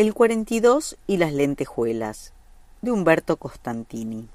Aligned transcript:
El 0.00 0.14
42 0.14 0.96
y 1.06 1.18
las 1.18 1.34
lentejuelas 1.34 2.32
de 2.80 2.90
Humberto 2.90 3.36
Costantini. 3.36 4.30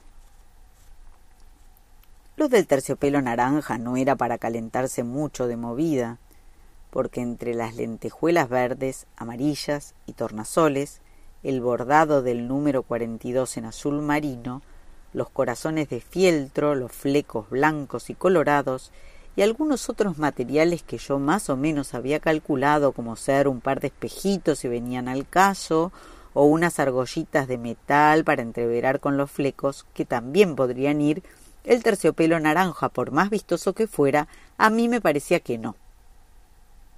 Lo 2.37 2.49
del 2.49 2.67
terciopelo 2.67 3.19
naranja 3.19 3.79
no 3.79 3.97
era 3.97 4.15
para 4.15 4.37
calentarse 4.37 5.03
mucho 5.03 5.47
de 5.47 5.57
movida, 5.57 6.19
porque 6.91 7.21
entre 7.21 7.55
las 7.55 7.75
lentejuelas 7.77 8.47
verdes, 8.47 9.07
amarillas 9.17 9.95
y 10.05 10.13
tornasoles, 10.13 11.01
el 11.41 11.61
bordado 11.61 12.21
del 12.21 12.47
número 12.47 12.83
42 12.83 13.57
en 13.57 13.65
azul 13.65 14.03
marino, 14.03 14.61
los 15.13 15.31
corazones 15.31 15.89
de 15.89 15.99
fieltro, 15.99 16.75
los 16.75 16.91
flecos 16.91 17.49
blancos 17.49 18.11
y 18.11 18.13
colorados 18.13 18.91
y 19.35 19.41
algunos 19.41 19.89
otros 19.89 20.17
materiales 20.17 20.83
que 20.83 20.97
yo 20.97 21.19
más 21.19 21.49
o 21.49 21.57
menos 21.57 21.93
había 21.93 22.19
calculado 22.19 22.91
como 22.93 23.15
ser 23.15 23.47
un 23.47 23.61
par 23.61 23.79
de 23.79 23.87
espejitos 23.87 24.59
si 24.59 24.67
venían 24.67 25.07
al 25.07 25.27
caso, 25.27 25.91
o 26.33 26.45
unas 26.45 26.79
argollitas 26.79 27.47
de 27.47 27.57
metal 27.57 28.23
para 28.23 28.41
entreverar 28.41 28.99
con 28.99 29.17
los 29.17 29.31
flecos, 29.31 29.85
que 29.93 30.05
también 30.05 30.55
podrían 30.55 31.01
ir, 31.01 31.23
el 31.63 31.81
terciopelo 31.81 32.39
naranja, 32.39 32.89
por 32.89 33.11
más 33.11 33.29
vistoso 33.29 33.73
que 33.73 33.87
fuera, 33.87 34.27
a 34.57 34.69
mí 34.69 34.87
me 34.87 35.01
parecía 35.01 35.39
que 35.39 35.57
no. 35.57 35.75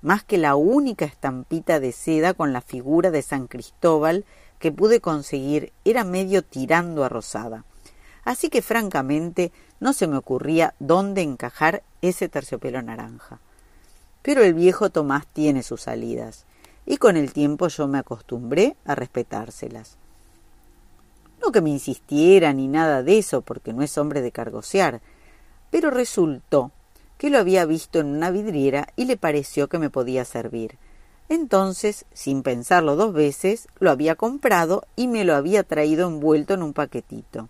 Más 0.01 0.23
que 0.23 0.37
la 0.37 0.55
única 0.55 1.05
estampita 1.05 1.79
de 1.79 1.91
seda 1.91 2.33
con 2.33 2.51
la 2.51 2.61
figura 2.61 3.11
de 3.11 3.21
San 3.21 3.47
Cristóbal 3.47 4.25
que 4.59 4.71
pude 4.71 5.01
conseguir 5.01 5.71
era 5.85 6.03
medio 6.03 6.43
tirando 6.43 7.03
a 7.03 7.09
rosada. 7.09 7.63
Así 8.23 8.49
que 8.49 8.61
francamente 8.61 9.51
no 9.79 9.93
se 9.93 10.07
me 10.07 10.17
ocurría 10.17 10.73
dónde 10.79 11.21
encajar 11.21 11.83
ese 12.01 12.29
terciopelo 12.29 12.81
naranja. 12.81 13.39
Pero 14.21 14.43
el 14.43 14.53
viejo 14.53 14.89
Tomás 14.89 15.27
tiene 15.27 15.63
sus 15.63 15.81
salidas, 15.81 16.45
y 16.85 16.97
con 16.97 17.17
el 17.17 17.33
tiempo 17.33 17.67
yo 17.67 17.87
me 17.87 17.99
acostumbré 17.99 18.75
a 18.85 18.95
respetárselas. 18.95 19.97
No 21.41 21.51
que 21.51 21.61
me 21.61 21.69
insistiera 21.69 22.53
ni 22.53 22.67
nada 22.67 23.03
de 23.03 23.19
eso, 23.19 23.41
porque 23.41 23.73
no 23.73 23.83
es 23.83 23.97
hombre 23.97 24.21
de 24.21 24.31
cargosear, 24.31 25.01
pero 25.69 25.91
resultó 25.91 26.71
que 27.17 27.29
lo 27.29 27.39
había 27.39 27.65
visto 27.65 27.99
en 27.99 28.07
una 28.07 28.31
vidriera 28.31 28.87
y 28.95 29.05
le 29.05 29.17
pareció 29.17 29.67
que 29.67 29.79
me 29.79 29.89
podía 29.89 30.25
servir. 30.25 30.77
Entonces, 31.29 32.05
sin 32.13 32.41
pensarlo 32.41 32.95
dos 32.95 33.13
veces, 33.13 33.67
lo 33.79 33.91
había 33.91 34.15
comprado 34.15 34.85
y 34.95 35.07
me 35.07 35.25
lo 35.25 35.35
había 35.35 35.63
traído 35.63 36.07
envuelto 36.07 36.53
en 36.53 36.63
un 36.63 36.73
paquetito. 36.73 37.49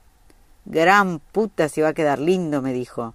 Gran 0.69 1.19
puta 1.19 1.69
se 1.69 1.81
va 1.81 1.89
a 1.89 1.93
quedar 1.93 2.19
lindo, 2.19 2.61
me 2.61 2.73
dijo. 2.73 3.13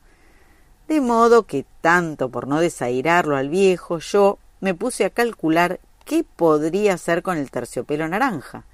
De 0.88 1.02
modo 1.02 1.42
que, 1.42 1.66
tanto 1.82 2.30
por 2.30 2.48
no 2.48 2.60
desairarlo 2.60 3.36
al 3.36 3.50
viejo, 3.50 3.98
yo 3.98 4.38
me 4.60 4.72
puse 4.72 5.04
a 5.04 5.10
calcular 5.10 5.78
qué 6.06 6.24
podría 6.24 6.94
hacer 6.94 7.22
con 7.22 7.36
el 7.36 7.50
terciopelo 7.50 8.08
naranja. 8.08 8.64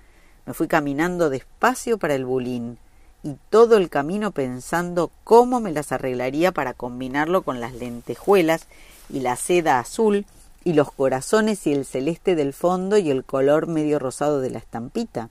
Me 0.46 0.54
fui 0.54 0.68
caminando 0.68 1.28
despacio 1.28 1.98
para 1.98 2.14
el 2.14 2.24
bulín 2.24 2.78
y 3.24 3.34
todo 3.50 3.76
el 3.76 3.90
camino 3.90 4.30
pensando 4.30 5.10
cómo 5.24 5.60
me 5.60 5.72
las 5.72 5.90
arreglaría 5.90 6.52
para 6.52 6.72
combinarlo 6.72 7.42
con 7.42 7.58
las 7.58 7.74
lentejuelas 7.74 8.68
y 9.10 9.20
la 9.20 9.34
seda 9.34 9.80
azul 9.80 10.24
y 10.62 10.74
los 10.74 10.92
corazones 10.92 11.66
y 11.66 11.72
el 11.72 11.84
celeste 11.84 12.36
del 12.36 12.52
fondo 12.52 12.96
y 12.96 13.10
el 13.10 13.24
color 13.24 13.66
medio 13.66 13.98
rosado 13.98 14.40
de 14.40 14.50
la 14.50 14.58
estampita. 14.58 15.30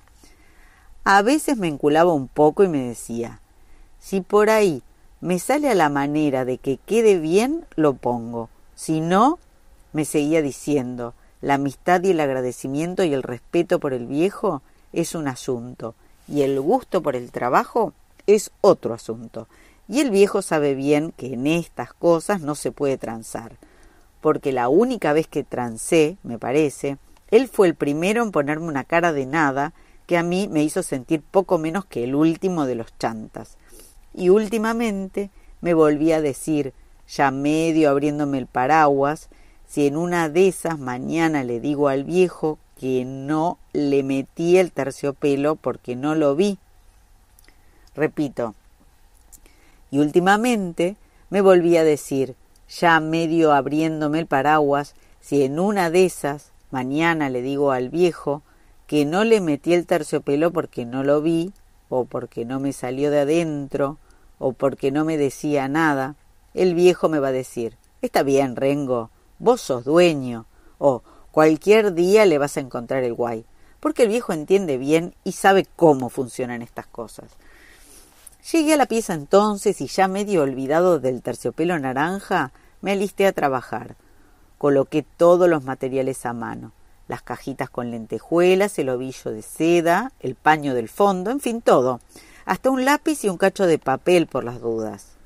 A 1.09 1.21
veces 1.21 1.55
me 1.55 1.69
enculaba 1.69 2.11
un 2.11 2.27
poco 2.27 2.65
y 2.65 2.67
me 2.67 2.79
decía, 2.79 3.39
si 3.97 4.19
por 4.19 4.49
ahí 4.49 4.83
me 5.21 5.39
sale 5.39 5.69
a 5.69 5.73
la 5.73 5.87
manera 5.87 6.43
de 6.43 6.57
que 6.57 6.79
quede 6.85 7.17
bien, 7.17 7.65
lo 7.77 7.93
pongo. 7.93 8.49
Si 8.75 8.99
no, 8.99 9.39
me 9.93 10.03
seguía 10.03 10.41
diciendo, 10.41 11.13
la 11.39 11.53
amistad 11.53 12.03
y 12.03 12.09
el 12.09 12.19
agradecimiento 12.19 13.05
y 13.05 13.13
el 13.13 13.23
respeto 13.23 13.79
por 13.79 13.93
el 13.93 14.05
viejo 14.05 14.61
es 14.91 15.15
un 15.15 15.29
asunto, 15.29 15.95
y 16.27 16.41
el 16.41 16.59
gusto 16.59 17.01
por 17.01 17.15
el 17.15 17.31
trabajo 17.31 17.93
es 18.25 18.51
otro 18.59 18.93
asunto. 18.93 19.47
Y 19.87 20.01
el 20.01 20.11
viejo 20.11 20.41
sabe 20.41 20.75
bien 20.75 21.13
que 21.15 21.35
en 21.35 21.47
estas 21.47 21.93
cosas 21.93 22.41
no 22.41 22.53
se 22.53 22.73
puede 22.73 22.97
transar, 22.97 23.53
porque 24.19 24.51
la 24.51 24.67
única 24.67 25.13
vez 25.13 25.25
que 25.27 25.45
transé, 25.45 26.17
me 26.23 26.37
parece, 26.37 26.97
él 27.31 27.47
fue 27.47 27.69
el 27.69 27.75
primero 27.75 28.23
en 28.23 28.31
ponerme 28.33 28.67
una 28.67 28.83
cara 28.83 29.13
de 29.13 29.25
nada 29.25 29.71
que 30.07 30.17
a 30.17 30.23
mí 30.23 30.47
me 30.49 30.63
hizo 30.63 30.81
sentir 30.81 31.21
poco 31.21 31.57
menos 31.59 31.85
que 31.85 32.03
el 32.03 32.15
último 32.15 32.65
de 32.65 32.75
los 32.75 32.97
chantas. 32.97 33.57
Y 34.15 34.29
últimamente 34.29 35.29
me 35.61 35.73
volví 35.73 36.13
a 36.13 36.21
decir, 36.21 36.73
ya 37.07 37.29
medio 37.29 37.89
abriéndome 37.89 38.39
el 38.39 38.47
paraguas, 38.47 39.29
si 39.67 39.85
en 39.85 39.97
una 39.97 40.29
de 40.29 40.47
esas 40.47 40.79
mañana 40.79 41.43
le 41.43 41.59
digo 41.59 41.89
al 41.89 42.05
viejo 42.05 42.57
que 42.79 43.03
no 43.05 43.57
le 43.73 44.01
metí 44.01 44.57
el 44.57 44.71
terciopelo 44.71 45.55
porque 45.55 45.95
no 45.95 46.15
lo 46.15 46.35
vi. 46.35 46.57
Repito, 47.95 48.55
y 49.91 49.99
últimamente 49.99 50.95
me 51.29 51.41
volví 51.41 51.75
a 51.75 51.83
decir, 51.83 52.35
ya 52.69 52.99
medio 52.99 53.51
abriéndome 53.53 54.19
el 54.19 54.27
paraguas, 54.27 54.95
si 55.19 55.43
en 55.43 55.59
una 55.59 55.89
de 55.89 56.05
esas 56.05 56.51
mañana 56.71 57.29
le 57.29 57.41
digo 57.41 57.71
al 57.71 57.89
viejo 57.89 58.41
que 58.87 59.03
no 59.03 59.25
le 59.25 59.41
metí 59.41 59.73
el 59.73 59.85
terciopelo 59.85 60.51
porque 60.51 60.85
no 60.85 61.03
lo 61.03 61.21
vi, 61.21 61.51
o 61.89 62.05
porque 62.05 62.45
no 62.45 62.59
me 62.61 62.71
salió 62.71 63.11
de 63.11 63.19
adentro, 63.19 63.97
o 64.39 64.53
porque 64.53 64.91
no 64.91 65.03
me 65.03 65.17
decía 65.17 65.67
nada, 65.67 66.15
el 66.53 66.73
viejo 66.73 67.09
me 67.09 67.19
va 67.19 67.27
a 67.27 67.33
decir, 67.33 67.77
está 68.01 68.23
bien, 68.23 68.55
Rengo, 68.55 69.09
vos 69.39 69.59
sos 69.59 69.83
dueño, 69.83 70.45
o 70.77 71.03
cualquier 71.31 71.93
día 71.93 72.25
le 72.25 72.37
vas 72.37 72.55
a 72.55 72.61
encontrar 72.61 73.03
el 73.03 73.13
guay, 73.13 73.45
porque 73.81 74.03
el 74.03 74.09
viejo 74.09 74.31
entiende 74.31 74.77
bien 74.77 75.13
y 75.25 75.33
sabe 75.33 75.67
cómo 75.75 76.09
funcionan 76.09 76.61
estas 76.61 76.87
cosas. 76.87 77.29
Llegué 78.51 78.75
a 78.75 78.77
la 78.77 78.85
pieza 78.85 79.13
entonces 79.13 79.81
y 79.81 79.87
ya 79.87 80.07
medio 80.07 80.43
olvidado 80.43 80.99
del 80.99 81.21
terciopelo 81.21 81.77
naranja, 81.77 82.53
me 82.79 82.93
alisté 82.93 83.27
a 83.27 83.33
trabajar. 83.33 83.97
Coloqué 84.57 85.03
todos 85.03 85.49
los 85.49 85.65
materiales 85.65 86.25
a 86.25 86.31
mano 86.31 86.71
las 87.07 87.21
cajitas 87.21 87.69
con 87.69 87.91
lentejuelas, 87.91 88.77
el 88.79 88.89
ovillo 88.89 89.31
de 89.31 89.41
seda, 89.41 90.11
el 90.19 90.35
paño 90.35 90.73
del 90.73 90.89
fondo, 90.89 91.31
en 91.31 91.39
fin, 91.39 91.61
todo, 91.61 91.99
hasta 92.45 92.69
un 92.69 92.85
lápiz 92.85 93.23
y 93.23 93.29
un 93.29 93.37
cacho 93.37 93.65
de 93.65 93.79
papel 93.79 94.27
por 94.27 94.43
las 94.43 94.61
dudas. 94.61 95.17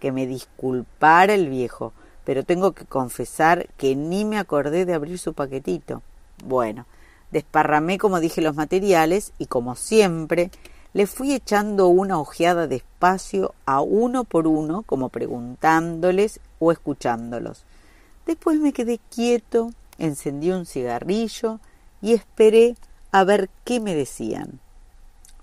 Que 0.00 0.12
me 0.12 0.26
disculpara 0.26 1.34
el 1.34 1.48
viejo, 1.48 1.92
pero 2.24 2.44
tengo 2.44 2.72
que 2.72 2.84
confesar 2.84 3.68
que 3.76 3.96
ni 3.96 4.24
me 4.24 4.38
acordé 4.38 4.84
de 4.84 4.94
abrir 4.94 5.18
su 5.18 5.34
paquetito. 5.34 6.02
Bueno, 6.44 6.86
desparramé 7.30 7.98
como 7.98 8.20
dije 8.20 8.40
los 8.40 8.54
materiales 8.54 9.32
y 9.38 9.46
como 9.46 9.76
siempre 9.76 10.50
le 10.92 11.08
fui 11.08 11.32
echando 11.32 11.88
una 11.88 12.20
ojeada 12.20 12.68
despacio 12.68 13.54
a 13.66 13.80
uno 13.80 14.22
por 14.22 14.46
uno, 14.46 14.82
como 14.82 15.08
preguntándoles 15.08 16.38
o 16.60 16.70
escuchándolos. 16.70 17.64
Después 18.26 18.58
me 18.60 18.72
quedé 18.72 19.00
quieto, 19.10 19.72
encendí 19.98 20.50
un 20.50 20.66
cigarrillo 20.66 21.60
y 22.00 22.12
esperé 22.12 22.76
a 23.12 23.24
ver 23.24 23.48
qué 23.64 23.80
me 23.80 23.94
decían. 23.94 24.60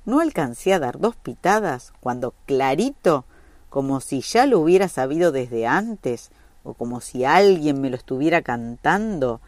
No 0.06 0.19
alcancé 0.19 0.73
a 0.73 0.79
dar 0.79 1.00
dos 1.00 1.16
pitadas 1.16 1.94
cuando 2.00 2.34
clarito, 2.45 3.25
como 3.69 4.01
si 4.01 4.22
ya 4.22 4.45
lo 4.45 4.59
hubiera 4.59 4.88
sabido 4.88 5.31
desde 5.31 5.67
antes, 5.67 6.31
o 6.63 6.73
como 6.73 7.01
si 7.01 7.25
alguien 7.25 7.81
me 7.81 7.89
lo 7.89 7.95
estuviera 7.95 8.41
cantando, 8.41 9.41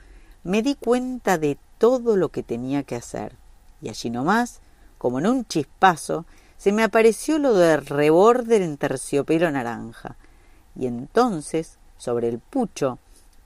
me 0.44 0.62
di 0.62 0.76
cuenta 0.76 1.38
de 1.38 1.58
todo 1.78 2.16
lo 2.16 2.30
que 2.30 2.44
tenía 2.44 2.84
que 2.84 2.96
hacer. 2.96 3.36
Y 3.82 3.90
allí 3.90 4.10
nomás, 4.10 4.62
como 4.98 5.20
en 5.20 5.28
un 5.28 5.46
chispazo, 5.46 6.26
se 6.58 6.72
me 6.72 6.84
apareció 6.84 7.40
lo 7.40 7.54
de 7.54 7.78
reborde 7.78 8.64
en 8.64 8.78
terciopelo 8.78 9.52
naranja. 9.52 10.16
Y 10.76 10.88
entonces, 10.88 11.78
sobre 11.98 12.30
el 12.30 12.40
pucho, 12.40 13.00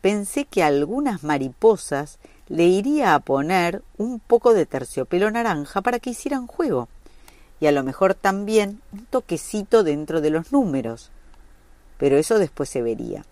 pensé 0.08 0.46
que 0.46 0.64
algunas 0.64 1.22
mariposas 1.24 2.18
le 2.48 2.64
iría 2.64 3.14
a 3.14 3.20
poner 3.20 3.84
un 3.98 4.22
poco 4.22 4.54
de 4.54 4.66
terciopelo 4.66 5.30
naranja 5.30 5.82
para 5.82 6.00
que 6.00 6.12
hicieran 6.12 6.48
juego, 6.48 6.88
y 7.60 7.66
a 7.66 7.74
lo 7.74 7.84
mejor 7.84 8.14
también 8.14 8.80
un 8.94 9.06
toquecito 9.08 9.84
dentro 9.84 10.22
de 10.22 10.30
los 10.30 10.54
números. 10.54 11.12
Pero 11.98 12.16
eso 12.16 12.40
después 12.40 12.70
se 12.70 12.82
vería. 12.82 13.26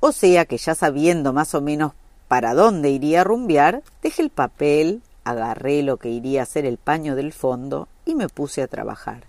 O 0.00 0.12
sea 0.12 0.44
que 0.44 0.58
ya 0.58 0.74
sabiendo 0.74 1.32
más 1.32 1.54
o 1.54 1.62
menos 1.62 1.92
para 2.28 2.52
dónde 2.52 2.90
iría 2.90 3.22
a 3.22 3.24
rumbear, 3.24 3.82
dejé 4.02 4.20
el 4.20 4.30
papel, 4.30 5.00
agarré 5.24 5.82
lo 5.82 5.96
que 5.96 6.10
iría 6.10 6.42
a 6.42 6.46
ser 6.46 6.66
el 6.66 6.76
paño 6.76 7.16
del 7.16 7.32
fondo 7.32 7.88
y 8.04 8.14
me 8.14 8.28
puse 8.28 8.60
a 8.60 8.68
trabajar. 8.68 9.22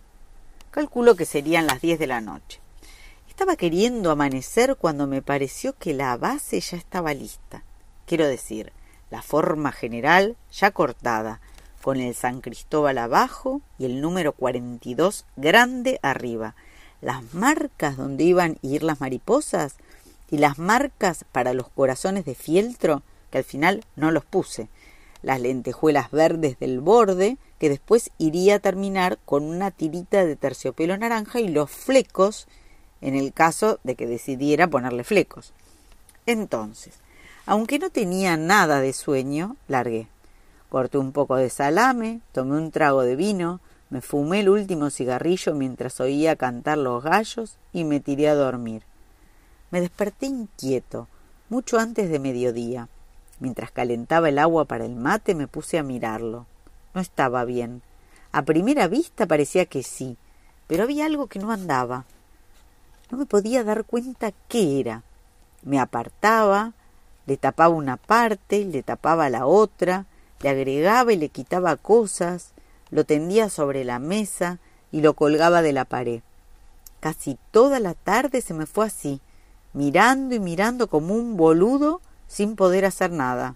Calculo 0.71 1.15
que 1.15 1.23
serían 1.23 1.67
las 1.67 1.79
diez 1.79 1.99
de 1.99 2.07
la 2.07 2.19
noche. 2.19 2.59
Estaba 3.35 3.57
queriendo 3.57 4.11
amanecer 4.11 4.77
cuando 4.77 5.07
me 5.07 5.21
pareció 5.21 5.73
que 5.77 5.93
la 5.93 6.15
base 6.15 6.61
ya 6.61 6.77
estaba 6.77 7.13
lista. 7.13 7.65
Quiero 8.05 8.25
decir, 8.25 8.71
la 9.11 9.21
forma 9.21 9.73
general 9.73 10.37
ya 10.53 10.71
cortada, 10.71 11.41
con 11.81 11.99
el 11.99 12.15
San 12.15 12.39
Cristóbal 12.39 12.97
abajo 12.97 13.59
y 13.77 13.83
el 13.83 13.99
número 13.99 14.31
42 14.31 15.25
grande 15.35 15.99
arriba, 16.01 16.55
las 17.01 17.33
marcas 17.33 17.97
donde 17.97 18.23
iban 18.23 18.53
a 18.53 18.67
ir 18.67 18.83
las 18.83 19.01
mariposas 19.01 19.75
y 20.31 20.37
las 20.37 20.57
marcas 20.57 21.25
para 21.29 21.53
los 21.53 21.67
corazones 21.67 22.23
de 22.23 22.35
fieltro, 22.35 23.03
que 23.31 23.39
al 23.39 23.43
final 23.43 23.83
no 23.97 24.11
los 24.11 24.23
puse, 24.23 24.69
las 25.23 25.41
lentejuelas 25.41 26.09
verdes 26.09 26.57
del 26.57 26.79
borde, 26.79 27.37
que 27.59 27.67
después 27.67 28.11
iría 28.17 28.55
a 28.55 28.59
terminar 28.59 29.19
con 29.25 29.43
una 29.43 29.71
tirita 29.71 30.23
de 30.23 30.37
terciopelo 30.37 30.95
naranja 30.95 31.41
y 31.41 31.49
los 31.49 31.69
flecos, 31.69 32.47
en 33.01 33.15
el 33.15 33.33
caso 33.33 33.79
de 33.83 33.95
que 33.95 34.07
decidiera 34.07 34.67
ponerle 34.67 35.03
flecos. 35.03 35.53
Entonces, 36.25 36.95
aunque 37.45 37.77
no 37.77 37.89
tenía 37.89 38.37
nada 38.37 38.79
de 38.79 38.93
sueño, 38.93 39.55
largué. 39.67 40.07
Corté 40.69 40.97
un 40.97 41.11
poco 41.11 41.35
de 41.35 41.49
salame, 41.49 42.21
tomé 42.31 42.57
un 42.57 42.71
trago 42.71 43.03
de 43.03 43.15
vino, 43.15 43.59
me 43.89 44.01
fumé 44.01 44.39
el 44.39 44.49
último 44.49 44.89
cigarrillo 44.89 45.53
mientras 45.53 45.99
oía 45.99 46.35
cantar 46.35 46.79
los 46.79 47.03
gallos 47.03 47.57
y 47.71 47.83
me 47.83 47.99
tiré 47.99 48.27
a 48.29 48.35
dormir. 48.35 48.81
Me 49.69 49.79
desperté 49.79 50.25
inquieto, 50.25 51.07
mucho 51.49 51.77
antes 51.77 52.09
de 52.09 52.19
mediodía. 52.19 52.89
Mientras 53.39 53.71
calentaba 53.71 54.29
el 54.29 54.39
agua 54.39 54.65
para 54.65 54.85
el 54.85 54.95
mate 54.95 55.35
me 55.35 55.47
puse 55.47 55.77
a 55.77 55.83
mirarlo. 55.83 56.47
No 56.93 57.01
estaba 57.01 57.45
bien. 57.45 57.83
A 58.31 58.41
primera 58.41 58.87
vista 58.87 59.27
parecía 59.27 59.65
que 59.65 59.83
sí, 59.83 60.17
pero 60.67 60.83
había 60.83 61.05
algo 61.05 61.27
que 61.27 61.39
no 61.39 61.51
andaba. 61.51 62.05
No 63.11 63.17
me 63.17 63.25
podía 63.25 63.63
dar 63.63 63.83
cuenta 63.83 64.31
qué 64.47 64.79
era. 64.79 65.03
Me 65.63 65.79
apartaba, 65.79 66.73
le 67.25 67.37
tapaba 67.37 67.73
una 67.73 67.97
parte, 67.97 68.65
le 68.65 68.83
tapaba 68.83 69.29
la 69.29 69.45
otra, 69.45 70.05
le 70.41 70.49
agregaba 70.49 71.13
y 71.13 71.17
le 71.17 71.29
quitaba 71.29 71.75
cosas, 71.75 72.51
lo 72.89 73.03
tendía 73.03 73.49
sobre 73.49 73.83
la 73.83 73.99
mesa 73.99 74.59
y 74.91 75.01
lo 75.01 75.13
colgaba 75.13 75.61
de 75.61 75.73
la 75.73 75.85
pared. 75.85 76.21
Casi 76.99 77.37
toda 77.51 77.79
la 77.79 77.93
tarde 77.93 78.41
se 78.41 78.53
me 78.53 78.65
fue 78.65 78.85
así, 78.85 79.21
mirando 79.73 80.33
y 80.33 80.39
mirando 80.39 80.87
como 80.87 81.13
un 81.13 81.37
boludo 81.37 82.01
sin 82.27 82.55
poder 82.55 82.85
hacer 82.85 83.11
nada. 83.11 83.55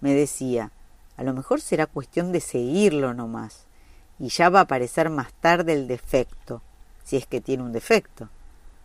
Me 0.00 0.12
decía, 0.14 0.70
a 1.16 1.24
lo 1.24 1.34
mejor 1.34 1.60
será 1.60 1.86
cuestión 1.86 2.30
de 2.30 2.40
seguirlo 2.40 3.14
nomás, 3.14 3.64
y 4.18 4.28
ya 4.28 4.48
va 4.50 4.60
a 4.60 4.62
aparecer 4.62 5.10
más 5.10 5.32
tarde 5.40 5.72
el 5.72 5.88
defecto, 5.88 6.62
si 7.04 7.16
es 7.16 7.26
que 7.26 7.40
tiene 7.40 7.64
un 7.64 7.72
defecto. 7.72 8.28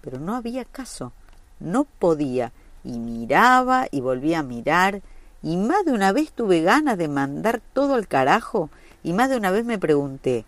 Pero 0.03 0.19
no 0.19 0.35
había 0.35 0.65
caso, 0.65 1.13
no 1.61 1.85
podía, 1.85 2.51
y 2.83 3.00
miraba 3.00 3.88
y 3.89 4.01
volvía 4.01 4.39
a 4.39 4.44
mirar, 4.44 5.01
y 5.41 5.55
más 5.55 5.85
de 5.85 5.94
una 5.94 6.11
vez 6.11 6.33
tuve 6.33 6.61
ganas 6.61 6.97
de 6.97 7.07
mandar 7.07 7.61
todo 7.71 7.94
al 7.94 8.09
carajo, 8.09 8.69
y 9.01 9.13
más 9.13 9.29
de 9.29 9.38
una 9.38 9.50
vez 9.50 9.63
me 9.63 9.79
pregunté, 9.79 10.44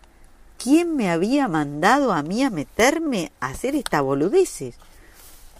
¿quién 0.62 0.94
me 0.94 1.10
había 1.10 1.48
mandado 1.48 2.12
a 2.12 2.22
mí 2.22 2.42
a 2.42 2.50
meterme 2.50 3.32
a 3.40 3.48
hacer 3.48 3.74
estas 3.74 4.02
boludeces? 4.02 4.76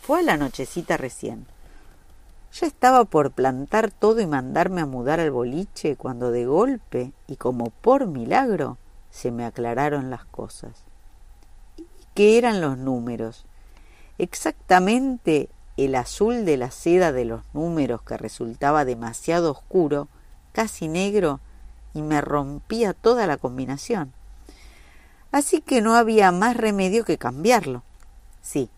Fue 0.02 0.20
a 0.20 0.22
la 0.22 0.36
nochecita 0.36 0.98
recién. 0.98 1.46
Ya 2.52 2.66
estaba 2.66 3.04
por 3.04 3.32
plantar 3.32 3.90
todo 3.90 4.20
y 4.20 4.26
mandarme 4.26 4.82
a 4.82 4.86
mudar 4.86 5.20
al 5.20 5.30
boliche 5.30 5.96
cuando 5.96 6.30
de 6.30 6.44
golpe 6.44 7.12
y 7.26 7.36
como 7.36 7.70
por 7.70 8.06
milagro 8.06 8.76
se 9.10 9.30
me 9.30 9.46
aclararon 9.46 10.10
las 10.10 10.26
cosas. 10.26 10.72
¿Y 11.78 11.84
qué 12.14 12.38
eran 12.38 12.60
los 12.60 12.76
números? 12.76 13.46
Exactamente 14.18 15.48
el 15.76 15.94
azul 15.94 16.44
de 16.44 16.56
la 16.56 16.70
seda 16.70 17.12
de 17.12 17.24
los 17.24 17.42
números 17.52 18.02
que 18.02 18.16
resultaba 18.16 18.84
demasiado 18.84 19.50
oscuro, 19.50 20.08
casi 20.52 20.88
negro, 20.88 21.40
y 21.92 22.02
me 22.02 22.20
rompía 22.20 22.92
toda 22.94 23.26
la 23.26 23.36
combinación. 23.36 24.12
Así 25.32 25.60
que 25.60 25.82
no 25.82 25.96
había 25.96 26.32
más 26.32 26.56
remedio 26.56 27.04
que 27.04 27.18
cambiarlo. 27.18 27.82
Sí, 28.42 28.70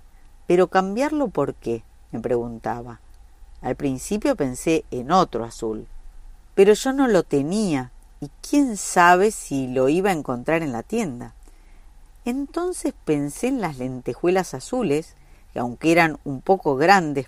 pero 0.47 0.69
cambiarlo 0.69 1.29
por 1.29 1.55
qué, 1.55 1.85
me 2.11 2.21
preguntaba. 2.21 3.01
Al 3.61 3.77
principio 3.77 4.35
pensé 4.35 4.85
en 4.91 5.13
otro 5.13 5.45
azul, 5.45 5.87
pero 6.55 6.73
yo 6.73 6.93
no 6.93 7.07
lo 7.07 7.23
tenía 7.23 7.93
y 8.21 8.31
quién 8.41 8.77
sabe 8.77 9.31
si 9.31 9.69
lo 9.69 9.89
iba 9.89 10.11
a 10.11 10.15
encontrar 10.15 10.63
en 10.63 10.73
la 10.73 10.83
tienda. 10.83 11.35
Entonces 12.25 12.95
pensé 13.05 13.49
en 13.49 13.61
las 13.61 13.79
lentejuelas 13.79 14.55
azules, 14.55 15.15
que 15.59 15.63
aunque 15.63 15.91
eran 15.91 16.21
un 16.23 16.41
poco 16.41 16.77
grandes 16.77 17.27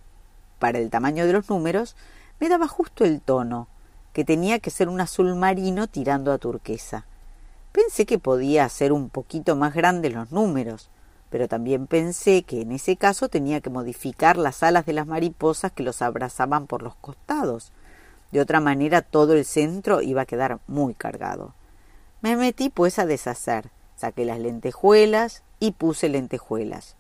para 0.61 0.79
el 0.79 0.89
tamaño 0.89 1.27
de 1.27 1.33
los 1.33 1.51
números, 1.51 1.97
me 2.39 2.49
daba 2.49 2.69
justo 2.69 3.05
el 3.05 3.21
tono, 3.21 3.67
que 4.13 4.25
tenía 4.25 4.61
que 4.61 4.71
ser 4.71 4.89
un 4.89 5.01
azul 5.01 5.35
marino 5.35 5.89
tirando 5.89 6.31
a 6.31 6.39
turquesa. 6.39 7.07
Pensé 7.73 8.07
que 8.07 8.21
podía 8.21 8.69
ser 8.69 8.93
un 8.93 9.09
poquito 9.09 9.57
más 9.57 9.75
grandes 9.75 10.15
los 10.15 10.31
números, 10.31 10.91
pero 11.29 11.49
también 11.49 11.89
pensé 11.89 12.45
que 12.45 12.61
en 12.61 12.71
ese 12.71 12.95
caso 12.95 13.29
tenía 13.29 13.61
que 13.61 13.69
modificar 13.69 14.37
las 14.37 14.63
alas 14.63 14.87
de 14.87 14.93
las 14.93 15.09
mariposas 15.09 15.73
que 15.73 15.83
los 15.83 16.01
abrazaban 16.01 16.69
por 16.69 16.83
los 16.85 16.95
costados. 16.95 17.73
De 18.31 18.41
otra 18.41 18.61
manera 18.61 19.03
todo 19.03 19.33
el 19.33 19.45
centro 19.45 20.03
iba 20.03 20.23
a 20.23 20.27
quedar 20.27 20.61
muy 20.69 20.95
cargado. 20.95 21.53
Me 22.21 22.37
metí 22.37 22.69
pues 22.69 23.01
a 23.01 23.07
deshacer, 23.07 23.71
saqué 23.97 24.25
las 24.25 24.39
lentejuelas 24.39 25.43
y 25.59 25.73
puse 25.73 26.09
lentejuelas. 26.09 26.95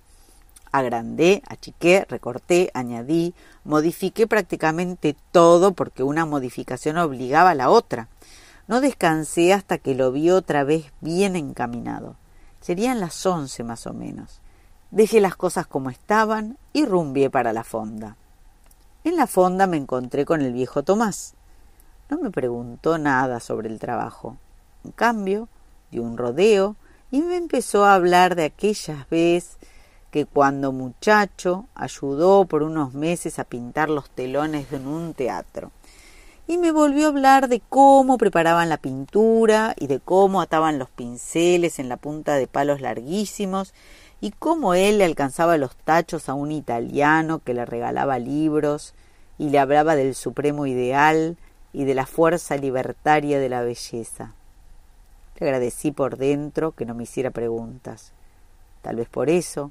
Agrandé, 0.72 1.42
achiqué, 1.48 2.06
recorté, 2.08 2.70
añadí, 2.74 3.34
modifiqué 3.64 4.26
prácticamente 4.26 5.16
todo 5.32 5.72
porque 5.72 6.02
una 6.04 6.26
modificación 6.26 6.96
obligaba 6.98 7.50
a 7.50 7.54
la 7.56 7.70
otra. 7.70 8.08
No 8.68 8.80
descansé 8.80 9.52
hasta 9.52 9.78
que 9.78 9.96
lo 9.96 10.12
vi 10.12 10.30
otra 10.30 10.62
vez 10.62 10.92
bien 11.00 11.34
encaminado. 11.34 12.14
Serían 12.60 13.00
las 13.00 13.26
once 13.26 13.64
más 13.64 13.86
o 13.88 13.92
menos. 13.92 14.40
Dejé 14.92 15.20
las 15.20 15.34
cosas 15.34 15.66
como 15.66 15.90
estaban 15.90 16.56
y 16.72 16.84
rumbié 16.84 17.30
para 17.30 17.52
la 17.52 17.64
fonda. 17.64 18.16
En 19.02 19.16
la 19.16 19.26
fonda 19.26 19.66
me 19.66 19.76
encontré 19.76 20.24
con 20.24 20.40
el 20.40 20.52
viejo 20.52 20.84
Tomás. 20.84 21.34
No 22.10 22.18
me 22.18 22.30
preguntó 22.30 22.98
nada 22.98 23.40
sobre 23.40 23.68
el 23.68 23.80
trabajo. 23.80 24.36
En 24.84 24.92
cambio, 24.92 25.48
dio 25.90 26.02
un 26.02 26.16
rodeo 26.16 26.76
y 27.10 27.22
me 27.22 27.36
empezó 27.36 27.84
a 27.84 27.94
hablar 27.94 28.36
de 28.36 28.44
aquellas 28.44 29.08
veces 29.08 29.58
que 30.10 30.26
cuando 30.26 30.72
muchacho 30.72 31.66
ayudó 31.74 32.44
por 32.44 32.62
unos 32.62 32.94
meses 32.94 33.38
a 33.38 33.44
pintar 33.44 33.90
los 33.90 34.10
telones 34.10 34.72
en 34.72 34.86
un 34.86 35.14
teatro 35.14 35.70
y 36.50 36.58
me 36.58 36.72
volvió 36.72 37.06
a 37.06 37.10
hablar 37.10 37.48
de 37.48 37.62
cómo 37.68 38.18
preparaban 38.18 38.68
la 38.68 38.76
pintura 38.76 39.76
y 39.78 39.86
de 39.86 40.00
cómo 40.00 40.40
ataban 40.40 40.80
los 40.80 40.90
pinceles 40.90 41.78
en 41.78 41.88
la 41.88 41.96
punta 41.96 42.34
de 42.34 42.48
palos 42.48 42.80
larguísimos 42.80 43.72
y 44.20 44.32
cómo 44.32 44.74
él 44.74 44.98
le 44.98 45.04
alcanzaba 45.04 45.56
los 45.58 45.76
tachos 45.76 46.28
a 46.28 46.34
un 46.34 46.50
italiano 46.50 47.38
que 47.38 47.54
le 47.54 47.64
regalaba 47.66 48.18
libros 48.18 48.94
y 49.38 49.50
le 49.50 49.60
hablaba 49.60 49.94
del 49.94 50.16
supremo 50.16 50.66
ideal 50.66 51.36
y 51.72 51.84
de 51.84 51.94
la 51.94 52.04
fuerza 52.04 52.56
libertaria 52.56 53.38
de 53.38 53.48
la 53.48 53.62
belleza. 53.62 54.34
Le 55.38 55.46
agradecí 55.46 55.92
por 55.92 56.16
dentro 56.16 56.72
que 56.72 56.84
no 56.84 56.96
me 56.96 57.04
hiciera 57.04 57.30
preguntas. 57.30 58.12
Tal 58.82 58.96
vez 58.96 59.08
por 59.08 59.30
eso, 59.30 59.70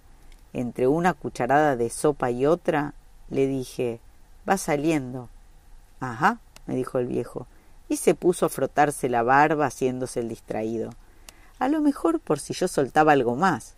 entre 0.53 0.88
una 0.88 1.13
cucharada 1.13 1.75
de 1.75 1.89
sopa 1.89 2.32
y 2.32 2.46
otra, 2.46 2.94
le 3.29 3.48
dije, 3.48 4.00
va 4.48 4.58
saliendo. 4.58 5.29
Ajá, 6.00 6.39
me 6.65 6.75
dijo 6.75 7.00
el 7.00 7.08
viejo, 7.08 7.48
y 7.88 7.98
se 7.98 8.15
puso 8.15 8.46
a 8.46 8.50
frotarse 8.50 9.10
la 9.10 9.24
barba 9.24 9.65
haciéndose 9.65 10.20
el 10.20 10.29
distraído. 10.29 10.91
A 11.60 11.68
lo 11.68 11.82
mejor 11.82 12.20
por 12.20 12.39
si 12.39 12.53
yo 12.53 12.68
soltaba 12.68 13.12
algo 13.12 13.36
más. 13.36 13.75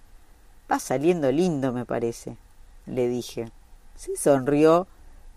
Va 0.72 0.80
saliendo 0.80 1.32
lindo, 1.32 1.74
me 1.74 1.86
parece, 1.86 2.38
le 2.86 3.08
dije. 3.08 3.52
Se 3.96 4.16
sonrió 4.16 4.88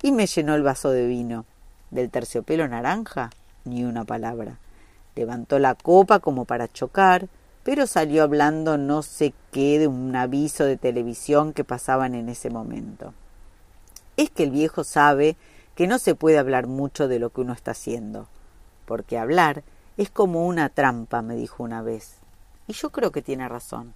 y 0.02 0.12
me 0.12 0.26
llenó 0.26 0.54
el 0.54 0.62
vaso 0.62 0.90
de 0.90 1.06
vino. 1.06 1.44
Del 1.90 2.10
terciopelo 2.10 2.68
naranja, 2.68 3.30
ni 3.64 3.84
una 3.84 4.04
palabra. 4.04 4.58
Levantó 5.14 5.58
la 5.58 5.74
copa 5.74 6.18
como 6.18 6.44
para 6.44 6.68
chocar, 6.68 7.28
pero 7.64 7.86
salió 7.86 8.22
hablando 8.22 8.76
no 8.76 9.02
sé 9.02 9.32
qué 9.50 9.78
de 9.78 9.88
un 9.88 10.14
aviso 10.14 10.64
de 10.64 10.76
televisión 10.76 11.54
que 11.54 11.64
pasaban 11.64 12.14
en 12.14 12.28
ese 12.28 12.50
momento. 12.50 13.14
Es 14.16 14.30
que 14.30 14.44
el 14.44 14.50
viejo 14.50 14.84
sabe 14.84 15.36
que 15.74 15.86
no 15.86 15.98
se 15.98 16.14
puede 16.14 16.38
hablar 16.38 16.66
mucho 16.66 17.08
de 17.08 17.18
lo 17.18 17.30
que 17.30 17.40
uno 17.40 17.54
está 17.54 17.72
haciendo, 17.72 18.28
porque 18.84 19.18
hablar 19.18 19.64
es 19.96 20.10
como 20.10 20.46
una 20.46 20.68
trampa, 20.68 21.22
me 21.22 21.34
dijo 21.36 21.62
una 21.62 21.82
vez. 21.82 22.18
Y 22.68 22.74
yo 22.74 22.90
creo 22.90 23.12
que 23.12 23.22
tiene 23.22 23.48
razón. 23.48 23.94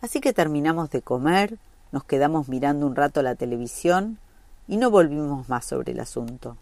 Así 0.00 0.20
que 0.20 0.32
terminamos 0.32 0.90
de 0.90 1.02
comer, 1.02 1.58
nos 1.92 2.04
quedamos 2.04 2.48
mirando 2.48 2.86
un 2.86 2.96
rato 2.96 3.22
la 3.22 3.34
televisión 3.34 4.18
y 4.66 4.78
no 4.78 4.90
volvimos 4.90 5.48
más 5.50 5.66
sobre 5.66 5.92
el 5.92 6.00
asunto. 6.00 6.56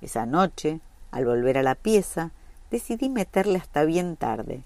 Esa 0.00 0.24
noche, 0.24 0.80
al 1.10 1.24
volver 1.24 1.58
a 1.58 1.62
la 1.62 1.74
pieza, 1.74 2.30
decidí 2.70 3.08
meterle 3.08 3.58
hasta 3.58 3.84
bien 3.84 4.16
tarde. 4.16 4.62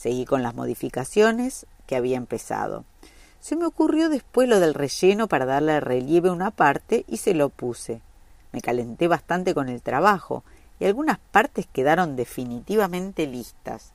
Seguí 0.00 0.24
con 0.24 0.42
las 0.42 0.54
modificaciones 0.54 1.66
que 1.86 1.94
había 1.94 2.16
empezado. 2.16 2.86
Se 3.38 3.54
me 3.54 3.66
ocurrió 3.66 4.08
después 4.08 4.48
lo 4.48 4.58
del 4.58 4.72
relleno 4.72 5.28
para 5.28 5.44
darle 5.44 5.78
relieve 5.78 6.30
a 6.30 6.32
una 6.32 6.50
parte 6.50 7.04
y 7.06 7.18
se 7.18 7.34
lo 7.34 7.50
puse. 7.50 8.00
Me 8.50 8.62
calenté 8.62 9.08
bastante 9.08 9.52
con 9.52 9.68
el 9.68 9.82
trabajo 9.82 10.42
y 10.78 10.86
algunas 10.86 11.18
partes 11.18 11.66
quedaron 11.70 12.16
definitivamente 12.16 13.26
listas. 13.26 13.92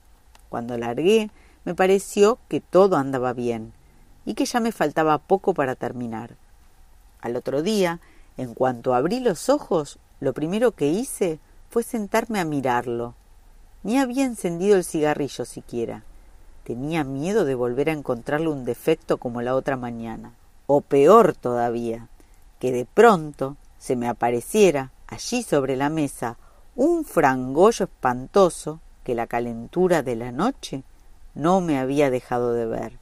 Cuando 0.48 0.78
largué, 0.78 1.32
me 1.64 1.74
pareció 1.74 2.38
que 2.46 2.60
todo 2.60 2.94
andaba 2.98 3.32
bien 3.32 3.72
y 4.24 4.34
que 4.34 4.44
ya 4.44 4.60
me 4.60 4.70
faltaba 4.70 5.18
poco 5.18 5.54
para 5.54 5.74
terminar. 5.74 6.36
Al 7.20 7.34
otro 7.34 7.62
día, 7.62 7.98
en 8.36 8.54
cuanto 8.54 8.94
abrí 8.94 9.18
los 9.18 9.48
ojos, 9.48 9.98
lo 10.20 10.34
primero 10.34 10.70
que 10.70 10.86
hice 10.86 11.40
fue 11.68 11.82
sentarme 11.82 12.38
a 12.38 12.44
mirarlo. 12.44 13.16
Ni 13.86 14.00
había 14.00 14.24
encendido 14.24 14.76
el 14.76 14.82
cigarrillo 14.82 15.44
siquiera. 15.44 16.02
Tenía 16.64 17.04
miedo 17.04 17.44
de 17.44 17.54
volver 17.54 17.88
a 17.88 17.92
encontrarle 17.92 18.48
un 18.48 18.64
defecto 18.64 19.18
como 19.18 19.42
la 19.42 19.54
otra 19.54 19.76
mañana. 19.76 20.32
O 20.66 20.80
peor 20.80 21.34
todavía, 21.36 22.08
que 22.58 22.72
de 22.72 22.84
pronto 22.84 23.56
se 23.78 23.94
me 23.94 24.08
apareciera 24.08 24.90
allí 25.06 25.44
sobre 25.44 25.76
la 25.76 25.88
mesa 25.88 26.36
un 26.74 27.04
frangollo 27.04 27.84
espantoso 27.84 28.80
que 29.04 29.14
la 29.14 29.28
calentura 29.28 30.02
de 30.02 30.16
la 30.16 30.32
noche 30.32 30.82
no 31.36 31.60
me 31.60 31.78
había 31.78 32.10
dejado 32.10 32.54
de 32.54 32.66
ver. 32.66 32.98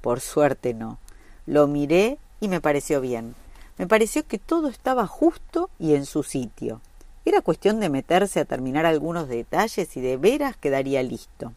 Por 0.00 0.20
suerte 0.20 0.72
no. 0.72 0.96
Lo 1.44 1.66
miré 1.66 2.16
y 2.40 2.48
me 2.48 2.62
pareció 2.62 3.02
bien. 3.02 3.34
Me 3.76 3.86
pareció 3.86 4.26
que 4.26 4.38
todo 4.38 4.68
estaba 4.68 5.06
justo 5.06 5.68
y 5.78 5.94
en 5.94 6.06
su 6.06 6.22
sitio. 6.22 6.80
Era 7.26 7.42
cuestión 7.42 7.80
de 7.80 7.88
meterse 7.88 8.38
a 8.38 8.44
terminar 8.44 8.86
algunos 8.86 9.26
detalles 9.28 9.96
y 9.96 10.00
de 10.00 10.16
veras 10.16 10.56
quedaría 10.56 11.02
listo. 11.02 11.52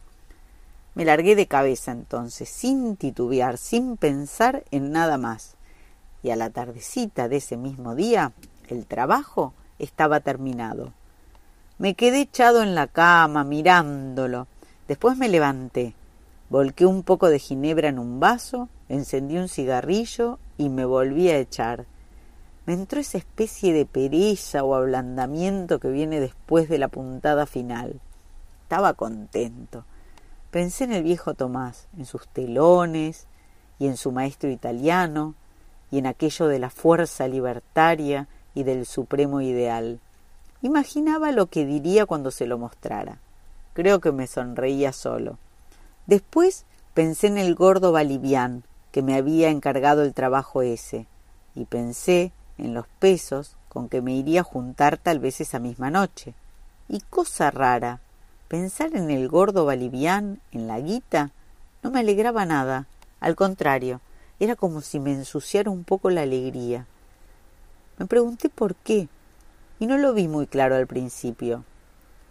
Me 0.96 1.04
largué 1.04 1.36
de 1.36 1.46
cabeza 1.46 1.92
entonces, 1.92 2.48
sin 2.48 2.96
titubear, 2.96 3.56
sin 3.56 3.96
pensar 3.96 4.64
en 4.72 4.90
nada 4.90 5.16
más. 5.16 5.54
Y 6.24 6.30
a 6.30 6.36
la 6.36 6.50
tardecita 6.50 7.28
de 7.28 7.36
ese 7.36 7.56
mismo 7.56 7.94
día, 7.94 8.32
el 8.68 8.84
trabajo 8.84 9.54
estaba 9.78 10.18
terminado. 10.18 10.92
Me 11.78 11.94
quedé 11.94 12.22
echado 12.22 12.64
en 12.64 12.74
la 12.74 12.88
cama, 12.88 13.44
mirándolo. 13.44 14.48
Después 14.88 15.16
me 15.16 15.28
levanté, 15.28 15.94
volqué 16.48 16.84
un 16.84 17.04
poco 17.04 17.28
de 17.28 17.38
ginebra 17.38 17.90
en 17.90 18.00
un 18.00 18.18
vaso, 18.18 18.68
encendí 18.88 19.38
un 19.38 19.48
cigarrillo 19.48 20.40
y 20.58 20.68
me 20.68 20.84
volví 20.84 21.30
a 21.30 21.38
echar. 21.38 21.86
Entró 22.70 23.00
esa 23.00 23.18
especie 23.18 23.72
de 23.72 23.84
pereza 23.84 24.62
o 24.62 24.76
ablandamiento 24.76 25.80
que 25.80 25.88
viene 25.88 26.20
después 26.20 26.68
de 26.68 26.78
la 26.78 26.86
puntada 26.86 27.44
final. 27.44 28.00
Estaba 28.62 28.94
contento. 28.94 29.84
Pensé 30.52 30.84
en 30.84 30.92
el 30.92 31.02
viejo 31.02 31.34
Tomás, 31.34 31.88
en 31.98 32.06
sus 32.06 32.28
telones 32.28 33.26
y 33.80 33.88
en 33.88 33.96
su 33.96 34.12
maestro 34.12 34.50
italiano 34.50 35.34
y 35.90 35.98
en 35.98 36.06
aquello 36.06 36.46
de 36.46 36.60
la 36.60 36.70
fuerza 36.70 37.26
libertaria 37.26 38.28
y 38.54 38.62
del 38.62 38.86
supremo 38.86 39.40
ideal. 39.40 39.98
Imaginaba 40.62 41.32
lo 41.32 41.46
que 41.46 41.66
diría 41.66 42.06
cuando 42.06 42.30
se 42.30 42.46
lo 42.46 42.56
mostrara. 42.56 43.18
Creo 43.72 43.98
que 43.98 44.12
me 44.12 44.28
sonreía 44.28 44.92
solo. 44.92 45.38
Después 46.06 46.66
pensé 46.94 47.26
en 47.26 47.38
el 47.38 47.56
gordo 47.56 47.90
Balivián, 47.90 48.62
que 48.92 49.02
me 49.02 49.16
había 49.16 49.50
encargado 49.50 50.04
el 50.04 50.14
trabajo 50.14 50.62
ese, 50.62 51.08
y 51.56 51.64
pensé 51.64 52.30
en 52.60 52.74
los 52.74 52.86
pesos 52.98 53.56
con 53.68 53.88
que 53.88 54.02
me 54.02 54.14
iría 54.14 54.40
a 54.40 54.44
juntar 54.44 54.98
tal 54.98 55.18
vez 55.18 55.40
esa 55.40 55.58
misma 55.58 55.90
noche. 55.90 56.34
Y 56.88 57.00
cosa 57.00 57.50
rara, 57.50 58.00
pensar 58.48 58.94
en 58.94 59.10
el 59.10 59.28
gordo 59.28 59.64
Balivián, 59.64 60.40
en 60.52 60.66
la 60.66 60.80
guita, 60.80 61.30
no 61.82 61.90
me 61.90 62.00
alegraba 62.00 62.46
nada, 62.46 62.86
al 63.20 63.36
contrario, 63.36 64.00
era 64.38 64.56
como 64.56 64.80
si 64.80 64.98
me 65.00 65.12
ensuciara 65.12 65.70
un 65.70 65.84
poco 65.84 66.10
la 66.10 66.22
alegría. 66.22 66.86
Me 67.98 68.06
pregunté 68.06 68.48
por 68.48 68.74
qué, 68.74 69.08
y 69.78 69.86
no 69.86 69.98
lo 69.98 70.12
vi 70.14 70.28
muy 70.28 70.46
claro 70.46 70.74
al 70.76 70.86
principio. 70.86 71.64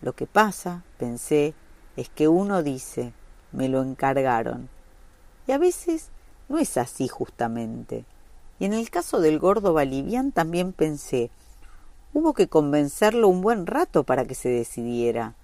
Lo 0.01 0.13
que 0.13 0.25
pasa, 0.25 0.83
pensé, 0.97 1.53
es 1.95 2.09
que 2.09 2.27
uno 2.27 2.63
dice, 2.63 3.13
me 3.51 3.69
lo 3.69 3.81
encargaron. 3.81 4.69
Y 5.47 5.51
a 5.51 5.57
veces 5.57 6.09
no 6.47 6.57
es 6.57 6.77
así 6.77 7.07
justamente. 7.07 8.05
Y 8.59 8.65
en 8.65 8.73
el 8.73 8.89
caso 8.89 9.21
del 9.21 9.39
gordo 9.39 9.73
Balivián 9.73 10.31
también 10.33 10.73
pensé, 10.73 11.31
hubo 12.13 12.33
que 12.33 12.47
convencerlo 12.47 13.29
un 13.29 13.41
buen 13.41 13.65
rato 13.65 14.03
para 14.03 14.25
que 14.25 14.35
se 14.35 14.49
decidiera. 14.49 15.35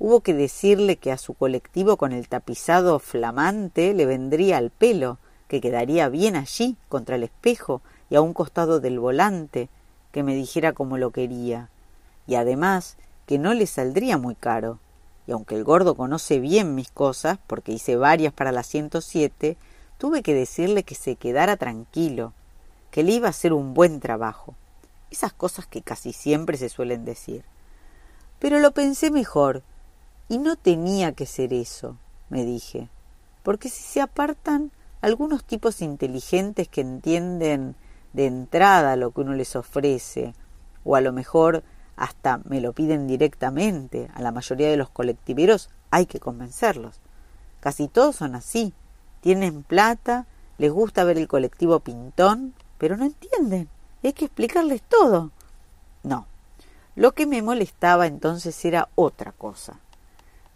Hubo 0.00 0.20
que 0.20 0.34
decirle 0.34 0.96
que 0.96 1.12
a 1.12 1.18
su 1.18 1.34
colectivo 1.34 1.96
con 1.96 2.12
el 2.12 2.28
tapizado 2.28 2.98
flamante 2.98 3.94
le 3.94 4.06
vendría 4.06 4.56
al 4.56 4.70
pelo, 4.70 5.18
que 5.46 5.60
quedaría 5.60 6.08
bien 6.08 6.34
allí, 6.34 6.76
contra 6.88 7.14
el 7.14 7.22
espejo, 7.22 7.80
y 8.10 8.16
a 8.16 8.20
un 8.20 8.32
costado 8.32 8.80
del 8.80 8.98
volante, 8.98 9.68
que 10.10 10.24
me 10.24 10.34
dijera 10.34 10.72
como 10.72 10.98
lo 10.98 11.10
quería, 11.10 11.70
y 12.26 12.34
además 12.34 12.96
que 13.26 13.38
no 13.38 13.54
le 13.54 13.66
saldría 13.66 14.18
muy 14.18 14.34
caro. 14.34 14.78
Y 15.26 15.32
aunque 15.32 15.54
el 15.54 15.64
gordo 15.64 15.94
conoce 15.94 16.40
bien 16.40 16.74
mis 16.74 16.90
cosas, 16.90 17.38
porque 17.46 17.72
hice 17.72 17.96
varias 17.96 18.32
para 18.32 18.52
la 18.52 18.62
107, 18.62 19.56
tuve 19.96 20.22
que 20.22 20.34
decirle 20.34 20.82
que 20.82 20.94
se 20.94 21.16
quedara 21.16 21.56
tranquilo, 21.56 22.32
que 22.94 23.02
le 23.02 23.10
iba 23.10 23.26
a 23.26 23.30
hacer 23.30 23.52
un 23.52 23.74
buen 23.74 23.98
trabajo. 23.98 24.54
Esas 25.10 25.32
cosas 25.32 25.66
que 25.66 25.82
casi 25.82 26.12
siempre 26.12 26.56
se 26.56 26.68
suelen 26.68 27.04
decir. 27.04 27.42
Pero 28.38 28.60
lo 28.60 28.70
pensé 28.70 29.10
mejor, 29.10 29.64
y 30.28 30.38
no 30.38 30.54
tenía 30.54 31.10
que 31.10 31.26
ser 31.26 31.52
eso, 31.52 31.96
me 32.28 32.44
dije, 32.44 32.88
porque 33.42 33.68
si 33.68 33.82
se 33.82 34.00
apartan 34.00 34.70
algunos 35.00 35.42
tipos 35.42 35.82
inteligentes 35.82 36.68
que 36.68 36.82
entienden 36.82 37.74
de 38.12 38.26
entrada 38.26 38.94
lo 38.94 39.10
que 39.10 39.22
uno 39.22 39.32
les 39.32 39.56
ofrece, 39.56 40.32
o 40.84 40.94
a 40.94 41.00
lo 41.00 41.12
mejor 41.12 41.64
hasta 41.96 42.42
me 42.44 42.60
lo 42.60 42.74
piden 42.74 43.08
directamente, 43.08 44.08
a 44.14 44.22
la 44.22 44.30
mayoría 44.30 44.70
de 44.70 44.76
los 44.76 44.88
colectiveros 44.88 45.68
hay 45.90 46.06
que 46.06 46.20
convencerlos. 46.20 47.00
Casi 47.58 47.88
todos 47.88 48.14
son 48.14 48.36
así, 48.36 48.72
tienen 49.20 49.64
plata, 49.64 50.28
les 50.58 50.70
gusta 50.70 51.02
ver 51.02 51.18
el 51.18 51.26
colectivo 51.26 51.80
pintón, 51.80 52.54
pero 52.84 52.98
no 52.98 53.06
entienden, 53.06 53.66
hay 54.02 54.12
que 54.12 54.26
explicarles 54.26 54.82
todo. 54.82 55.30
No, 56.02 56.26
lo 56.96 57.12
que 57.12 57.24
me 57.24 57.40
molestaba 57.40 58.06
entonces 58.06 58.62
era 58.62 58.90
otra 58.94 59.32
cosa. 59.32 59.80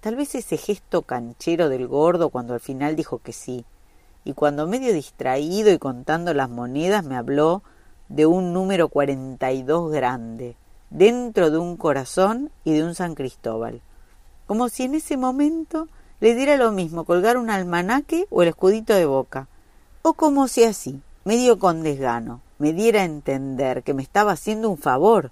Tal 0.02 0.14
vez 0.14 0.35
ese 0.35 0.58
gesto 0.58 1.00
canchero 1.00 1.70
del 1.70 1.88
gordo 1.88 2.28
cuando 2.28 2.52
al 2.52 2.61
final 2.61 2.97
dijo 2.97 3.20
que 3.20 3.32
sí, 3.32 3.64
y 4.26 4.35
cuando 4.35 4.66
medio 4.66 4.92
distraído 4.92 5.73
y 5.73 5.78
contando 5.78 6.35
las 6.35 6.50
monedas 6.50 7.02
me 7.02 7.16
habló 7.16 7.62
de 8.11 8.26
un 8.26 8.52
número 8.52 8.90
cuarenta 8.90 9.50
y 9.52 9.62
dos 9.62 9.90
grande, 9.90 10.54
dentro 10.90 11.50
de 11.50 11.56
un 11.56 11.78
corazón 11.78 12.50
y 12.62 12.75
de 12.75 12.85
un 12.85 12.94
San 12.94 13.14
Cristóbal, 13.14 13.80
como 14.47 14.68
si 14.68 14.82
en 14.82 14.97
ese 14.97 15.16
momento 15.16 15.88
le 16.20 16.35
diera 16.35 16.58
lo 16.58 16.73
mismo 16.73 17.04
colgar 17.04 17.38
un 17.38 17.49
almanaque 17.49 18.26
o 18.28 18.42
el 18.42 18.49
escudito 18.49 18.92
de 18.92 19.06
boca, 19.06 19.49
o 20.02 20.12
como 20.12 20.47
si 20.47 20.64
así, 20.64 21.00
medio 21.25 21.58
con 21.58 21.82
desgano, 21.82 22.40
me 22.58 22.72
diera 22.72 23.02
a 23.02 23.04
entender 23.04 23.82
que 23.82 23.94
me 23.94 24.02
estaba 24.02 24.32
haciendo 24.32 24.70
un 24.70 24.78
favor, 24.78 25.30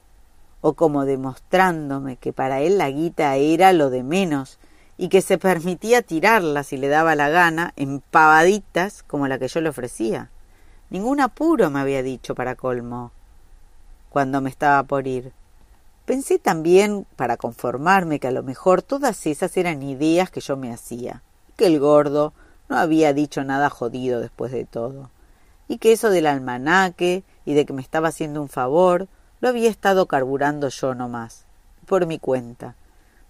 o 0.60 0.74
como 0.74 1.04
demostrándome 1.04 2.16
que 2.16 2.32
para 2.32 2.60
él 2.60 2.78
la 2.78 2.90
guita 2.90 3.36
era 3.36 3.72
lo 3.72 3.90
de 3.90 4.02
menos 4.02 4.58
y 4.98 5.08
que 5.08 5.22
se 5.22 5.38
permitía 5.38 6.02
tirarla 6.02 6.62
si 6.64 6.76
le 6.76 6.88
daba 6.88 7.14
la 7.14 7.28
gana 7.28 7.72
en 7.76 8.00
pavaditas 8.00 9.02
como 9.02 9.28
la 9.28 9.38
que 9.38 9.48
yo 9.48 9.60
le 9.60 9.68
ofrecía. 9.68 10.30
Ningún 10.90 11.20
apuro 11.20 11.70
me 11.70 11.80
había 11.80 12.02
dicho 12.02 12.34
para 12.34 12.54
colmo 12.54 13.12
cuando 14.08 14.40
me 14.40 14.50
estaba 14.50 14.82
por 14.84 15.06
ir. 15.06 15.32
Pensé 16.06 16.38
también, 16.38 17.06
para 17.16 17.36
conformarme, 17.36 18.20
que 18.20 18.28
a 18.28 18.32
lo 18.32 18.42
mejor 18.42 18.80
todas 18.80 19.26
esas 19.26 19.56
eran 19.56 19.82
ideas 19.82 20.30
que 20.30 20.40
yo 20.40 20.56
me 20.56 20.72
hacía, 20.72 21.22
que 21.56 21.66
el 21.66 21.80
gordo 21.80 22.32
no 22.68 22.78
había 22.78 23.12
dicho 23.12 23.44
nada 23.44 23.68
jodido 23.68 24.20
después 24.20 24.52
de 24.52 24.64
todo, 24.64 25.10
y 25.68 25.78
que 25.78 25.92
eso 25.92 26.10
del 26.10 26.26
almanaque 26.26 27.24
y 27.44 27.54
de 27.54 27.66
que 27.66 27.72
me 27.72 27.82
estaba 27.82 28.08
haciendo 28.08 28.42
un 28.42 28.48
favor 28.48 29.08
lo 29.40 29.48
había 29.48 29.70
estado 29.70 30.06
carburando 30.06 30.68
yo 30.68 30.94
nomás, 30.94 31.44
por 31.86 32.06
mi 32.06 32.18
cuenta, 32.18 32.74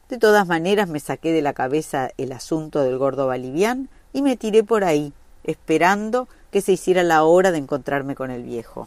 de 0.09 0.19
todas 0.19 0.47
maneras 0.47 0.89
me 0.89 1.01
saqué 1.01 1.33
de 1.33 1.43
la 1.43 1.53
cabeza 1.53 2.11
el 2.17 2.31
asunto 2.31 2.83
del 2.83 2.97
gordo 2.97 3.27
balivián 3.27 3.89
y 4.13 4.23
me 4.23 4.37
tiré 4.37 4.63
por 4.63 4.85
ahí, 4.85 5.13
esperando 5.43 6.29
que 6.53 6.61
se 6.61 6.73
hiciera 6.73 7.03
la 7.03 7.25
hora 7.25 7.51
de 7.51 7.59
encontrarme 7.59 8.15
con 8.15 8.31
el 8.31 8.45
viejo. 8.45 8.87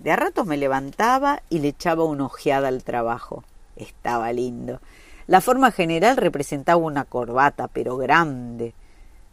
De 0.00 0.12
a 0.12 0.16
ratos 0.16 0.46
me 0.46 0.58
levantaba 0.58 1.42
y 1.48 1.60
le 1.60 1.68
echaba 1.68 2.04
una 2.04 2.26
ojeada 2.26 2.68
al 2.68 2.84
trabajo. 2.84 3.42
Estaba 3.76 4.30
lindo. 4.34 4.80
La 5.26 5.40
forma 5.40 5.70
general 5.70 6.18
representaba 6.18 6.76
una 6.76 7.04
corbata, 7.04 7.68
pero 7.68 7.96
grande, 7.96 8.74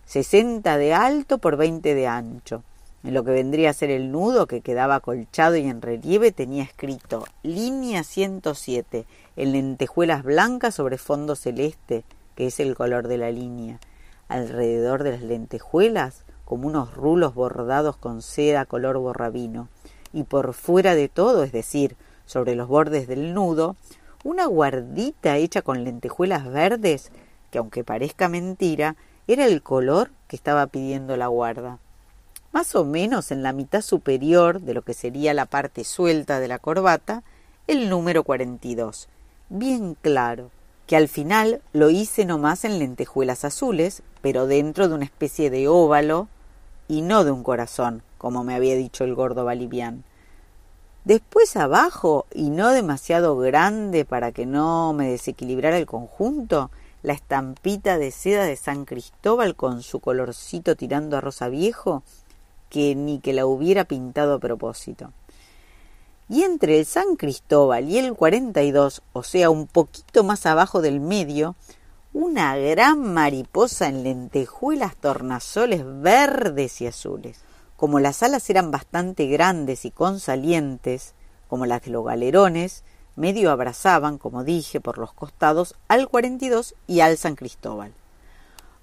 sesenta 0.05 0.77
de 0.77 0.93
alto 0.93 1.39
por 1.39 1.57
veinte 1.57 1.93
de 1.93 2.07
ancho. 2.07 2.63
En 3.03 3.15
lo 3.15 3.23
que 3.23 3.31
vendría 3.31 3.71
a 3.71 3.73
ser 3.73 3.89
el 3.89 4.11
nudo, 4.11 4.45
que 4.45 4.61
quedaba 4.61 4.95
acolchado 4.95 5.55
y 5.55 5.67
en 5.67 5.81
relieve, 5.81 6.31
tenía 6.31 6.63
escrito 6.63 7.25
línea 7.41 8.03
107 8.03 9.05
en 9.37 9.51
lentejuelas 9.53 10.23
blancas 10.23 10.75
sobre 10.75 10.99
fondo 10.99 11.35
celeste, 11.35 12.03
que 12.35 12.45
es 12.45 12.59
el 12.59 12.75
color 12.75 13.07
de 13.07 13.17
la 13.17 13.31
línea. 13.31 13.79
Alrededor 14.27 15.01
de 15.01 15.13
las 15.13 15.23
lentejuelas, 15.23 16.25
como 16.45 16.67
unos 16.67 16.93
rulos 16.93 17.33
bordados 17.33 17.97
con 17.97 18.21
seda 18.21 18.65
color 18.65 18.99
borrabino. 18.99 19.67
Y 20.13 20.23
por 20.23 20.53
fuera 20.53 20.93
de 20.93 21.09
todo, 21.09 21.43
es 21.43 21.51
decir, 21.51 21.95
sobre 22.27 22.53
los 22.53 22.67
bordes 22.67 23.07
del 23.07 23.33
nudo, 23.33 23.77
una 24.23 24.45
guardita 24.45 25.37
hecha 25.37 25.63
con 25.63 25.83
lentejuelas 25.83 26.47
verdes, 26.51 27.11
que 27.49 27.57
aunque 27.57 27.83
parezca 27.83 28.29
mentira, 28.29 28.95
era 29.25 29.47
el 29.47 29.63
color 29.63 30.11
que 30.27 30.35
estaba 30.35 30.67
pidiendo 30.67 31.17
la 31.17 31.27
guarda 31.27 31.79
más 32.51 32.75
o 32.75 32.83
menos 32.83 33.31
en 33.31 33.43
la 33.43 33.53
mitad 33.53 33.81
superior 33.81 34.61
de 34.61 34.73
lo 34.73 34.81
que 34.81 34.93
sería 34.93 35.33
la 35.33 35.45
parte 35.45 35.83
suelta 35.83 36.39
de 36.39 36.47
la 36.47 36.59
corbata, 36.59 37.23
el 37.67 37.89
número 37.89 38.23
42, 38.23 39.07
bien 39.49 39.95
claro, 40.01 40.51
que 40.87 40.97
al 40.97 41.07
final 41.07 41.61
lo 41.71 41.89
hice 41.89 42.25
nomás 42.25 42.65
en 42.65 42.79
lentejuelas 42.79 43.45
azules, 43.45 44.03
pero 44.21 44.47
dentro 44.47 44.89
de 44.89 44.95
una 44.95 45.05
especie 45.05 45.49
de 45.49 45.67
óvalo 45.67 46.27
y 46.87 47.01
no 47.01 47.23
de 47.23 47.31
un 47.31 47.43
corazón, 47.43 48.03
como 48.17 48.43
me 48.43 48.55
había 48.55 48.75
dicho 48.75 49.05
el 49.05 49.15
gordo 49.15 49.45
balivián. 49.45 50.03
Después 51.05 51.55
abajo, 51.55 52.25
y 52.33 52.49
no 52.49 52.71
demasiado 52.71 53.37
grande 53.37 54.05
para 54.05 54.31
que 54.31 54.45
no 54.45 54.93
me 54.93 55.09
desequilibrara 55.09 55.77
el 55.77 55.85
conjunto, 55.85 56.69
la 57.01 57.13
estampita 57.13 57.97
de 57.97 58.11
seda 58.11 58.43
de 58.43 58.55
San 58.55 58.85
Cristóbal 58.85 59.55
con 59.55 59.81
su 59.81 59.99
colorcito 59.99 60.75
tirando 60.75 61.17
a 61.17 61.21
rosa 61.21 61.47
viejo, 61.47 62.03
que 62.71 62.95
ni 62.95 63.19
que 63.19 63.33
la 63.33 63.45
hubiera 63.45 63.83
pintado 63.83 64.33
a 64.33 64.39
propósito. 64.39 65.11
Y 66.29 66.43
entre 66.43 66.79
el 66.79 66.85
San 66.85 67.17
Cristóbal 67.17 67.89
y 67.89 67.97
el 67.97 68.13
42, 68.13 69.03
o 69.11 69.23
sea, 69.23 69.49
un 69.49 69.67
poquito 69.67 70.23
más 70.23 70.45
abajo 70.45 70.81
del 70.81 71.01
medio, 71.01 71.55
una 72.13 72.55
gran 72.55 73.13
mariposa 73.13 73.89
en 73.89 74.03
lentejuelas 74.03 74.95
tornasoles 74.95 75.83
verdes 76.01 76.79
y 76.79 76.87
azules. 76.87 77.41
Como 77.75 77.99
las 77.99 78.23
alas 78.23 78.49
eran 78.49 78.71
bastante 78.71 79.27
grandes 79.27 79.83
y 79.83 79.91
consalientes, 79.91 81.13
como 81.49 81.65
las 81.65 81.81
de 81.81 81.91
los 81.91 82.05
galerones, 82.05 82.85
medio 83.17 83.51
abrazaban, 83.51 84.17
como 84.17 84.45
dije, 84.45 84.79
por 84.79 84.97
los 84.97 85.11
costados 85.11 85.75
al 85.89 86.07
42 86.07 86.75
y 86.87 87.01
al 87.01 87.17
San 87.17 87.35
Cristóbal. 87.35 87.91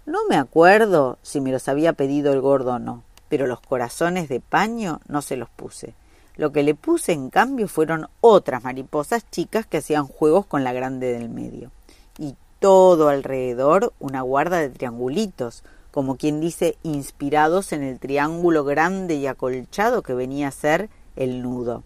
No 0.05 0.19
me 0.29 0.37
acuerdo 0.37 1.19
si 1.23 1.41
me 1.41 1.53
los 1.53 1.69
había 1.69 1.95
pedido 1.95 2.33
el 2.33 2.41
gordo 2.41 2.73
o 2.73 2.79
no, 2.79 3.05
pero 3.29 3.47
los 3.47 3.61
corazones 3.61 4.29
de 4.29 4.41
paño 4.41 5.01
no 5.09 5.23
se 5.23 5.37
los 5.37 5.49
puse. 5.51 5.95
Lo 6.37 6.53
que 6.53 6.63
le 6.63 6.75
puse 6.75 7.13
en 7.13 7.31
cambio 7.31 7.67
fueron 7.67 8.09
otras 8.21 8.63
mariposas 8.63 9.29
chicas 9.31 9.67
que 9.67 9.79
hacían 9.79 10.07
juegos 10.07 10.47
con 10.47 10.63
la 10.63 10.73
grande 10.73 11.13
del 11.13 11.29
medio. 11.29 11.73
Y 12.17 12.37
todo 12.61 13.09
alrededor 13.09 13.93
una 13.99 14.23
guarda 14.23 14.59
de 14.59 14.71
triangulitos, 14.71 15.65
como 15.91 16.17
quien 16.17 16.41
dice, 16.41 16.77
inspirados 16.85 17.73
en 17.73 17.83
el 17.83 17.99
triángulo 17.99 18.63
grande 18.65 19.17
y 19.17 19.27
acolchado 19.27 20.03
que 20.03 20.15
venía 20.15 20.49
a 20.49 20.53
ser 20.53 20.91
el 21.17 21.43
nudo. 21.43 21.83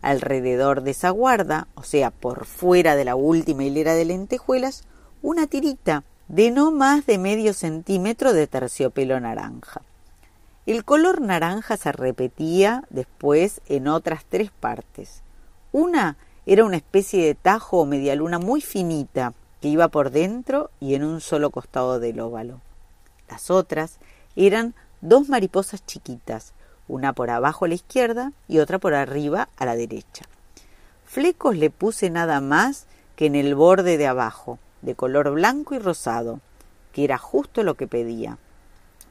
Alrededor 0.00 0.82
de 0.82 0.92
esa 0.92 1.10
guarda, 1.10 1.68
o 1.74 1.82
sea, 1.82 2.10
por 2.10 2.46
fuera 2.46 2.96
de 2.96 3.04
la 3.04 3.16
última 3.16 3.64
hilera 3.64 3.94
de 3.94 4.06
lentejuelas, 4.06 4.84
una 5.20 5.46
tirita 5.46 6.04
de 6.28 6.50
no 6.50 6.70
más 6.70 7.04
de 7.04 7.18
medio 7.18 7.52
centímetro 7.52 8.32
de 8.32 8.46
terciopelo 8.46 9.20
naranja. 9.20 9.82
El 10.66 10.82
color 10.82 11.20
naranja 11.20 11.76
se 11.76 11.92
repetía 11.92 12.84
después 12.88 13.60
en 13.68 13.86
otras 13.86 14.24
tres 14.24 14.50
partes. 14.50 15.22
Una 15.72 16.16
era 16.46 16.64
una 16.64 16.78
especie 16.78 17.26
de 17.26 17.34
tajo 17.34 17.80
o 17.80 17.84
medialuna 17.84 18.38
muy 18.38 18.62
finita 18.62 19.34
que 19.60 19.68
iba 19.68 19.88
por 19.88 20.10
dentro 20.10 20.70
y 20.80 20.94
en 20.94 21.04
un 21.04 21.20
solo 21.20 21.50
costado 21.50 22.00
del 22.00 22.18
óvalo. 22.18 22.62
Las 23.28 23.50
otras 23.50 23.98
eran 24.36 24.74
dos 25.02 25.28
mariposas 25.28 25.84
chiquitas, 25.84 26.54
una 26.88 27.12
por 27.12 27.28
abajo 27.28 27.66
a 27.66 27.68
la 27.68 27.74
izquierda 27.74 28.32
y 28.48 28.58
otra 28.58 28.78
por 28.78 28.94
arriba 28.94 29.50
a 29.58 29.66
la 29.66 29.76
derecha. 29.76 30.24
Flecos 31.04 31.58
le 31.58 31.68
puse 31.68 32.08
nada 32.08 32.40
más 32.40 32.86
que 33.16 33.26
en 33.26 33.34
el 33.34 33.54
borde 33.54 33.98
de 33.98 34.06
abajo, 34.06 34.58
de 34.80 34.94
color 34.94 35.30
blanco 35.30 35.74
y 35.74 35.78
rosado, 35.78 36.40
que 36.92 37.04
era 37.04 37.18
justo 37.18 37.62
lo 37.64 37.74
que 37.74 37.86
pedía. 37.86 38.38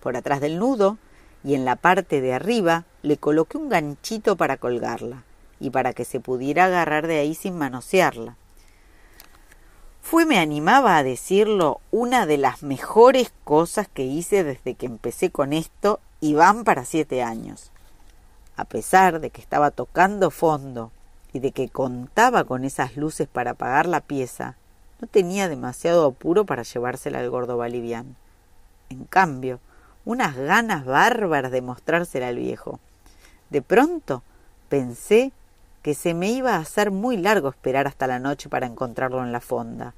Por 0.02 0.18
atrás 0.18 0.42
del 0.42 0.58
nudo 0.58 0.98
y 1.44 1.56
en 1.56 1.66
la 1.66 1.76
parte 1.76 2.22
de 2.22 2.34
arriba 2.34 2.86
le 3.02 3.18
coloqué 3.18 3.58
un 3.58 3.70
ganchito 3.70 4.36
para 4.36 4.58
colgarla 4.58 5.24
y 5.60 5.70
para 5.70 5.94
que 5.94 6.06
se 6.06 6.20
pudiera 6.20 6.66
agarrar 6.66 7.08
de 7.08 7.20
ahí 7.20 7.36
sin 7.36 7.58
manosearla. 7.58 8.36
Fue, 10.02 10.26
me 10.26 10.38
animaba 10.38 10.98
a 10.98 11.04
decirlo, 11.04 11.80
una 11.90 12.26
de 12.26 12.38
las 12.38 12.62
mejores 12.62 13.32
cosas 13.46 13.88
que 13.88 14.04
hice 14.04 14.44
desde 14.44 14.76
que 14.76 14.86
empecé 14.86 15.32
con 15.32 15.54
esto 15.54 16.02
y 16.20 16.34
van 16.34 16.66
para 16.66 16.84
siete 16.84 17.24
años. 17.24 17.72
A 18.58 18.66
pesar 18.66 19.22
de 19.22 19.30
que 19.30 19.42
estaba 19.42 19.72
tocando 19.72 20.30
fondo 20.30 20.92
y 21.32 21.40
de 21.40 21.52
que 21.52 21.70
contaba 21.70 22.44
con 22.44 22.66
esas 22.66 22.98
luces 22.98 23.28
para 23.28 23.52
apagar 23.52 23.88
la 23.88 24.02
pieza, 24.02 24.56
no 25.00 25.08
tenía 25.08 25.48
demasiado 25.48 26.06
apuro 26.06 26.46
para 26.46 26.64
llevársela 26.64 27.20
al 27.20 27.30
gordo 27.30 27.58
balivián. 27.58 28.16
En 28.90 29.06
cambio, 29.06 29.60
unas 30.06 30.36
ganas 30.36 30.86
bárbaras 30.86 31.52
de 31.52 31.62
mostrársela 31.62 32.28
al 32.28 32.38
viejo. 32.38 32.80
De 33.50 33.62
pronto 33.62 34.24
pensé 34.70 35.32
que 35.82 35.94
se 35.94 36.14
me 36.14 36.32
iba 36.32 36.56
a 36.56 36.60
hacer 36.60 36.92
muy 36.92 37.18
largo 37.18 37.50
esperar 37.50 37.88
hasta 37.88 38.08
la 38.08 38.20
noche 38.20 38.50
para 38.50 38.66
encontrarlo 38.66 39.24
en 39.24 39.32
la 39.32 39.42
fonda. 39.42 39.94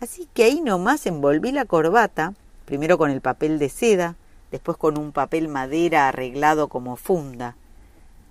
Así 0.00 0.28
que 0.34 0.44
ahí 0.44 0.60
nomás 0.60 1.06
envolví 1.06 1.50
la 1.50 1.64
corbata, 1.64 2.34
primero 2.66 2.98
con 2.98 3.10
el 3.10 3.20
papel 3.20 3.58
de 3.58 3.70
seda, 3.70 4.16
después 4.50 4.76
con 4.76 4.98
un 4.98 5.12
papel 5.12 5.48
madera 5.48 6.08
arreglado 6.08 6.68
como 6.68 6.96
funda. 6.96 7.56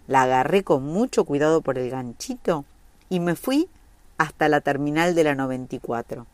La 0.08 0.24
agarré 0.24 0.64
con 0.64 0.84
mucho 0.84 1.26
cuidado 1.26 1.62
por 1.62 1.78
el 1.78 1.90
ganchito 1.90 2.66
y 3.10 3.20
me 3.20 3.36
fui 3.36 3.68
hasta 4.18 4.48
la 4.50 4.62
terminal 4.62 5.16
de 5.16 5.24
la 5.24 5.36
94. 5.36 6.28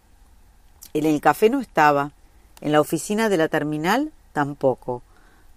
En 0.93 1.05
el 1.05 1.21
café 1.21 1.49
no 1.49 1.61
estaba, 1.61 2.11
en 2.61 2.71
la 2.71 2.81
oficina 2.81 3.29
de 3.29 3.37
la 3.37 3.47
terminal 3.47 4.11
tampoco. 4.39 5.01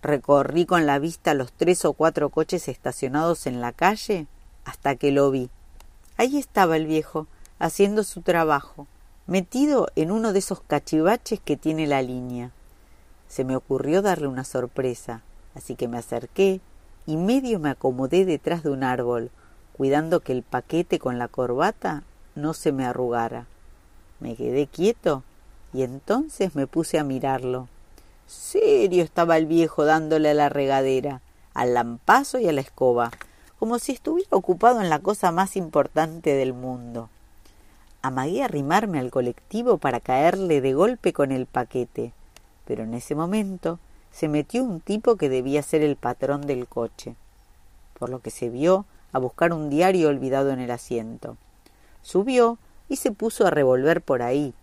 Recorrí 0.02 0.66
con 0.66 0.86
la 0.86 0.98
vista 0.98 1.34
los 1.34 1.52
tres 1.52 1.84
o 1.84 1.92
cuatro 1.92 2.30
coches 2.30 2.66
estacionados 2.66 3.46
en 3.46 3.60
la 3.60 3.70
calle 3.70 4.26
hasta 4.64 4.96
que 4.96 5.12
lo 5.12 5.30
vi. 5.30 5.50
Ahí 6.16 6.36
estaba 6.36 6.76
el 6.76 6.86
viejo, 6.86 7.28
haciendo 7.60 8.02
su 8.02 8.22
trabajo, 8.22 8.88
metido 9.28 9.86
en 9.94 10.10
uno 10.10 10.32
de 10.32 10.40
esos 10.40 10.62
cachivaches 10.62 11.38
que 11.38 11.56
tiene 11.56 11.86
la 11.86 12.02
línea. 12.02 12.50
Se 13.28 13.44
me 13.44 13.54
ocurrió 13.54 14.02
darle 14.02 14.26
una 14.26 14.42
sorpresa, 14.42 15.22
así 15.54 15.76
que 15.76 15.86
me 15.86 15.98
acerqué 15.98 16.60
y 17.06 17.16
medio 17.16 17.60
me 17.60 17.70
acomodé 17.70 18.24
detrás 18.24 18.64
de 18.64 18.70
un 18.70 18.82
árbol, 18.82 19.30
cuidando 19.76 20.18
que 20.18 20.32
el 20.32 20.42
paquete 20.42 20.98
con 20.98 21.20
la 21.20 21.28
corbata 21.28 22.02
no 22.34 22.52
se 22.52 22.72
me 22.72 22.84
arrugara. 22.84 23.46
Me 24.18 24.34
quedé 24.34 24.66
quieto 24.66 25.22
y 25.72 25.84
entonces 25.84 26.56
me 26.56 26.66
puse 26.66 26.98
a 26.98 27.04
mirarlo. 27.04 27.68
Serio 28.32 29.04
estaba 29.04 29.36
el 29.36 29.46
viejo 29.46 29.84
dándole 29.84 30.30
a 30.30 30.34
la 30.34 30.48
regadera, 30.48 31.20
al 31.52 31.74
lampazo 31.74 32.38
y 32.38 32.48
a 32.48 32.52
la 32.52 32.62
escoba 32.62 33.10
como 33.58 33.78
si 33.78 33.92
estuviera 33.92 34.36
ocupado 34.36 34.80
en 34.80 34.90
la 34.90 34.98
cosa 34.98 35.30
más 35.30 35.54
importante 35.54 36.34
del 36.34 36.52
mundo. 36.52 37.10
Amagué 38.00 38.42
arrimarme 38.42 38.98
al 38.98 39.10
colectivo 39.10 39.78
para 39.78 40.00
caerle 40.00 40.60
de 40.60 40.72
golpe 40.72 41.12
con 41.12 41.30
el 41.30 41.46
paquete, 41.46 42.12
pero 42.64 42.82
en 42.84 42.94
ese 42.94 43.14
momento 43.14 43.78
se 44.10 44.28
metió 44.28 44.64
un 44.64 44.80
tipo 44.80 45.16
que 45.16 45.28
debía 45.28 45.62
ser 45.62 45.82
el 45.82 45.96
patrón 45.96 46.46
del 46.46 46.66
coche, 46.66 47.14
por 47.98 48.08
lo 48.08 48.20
que 48.20 48.30
se 48.30 48.48
vio 48.48 48.86
a 49.12 49.18
buscar 49.18 49.52
un 49.52 49.70
diario 49.70 50.08
olvidado 50.08 50.50
en 50.50 50.58
el 50.58 50.70
asiento. 50.70 51.36
Subió 52.00 52.58
y 52.88 52.96
se 52.96 53.12
puso 53.12 53.46
a 53.46 53.50
revolver 53.50 54.02
por 54.02 54.22
ahí. 54.22 54.54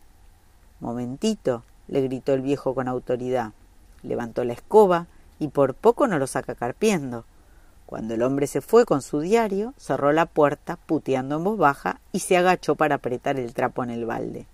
Momentito, 0.80 1.64
le 1.88 2.02
gritó 2.02 2.34
el 2.34 2.42
viejo 2.42 2.76
con 2.76 2.88
autoridad. 2.88 3.54
Levantó 4.04 4.44
la 4.44 4.54
escoba 4.54 5.08
y 5.40 5.50
por 5.50 5.74
poco 5.74 6.08
no 6.08 6.20
lo 6.20 6.28
saca 6.28 6.56
carpiendo. 6.56 7.26
Cuando 7.86 8.14
el 8.14 8.22
hombre 8.22 8.46
se 8.46 8.62
fue 8.62 8.86
con 8.86 9.02
su 9.02 9.20
diario, 9.20 9.74
cerró 9.78 10.12
la 10.12 10.28
puerta, 10.28 10.76
puteando 10.76 11.38
en 11.38 11.44
voz 11.44 11.58
baja, 11.58 12.00
y 12.12 12.20
se 12.20 12.38
agachó 12.38 12.76
para 12.76 12.96
apretar 12.96 13.40
el 13.40 13.54
trapo 13.54 13.84
en 13.84 13.90
el 13.90 14.06
balde. 14.06 14.46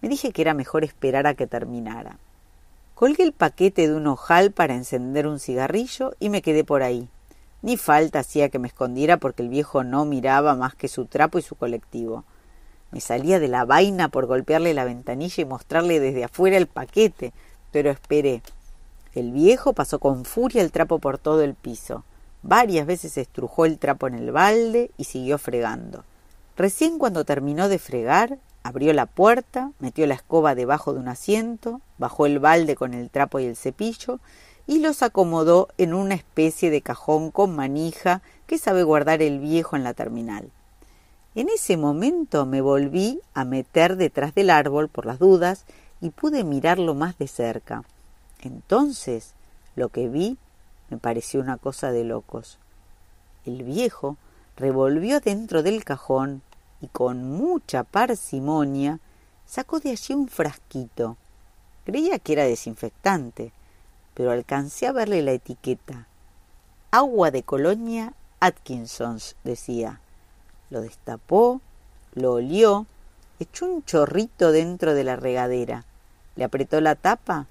Me 0.00 0.08
dije 0.08 0.32
que 0.32 0.42
era 0.42 0.54
mejor 0.54 0.84
esperar 0.84 1.26
a 1.26 1.34
que 1.34 1.46
terminara. 1.46 2.18
Colgué 2.94 3.24
el 3.24 3.32
paquete 3.32 3.88
de 3.88 3.94
un 3.94 4.06
ojal 4.06 4.52
para 4.52 4.74
encender 4.74 5.26
un 5.26 5.40
cigarrillo 5.40 6.14
y 6.20 6.28
me 6.28 6.42
quedé 6.42 6.62
por 6.62 6.84
ahí. 6.84 7.08
Ni 7.60 7.76
falta 7.76 8.20
hacía 8.20 8.50
que 8.50 8.60
me 8.60 8.68
escondiera 8.68 9.16
porque 9.16 9.42
el 9.42 9.48
viejo 9.48 9.82
no 9.82 10.04
miraba 10.04 10.54
más 10.54 10.76
que 10.76 10.86
su 10.86 11.06
trapo 11.06 11.38
y 11.38 11.42
su 11.42 11.56
colectivo. 11.56 12.22
Me 12.92 13.00
salía 13.00 13.40
de 13.40 13.48
la 13.48 13.64
vaina 13.64 14.10
por 14.10 14.26
golpearle 14.26 14.74
la 14.74 14.84
ventanilla 14.84 15.42
y 15.42 15.44
mostrarle 15.44 15.98
desde 15.98 16.22
afuera 16.22 16.56
el 16.56 16.68
paquete, 16.68 17.32
pero 17.72 17.90
esperé. 17.90 18.42
El 19.14 19.30
viejo 19.30 19.74
pasó 19.74 20.00
con 20.00 20.24
furia 20.24 20.60
el 20.60 20.72
trapo 20.72 20.98
por 20.98 21.18
todo 21.18 21.42
el 21.42 21.54
piso. 21.54 22.02
Varias 22.42 22.84
veces 22.84 23.16
estrujó 23.16 23.64
el 23.64 23.78
trapo 23.78 24.08
en 24.08 24.14
el 24.14 24.32
balde 24.32 24.90
y 24.96 25.04
siguió 25.04 25.38
fregando. 25.38 26.04
Recién 26.56 26.98
cuando 26.98 27.24
terminó 27.24 27.68
de 27.68 27.78
fregar, 27.78 28.38
abrió 28.64 28.92
la 28.92 29.06
puerta, 29.06 29.70
metió 29.78 30.06
la 30.08 30.14
escoba 30.14 30.56
debajo 30.56 30.92
de 30.92 30.98
un 30.98 31.08
asiento, 31.08 31.80
bajó 31.96 32.26
el 32.26 32.40
balde 32.40 32.74
con 32.74 32.92
el 32.92 33.08
trapo 33.08 33.38
y 33.38 33.44
el 33.44 33.56
cepillo 33.56 34.18
y 34.66 34.80
los 34.80 35.02
acomodó 35.02 35.68
en 35.78 35.94
una 35.94 36.14
especie 36.14 36.70
de 36.70 36.82
cajón 36.82 37.30
con 37.30 37.54
manija 37.54 38.20
que 38.46 38.58
sabe 38.58 38.82
guardar 38.82 39.22
el 39.22 39.38
viejo 39.38 39.76
en 39.76 39.84
la 39.84 39.94
terminal. 39.94 40.50
En 41.36 41.48
ese 41.48 41.76
momento 41.76 42.46
me 42.46 42.60
volví 42.60 43.20
a 43.32 43.44
meter 43.44 43.96
detrás 43.96 44.34
del 44.34 44.50
árbol 44.50 44.88
por 44.88 45.06
las 45.06 45.18
dudas 45.18 45.66
y 46.00 46.10
pude 46.10 46.44
mirarlo 46.44 46.94
más 46.94 47.16
de 47.18 47.28
cerca. 47.28 47.84
Entonces 48.44 49.34
lo 49.74 49.88
que 49.88 50.08
vi 50.08 50.38
me 50.90 50.98
pareció 50.98 51.40
una 51.40 51.56
cosa 51.56 51.90
de 51.90 52.04
locos. 52.04 52.58
El 53.44 53.64
viejo 53.64 54.16
revolvió 54.56 55.20
dentro 55.20 55.62
del 55.62 55.84
cajón 55.84 56.42
y 56.80 56.88
con 56.88 57.24
mucha 57.24 57.82
parsimonia 57.82 59.00
sacó 59.46 59.80
de 59.80 59.90
allí 59.90 60.14
un 60.14 60.28
frasquito. 60.28 61.16
Creía 61.84 62.18
que 62.18 62.34
era 62.34 62.44
desinfectante, 62.44 63.52
pero 64.14 64.30
alcancé 64.30 64.86
a 64.86 64.92
verle 64.92 65.22
la 65.22 65.32
etiqueta. 65.32 66.06
Agua 66.90 67.30
de 67.30 67.42
colonia 67.42 68.14
Atkinsons, 68.40 69.36
decía. 69.42 70.00
Lo 70.70 70.82
destapó, 70.82 71.60
lo 72.14 72.34
olió, 72.34 72.86
echó 73.38 73.66
un 73.66 73.84
chorrito 73.84 74.52
dentro 74.52 74.94
de 74.94 75.04
la 75.04 75.16
regadera, 75.16 75.84
le 76.36 76.44
apretó 76.44 76.80
la 76.80 76.94
tapa 76.94 77.46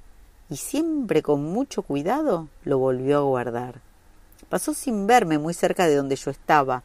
y 0.54 0.58
siempre 0.58 1.24
con 1.24 1.44
mucho 1.44 1.82
cuidado 1.82 2.48
lo 2.64 2.78
volvió 2.78 3.18
a 3.18 3.22
guardar. 3.22 3.82
Pasó 4.50 4.76
sin 4.76 5.08
verme 5.08 5.40
muy 5.40 5.56
cerca 5.56 5.88
de 5.88 5.96
donde 5.96 6.16
yo 6.16 6.30
estaba, 6.30 6.84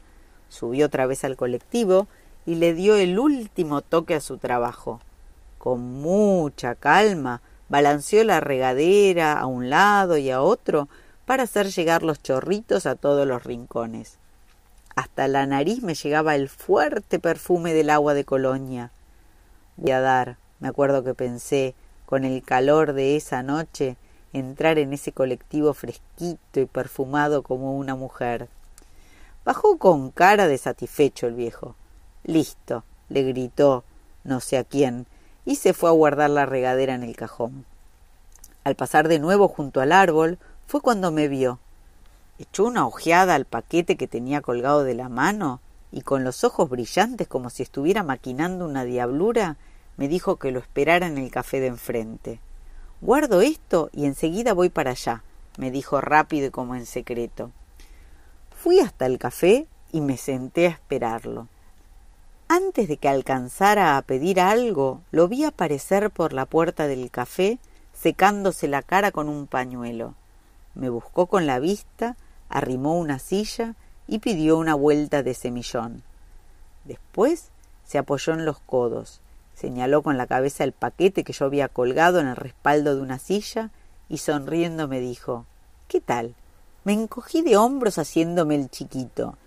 subió 0.49 0.87
otra 0.87 1.05
vez 1.05 1.23
al 1.23 1.35
colectivo 1.35 2.07
y 2.47 2.55
le 2.55 2.73
dio 2.73 2.95
el 2.95 3.19
último 3.19 3.81
toque 3.81 4.15
a 4.15 4.21
su 4.21 4.39
trabajo. 4.39 5.01
Con 5.59 5.81
mucha 6.01 6.73
calma 6.73 7.43
balanceó 7.69 8.23
la 8.23 8.39
regadera 8.39 9.39
a 9.39 9.45
un 9.45 9.69
lado 9.69 10.17
y 10.17 10.31
a 10.31 10.41
otro 10.41 10.89
para 11.27 11.43
hacer 11.43 11.67
llegar 11.67 12.01
los 12.01 12.23
chorritos 12.23 12.87
a 12.87 12.95
todos 12.95 13.27
los 13.27 13.43
rincones. 13.43 14.17
Hasta 14.95 15.27
la 15.27 15.45
nariz 15.45 15.83
me 15.83 15.93
llegaba 15.93 16.33
el 16.33 16.49
fuerte 16.49 17.19
perfume 17.19 17.75
del 17.75 17.91
agua 17.91 18.15
de 18.15 18.25
Colonia. 18.25 18.89
Voy 19.77 19.91
a 19.91 20.01
dar, 20.01 20.37
me 20.59 20.69
acuerdo 20.69 21.03
que 21.03 21.13
pensé, 21.13 21.75
con 22.09 22.25
el 22.25 22.41
calor 22.41 22.93
de 22.93 23.15
esa 23.15 23.43
noche, 23.43 23.95
entrar 24.33 24.79
en 24.79 24.93
ese 24.93 25.11
colectivo 25.11 25.75
fresquito 25.75 26.59
y 26.59 26.65
perfumado 26.65 27.43
como 27.43 27.77
una 27.77 27.93
mujer. 27.93 28.47
Bajó 29.45 29.77
con 29.77 30.09
cara 30.09 30.47
de 30.47 30.57
satisfecho 30.57 31.27
el 31.27 31.35
viejo. 31.35 31.75
Listo, 32.23 32.83
le 33.09 33.21
gritó, 33.21 33.83
no 34.23 34.39
sé 34.39 34.57
a 34.57 34.63
quién, 34.63 35.05
y 35.45 35.57
se 35.57 35.73
fue 35.73 35.89
a 35.89 35.93
guardar 35.93 36.31
la 36.31 36.47
regadera 36.47 36.95
en 36.95 37.03
el 37.03 37.15
cajón. 37.15 37.63
Al 38.63 38.73
pasar 38.73 39.07
de 39.07 39.19
nuevo 39.19 39.47
junto 39.47 39.79
al 39.79 39.91
árbol, 39.91 40.39
fue 40.65 40.81
cuando 40.81 41.11
me 41.11 41.27
vio. 41.27 41.59
Echó 42.39 42.65
una 42.65 42.87
ojeada 42.87 43.35
al 43.35 43.45
paquete 43.45 43.97
que 43.97 44.07
tenía 44.07 44.41
colgado 44.41 44.83
de 44.83 44.95
la 44.95 45.09
mano 45.09 45.61
y 45.91 46.01
con 46.01 46.23
los 46.23 46.43
ojos 46.43 46.71
brillantes 46.71 47.27
como 47.27 47.51
si 47.51 47.61
estuviera 47.61 48.01
maquinando 48.01 48.65
una 48.65 48.83
diablura, 48.83 49.57
me 49.99 50.07
dijo 50.07 50.37
que 50.37 50.51
lo 50.51 50.59
esperara 50.59 51.07
en 51.07 51.17
el 51.17 51.29
café 51.29 51.59
de 51.59 51.67
enfrente. 51.67 52.39
Guardo 53.01 53.41
esto 53.41 53.89
y 53.91 54.05
enseguida 54.05 54.53
voy 54.53 54.69
para 54.69 54.91
allá, 54.91 55.23
me 55.57 55.71
dijo 55.71 55.99
rápido 55.99 56.47
y 56.47 56.51
como 56.51 56.75
en 56.75 56.85
secreto. 56.85 57.51
Fui 58.55 58.79
hasta 58.79 59.05
el 59.05 59.19
café 59.19 59.67
y 59.91 59.99
me 59.99 60.15
senté 60.15 60.67
a 60.67 60.69
esperarlo. 60.69 61.49
Antes 62.47 62.87
de 62.87 62.95
que 62.95 63.09
alcanzara 63.09 63.97
a 63.97 64.01
pedir 64.01 64.39
algo, 64.39 65.01
lo 65.11 65.27
vi 65.27 65.43
aparecer 65.43 66.09
por 66.11 66.31
la 66.31 66.45
puerta 66.45 66.87
del 66.87 67.11
café 67.11 67.59
secándose 67.91 68.69
la 68.69 68.81
cara 68.81 69.11
con 69.11 69.27
un 69.27 69.47
pañuelo. 69.47 70.15
Me 70.75 70.87
buscó 70.87 71.25
con 71.25 71.45
la 71.45 71.59
vista, 71.59 72.15
arrimó 72.47 72.97
una 72.97 73.19
silla 73.19 73.75
y 74.07 74.19
pidió 74.19 74.57
una 74.57 74.75
vuelta 74.75 75.23
de 75.23 75.33
semillón. 75.33 76.03
Después 76.85 77.49
se 77.83 77.97
apoyó 77.97 78.31
en 78.31 78.45
los 78.45 78.59
codos, 78.59 79.19
señaló 79.59 80.03
con 80.03 80.17
la 80.17 80.27
cabeza 80.27 80.63
el 80.63 80.71
paquete 80.71 81.23
que 81.23 81.33
yo 81.33 81.45
había 81.45 81.67
colgado 81.67 82.19
en 82.19 82.27
el 82.27 82.35
respaldo 82.35 82.95
de 82.95 83.01
una 83.01 83.19
silla 83.19 83.71
y 84.07 84.19
sonriendo 84.19 84.87
me 84.87 84.99
dijo 84.99 85.45
¿Qué 85.87 85.99
tal? 85.99 86.35
Me 86.83 86.93
encogí 86.93 87.41
de 87.41 87.57
hombros 87.57 87.97
haciéndome 87.97 88.55
el 88.55 88.69
chiquito 88.69 89.37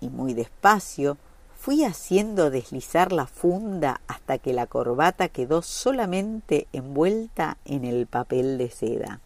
y 0.00 0.08
muy 0.08 0.34
despacio 0.34 1.16
Fui 1.62 1.84
haciendo 1.84 2.50
deslizar 2.50 3.12
la 3.12 3.28
funda 3.28 4.00
hasta 4.08 4.38
que 4.38 4.52
la 4.52 4.66
corbata 4.66 5.28
quedó 5.28 5.62
solamente 5.62 6.66
envuelta 6.72 7.56
en 7.64 7.84
el 7.84 8.08
papel 8.08 8.58
de 8.58 8.68
seda. 8.68 9.20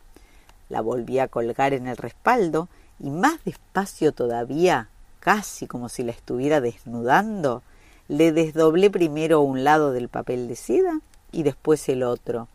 La 0.68 0.82
volví 0.82 1.18
a 1.18 1.28
colgar 1.28 1.72
en 1.72 1.86
el 1.86 1.96
respaldo 1.96 2.68
y 3.00 3.08
más 3.08 3.42
despacio 3.46 4.12
todavía, 4.12 4.90
casi 5.18 5.66
como 5.66 5.88
si 5.88 6.02
la 6.02 6.12
estuviera 6.12 6.60
desnudando, 6.60 7.62
le 8.08 8.32
desdoblé 8.32 8.90
primero 8.90 9.40
un 9.40 9.64
lado 9.64 9.92
del 9.92 10.08
papel 10.08 10.48
de 10.48 10.56
seda 10.56 11.00
y 11.32 11.42
después 11.42 11.88
el 11.88 12.02
otro. 12.02 12.48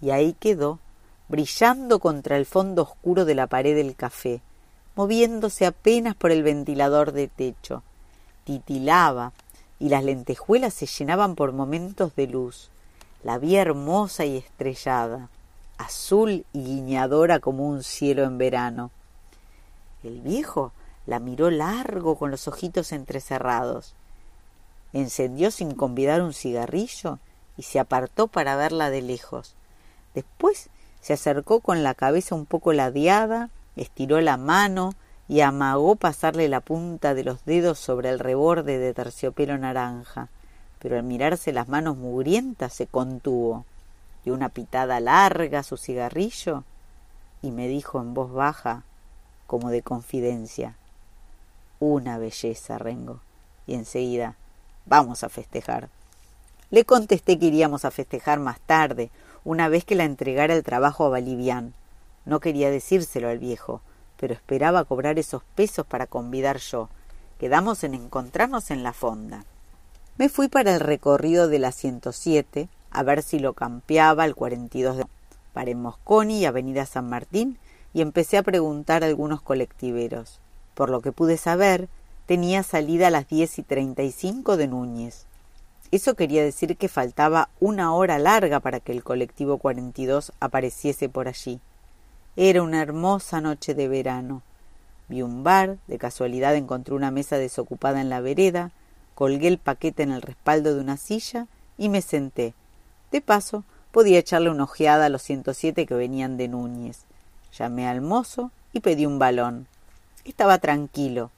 Y 0.00 0.10
ahí 0.10 0.34
quedó, 0.34 0.78
brillando 1.28 1.98
contra 1.98 2.36
el 2.36 2.46
fondo 2.46 2.82
oscuro 2.82 3.24
de 3.24 3.34
la 3.34 3.46
pared 3.46 3.74
del 3.74 3.96
café, 3.96 4.40
moviéndose 4.94 5.66
apenas 5.66 6.14
por 6.14 6.30
el 6.30 6.42
ventilador 6.42 7.12
de 7.12 7.28
techo 7.28 7.82
titilaba 8.46 9.32
y 9.78 9.90
las 9.90 10.04
lentejuelas 10.04 10.72
se 10.72 10.86
llenaban 10.86 11.34
por 11.34 11.52
momentos 11.52 12.14
de 12.14 12.28
luz. 12.28 12.70
La 13.22 13.38
vi 13.38 13.56
hermosa 13.56 14.24
y 14.24 14.38
estrellada, 14.38 15.28
azul 15.76 16.46
y 16.52 16.64
guiñadora 16.64 17.40
como 17.40 17.68
un 17.68 17.82
cielo 17.82 18.22
en 18.22 18.38
verano. 18.38 18.90
El 20.02 20.20
viejo 20.20 20.72
la 21.06 21.18
miró 21.18 21.50
largo 21.50 22.16
con 22.16 22.30
los 22.30 22.46
ojitos 22.48 22.92
entrecerrados. 22.92 23.94
Encendió 24.92 25.50
sin 25.50 25.74
convidar 25.74 26.22
un 26.22 26.32
cigarrillo 26.32 27.18
y 27.56 27.62
se 27.62 27.78
apartó 27.78 28.28
para 28.28 28.56
verla 28.56 28.90
de 28.90 29.02
lejos. 29.02 29.54
Después 30.14 30.70
se 31.00 31.12
acercó 31.12 31.60
con 31.60 31.82
la 31.82 31.94
cabeza 31.94 32.34
un 32.34 32.46
poco 32.46 32.72
ladeada, 32.72 33.50
estiró 33.76 34.20
la 34.20 34.36
mano, 34.36 34.94
y 35.28 35.40
amagó 35.40 35.96
pasarle 35.96 36.48
la 36.48 36.60
punta 36.60 37.14
de 37.14 37.24
los 37.24 37.44
dedos 37.44 37.78
sobre 37.78 38.10
el 38.10 38.18
reborde 38.18 38.78
de 38.78 38.94
terciopelo 38.94 39.58
naranja, 39.58 40.28
pero 40.78 40.96
al 40.96 41.02
mirarse 41.02 41.52
las 41.52 41.68
manos 41.68 41.96
mugrientas 41.96 42.72
se 42.72 42.86
contuvo, 42.86 43.64
dio 44.24 44.34
una 44.34 44.50
pitada 44.50 45.00
larga 45.00 45.60
a 45.60 45.64
su 45.64 45.76
cigarrillo 45.76 46.64
y 47.42 47.50
me 47.50 47.68
dijo 47.68 48.00
en 48.00 48.14
voz 48.14 48.32
baja, 48.32 48.84
como 49.46 49.70
de 49.70 49.82
confidencia, 49.82 50.76
una 51.78 52.18
belleza, 52.18 52.78
Rengo, 52.78 53.20
y 53.66 53.74
enseguida, 53.74 54.36
vamos 54.86 55.24
a 55.24 55.28
festejar. 55.28 55.88
Le 56.70 56.84
contesté 56.84 57.38
que 57.38 57.46
iríamos 57.46 57.84
a 57.84 57.90
festejar 57.90 58.40
más 58.40 58.58
tarde, 58.60 59.10
una 59.44 59.68
vez 59.68 59.84
que 59.84 59.94
la 59.94 60.04
entregara 60.04 60.54
el 60.54 60.64
trabajo 60.64 61.04
a 61.04 61.10
Balivián. 61.10 61.74
No 62.24 62.40
quería 62.40 62.70
decírselo 62.70 63.28
al 63.28 63.38
viejo, 63.38 63.82
pero 64.16 64.34
esperaba 64.34 64.84
cobrar 64.84 65.18
esos 65.18 65.42
pesos 65.54 65.86
para 65.86 66.06
convidar 66.06 66.58
yo. 66.58 66.88
Quedamos 67.38 67.84
en 67.84 67.94
encontrarnos 67.94 68.70
en 68.70 68.82
la 68.82 68.92
fonda. 68.92 69.44
Me 70.16 70.28
fui 70.28 70.48
para 70.48 70.74
el 70.74 70.80
recorrido 70.80 71.46
de 71.46 71.58
la 71.58 71.70
107 71.72 72.68
a 72.90 73.02
ver 73.02 73.22
si 73.22 73.38
lo 73.38 73.52
campeaba 73.52 74.24
el 74.24 74.34
42 74.34 74.96
de 74.96 75.04
paré 75.52 75.72
en 75.72 75.82
Mosconi 75.82 76.40
y 76.40 76.44
Avenida 76.46 76.84
San 76.86 77.08
Martín 77.08 77.58
y 77.92 78.00
empecé 78.00 78.38
a 78.38 78.42
preguntar 78.42 79.02
a 79.02 79.06
algunos 79.06 79.40
colectiveros. 79.40 80.40
Por 80.74 80.90
lo 80.90 81.00
que 81.00 81.12
pude 81.12 81.36
saber, 81.36 81.88
tenía 82.26 82.62
salida 82.62 83.06
a 83.06 83.10
las 83.10 83.28
diez 83.28 83.58
y 83.58 83.62
treinta 83.62 84.02
y 84.02 84.12
cinco 84.12 84.56
de 84.56 84.66
Núñez. 84.66 85.26
Eso 85.92 86.14
quería 86.14 86.42
decir 86.42 86.76
que 86.76 86.88
faltaba 86.88 87.48
una 87.60 87.94
hora 87.94 88.18
larga 88.18 88.58
para 88.60 88.80
que 88.80 88.92
el 88.92 89.04
colectivo 89.04 89.58
42 89.58 90.32
apareciese 90.40 91.08
por 91.08 91.28
allí. 91.28 91.60
Era 92.34 92.62
una 92.62 92.82
hermosa 92.82 93.40
noche 93.40 93.74
de 93.74 93.86
verano. 93.86 94.42
Vi 95.08 95.22
un 95.22 95.44
bar, 95.44 95.78
de 95.86 95.98
casualidad 95.98 96.56
encontré 96.56 96.94
una 96.94 97.12
mesa 97.12 97.38
desocupada 97.38 98.00
en 98.00 98.10
la 98.10 98.20
vereda, 98.20 98.72
colgué 99.14 99.46
el 99.46 99.58
paquete 99.58 100.02
en 100.02 100.10
el 100.10 100.22
respaldo 100.22 100.74
de 100.74 100.80
una 100.80 100.96
silla 100.96 101.46
y 101.78 101.88
me 101.88 102.02
senté. 102.02 102.54
De 103.12 103.20
paso, 103.20 103.62
podía 103.92 104.18
echarle 104.18 104.50
una 104.50 104.64
ojeada 104.64 105.06
a 105.06 105.08
los 105.08 105.22
107 105.22 105.86
que 105.86 105.94
venían 105.94 106.36
de 106.36 106.48
Núñez. 106.48 107.04
Llamé 107.56 107.86
al 107.86 108.00
mozo 108.00 108.50
y 108.72 108.80
pedí 108.80 109.06
un 109.06 109.20
balón. 109.20 109.68
Estaba 110.24 110.58
tranquilo. 110.58 111.30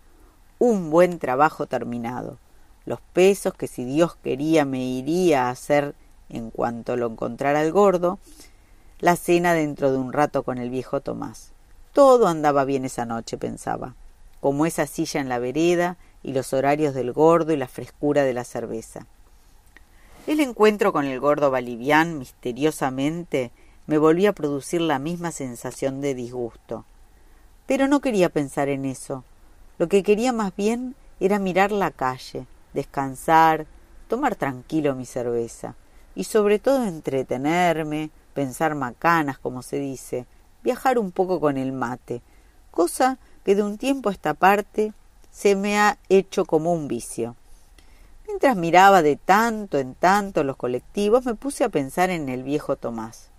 Un 0.58 0.90
buen 0.90 1.18
trabajo 1.18 1.66
terminado. 1.66 2.38
Los 2.84 3.00
pesos 3.00 3.54
que 3.54 3.68
si 3.68 3.84
Dios 3.84 4.16
quería 4.16 4.64
me 4.64 4.84
iría 4.84 5.46
a 5.46 5.50
hacer 5.50 5.94
en 6.28 6.50
cuanto 6.50 6.96
lo 6.96 7.06
encontrara 7.06 7.62
el 7.62 7.72
gordo, 7.72 8.18
la 9.00 9.16
cena 9.16 9.54
dentro 9.54 9.92
de 9.92 9.98
un 9.98 10.12
rato 10.12 10.42
con 10.42 10.58
el 10.58 10.70
viejo 10.70 11.00
Tomás. 11.00 11.52
Todo 11.92 12.26
andaba 12.26 12.64
bien 12.64 12.84
esa 12.84 13.04
noche, 13.06 13.38
pensaba, 13.38 13.94
como 14.40 14.66
esa 14.66 14.86
silla 14.86 15.20
en 15.20 15.28
la 15.28 15.38
vereda 15.38 15.96
y 16.22 16.32
los 16.32 16.52
horarios 16.52 16.94
del 16.94 17.12
gordo 17.12 17.52
y 17.52 17.56
la 17.56 17.68
frescura 17.68 18.24
de 18.24 18.34
la 18.34 18.44
cerveza. 18.44 19.06
El 20.26 20.40
encuentro 20.40 20.92
con 20.92 21.06
el 21.06 21.20
gordo 21.20 21.50
Balivián, 21.50 22.18
misteriosamente, 22.18 23.50
me 23.86 23.96
volvía 23.96 24.30
a 24.30 24.34
producir 24.34 24.80
la 24.80 24.98
misma 24.98 25.32
sensación 25.32 26.00
de 26.00 26.14
disgusto. 26.14 26.84
Pero 27.66 27.88
no 27.88 28.00
quería 28.00 28.28
pensar 28.28 28.68
en 28.68 28.84
eso. 28.84 29.24
Lo 29.78 29.88
que 29.88 30.02
quería 30.02 30.32
más 30.32 30.54
bien 30.56 30.96
era 31.20 31.38
mirar 31.38 31.70
la 31.70 31.90
calle, 31.92 32.46
descansar, 32.74 33.66
tomar 34.08 34.34
tranquilo 34.34 34.94
mi 34.94 35.06
cerveza 35.06 35.76
y 36.14 36.24
sobre 36.24 36.58
todo 36.58 36.84
entretenerme, 36.84 38.10
pensar 38.34 38.74
macanas, 38.74 39.38
como 39.38 39.62
se 39.62 39.78
dice, 39.78 40.26
viajar 40.64 40.98
un 40.98 41.12
poco 41.12 41.40
con 41.40 41.56
el 41.56 41.72
mate, 41.72 42.22
cosa 42.72 43.18
que 43.44 43.54
de 43.54 43.62
un 43.62 43.78
tiempo 43.78 44.08
a 44.08 44.12
esta 44.12 44.34
parte 44.34 44.92
se 45.30 45.54
me 45.54 45.78
ha 45.78 45.98
hecho 46.08 46.44
como 46.44 46.72
un 46.72 46.88
vicio. 46.88 47.36
mientras 48.26 48.56
miraba 48.56 49.02
de 49.02 49.16
tanto 49.16 49.78
en 49.78 49.94
tanto 49.94 50.44
los 50.44 50.56
colectivos, 50.56 51.24
me 51.24 51.34
puse 51.34 51.64
a 51.64 51.68
pensar 51.68 52.10
en 52.10 52.28
el 52.28 52.42
viejo 52.42 52.76
Tomás. 52.76 53.30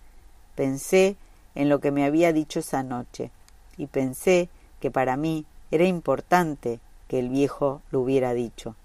Pensé 0.56 1.16
en 1.54 1.70
lo 1.70 1.80
que 1.80 1.92
me 1.92 2.06
había 2.06 2.34
dicho 2.34 2.60
esa 2.60 2.82
noche, 2.82 3.32
y 3.78 3.88
pensé 3.88 4.50
que 4.80 4.90
para 4.90 5.16
mí 5.16 5.46
era 5.72 5.86
importante 5.86 6.80
que 7.08 7.20
el 7.20 7.30
viejo 7.30 7.82
lo 7.92 8.02
hubiera 8.02 8.34
dicho. 8.34 8.76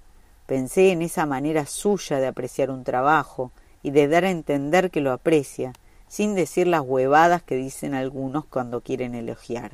Pensé 0.47 0.93
en 0.93 1.03
esa 1.03 1.27
manera 1.27 1.67
suya 1.67 2.19
de 2.21 2.27
apreciar 2.27 2.71
un 2.71 2.85
trabajo 2.85 3.51
y 3.83 3.91
de 3.91 4.09
dar 4.09 4.25
a 4.25 4.31
entender 4.31 4.91
que 4.91 5.01
lo 5.01 5.13
aprecia, 5.13 5.73
sin 6.09 6.35
decir 6.35 6.67
las 6.67 6.83
huevadas 6.83 7.43
que 7.43 7.57
dicen 7.57 7.95
algunos 7.95 8.45
cuando 8.45 8.81
quieren 8.81 9.15
elogiar. 9.15 9.73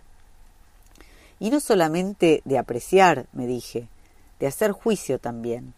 Y 1.39 1.51
no 1.51 1.61
solamente 1.61 2.43
de 2.45 2.59
apreciar, 2.59 3.27
me 3.33 3.47
dije, 3.47 3.89
de 4.39 4.47
hacer 4.47 4.73
juicio 4.73 5.19
también. 5.19 5.75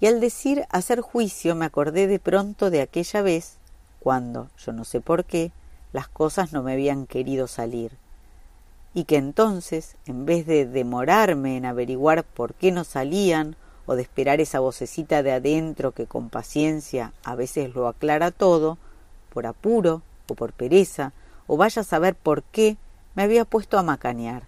Y 0.00 0.06
al 0.06 0.20
decir 0.20 0.64
hacer 0.70 1.00
juicio 1.00 1.54
me 1.54 1.64
acordé 1.64 2.06
de 2.06 2.18
pronto 2.18 2.70
de 2.70 2.82
aquella 2.82 3.22
vez 3.22 3.56
cuando, 4.00 4.50
yo 4.58 4.72
no 4.72 4.84
sé 4.84 5.00
por 5.00 5.24
qué, 5.24 5.52
las 5.92 6.08
cosas 6.08 6.52
no 6.52 6.62
me 6.62 6.72
habían 6.72 7.06
querido 7.06 7.46
salir. 7.46 7.92
Y 8.94 9.04
que 9.04 9.16
entonces, 9.16 9.96
en 10.06 10.26
vez 10.26 10.46
de 10.46 10.66
demorarme 10.66 11.56
en 11.56 11.64
averiguar 11.64 12.24
por 12.24 12.54
qué 12.54 12.72
no 12.72 12.84
salían, 12.84 13.56
o 13.86 13.96
de 13.96 14.02
esperar 14.02 14.40
esa 14.40 14.60
vocecita 14.60 15.22
de 15.22 15.32
adentro 15.32 15.92
que 15.92 16.06
con 16.06 16.30
paciencia 16.30 17.12
a 17.24 17.34
veces 17.34 17.74
lo 17.74 17.88
aclara 17.88 18.30
todo, 18.30 18.78
por 19.30 19.46
apuro 19.46 20.02
o 20.28 20.34
por 20.34 20.52
pereza, 20.52 21.12
o 21.46 21.56
vaya 21.56 21.82
a 21.82 21.84
saber 21.84 22.14
por 22.14 22.42
qué, 22.42 22.76
me 23.14 23.22
había 23.22 23.44
puesto 23.44 23.78
a 23.78 23.82
macanear. 23.82 24.44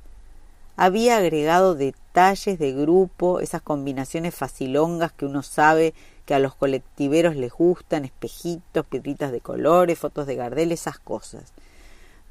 Había 0.76 1.18
agregado 1.18 1.74
detalles 1.74 2.58
de 2.58 2.72
grupo, 2.72 3.40
esas 3.40 3.62
combinaciones 3.62 4.34
facilongas 4.34 5.12
que 5.12 5.26
uno 5.26 5.42
sabe 5.42 5.94
que 6.26 6.34
a 6.34 6.38
los 6.38 6.54
colectiveros 6.54 7.36
les 7.36 7.52
gustan, 7.52 8.04
espejitos, 8.04 8.86
piedritas 8.86 9.30
de 9.30 9.40
colores, 9.40 9.98
fotos 9.98 10.26
de 10.26 10.36
Gardel, 10.36 10.72
esas 10.72 10.98
cosas. 10.98 11.52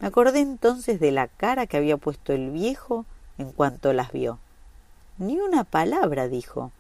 Me 0.04 0.10
acordé 0.10 0.42
entonces 0.42 1.00
de 1.00 1.14
la 1.14 1.30
cara 1.30 1.66
que 1.66 1.78
había 1.78 1.96
puesto 1.96 2.34
el 2.34 2.52
viejo 2.52 3.06
en 3.38 3.54
cuanto 3.54 3.94
las 3.94 4.12
vio. 4.12 4.38
Ni 5.18 5.40
una 5.40 5.64
palabra 5.64 6.28
dijo. 6.28 6.74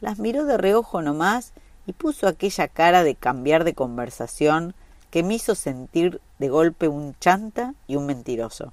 Las 0.00 0.18
miró 0.18 0.46
de 0.46 0.56
reojo 0.56 1.02
nomás 1.02 1.52
y 1.84 1.92
puso 1.92 2.26
aquella 2.26 2.68
cara 2.68 3.04
de 3.04 3.16
cambiar 3.16 3.64
de 3.64 3.74
conversación 3.74 4.74
que 5.10 5.22
me 5.22 5.34
hizo 5.34 5.54
sentir 5.54 6.22
de 6.38 6.48
golpe 6.48 6.88
un 6.88 7.14
chanta 7.20 7.74
y 7.86 7.96
un 7.96 8.06
mentiroso. 8.06 8.72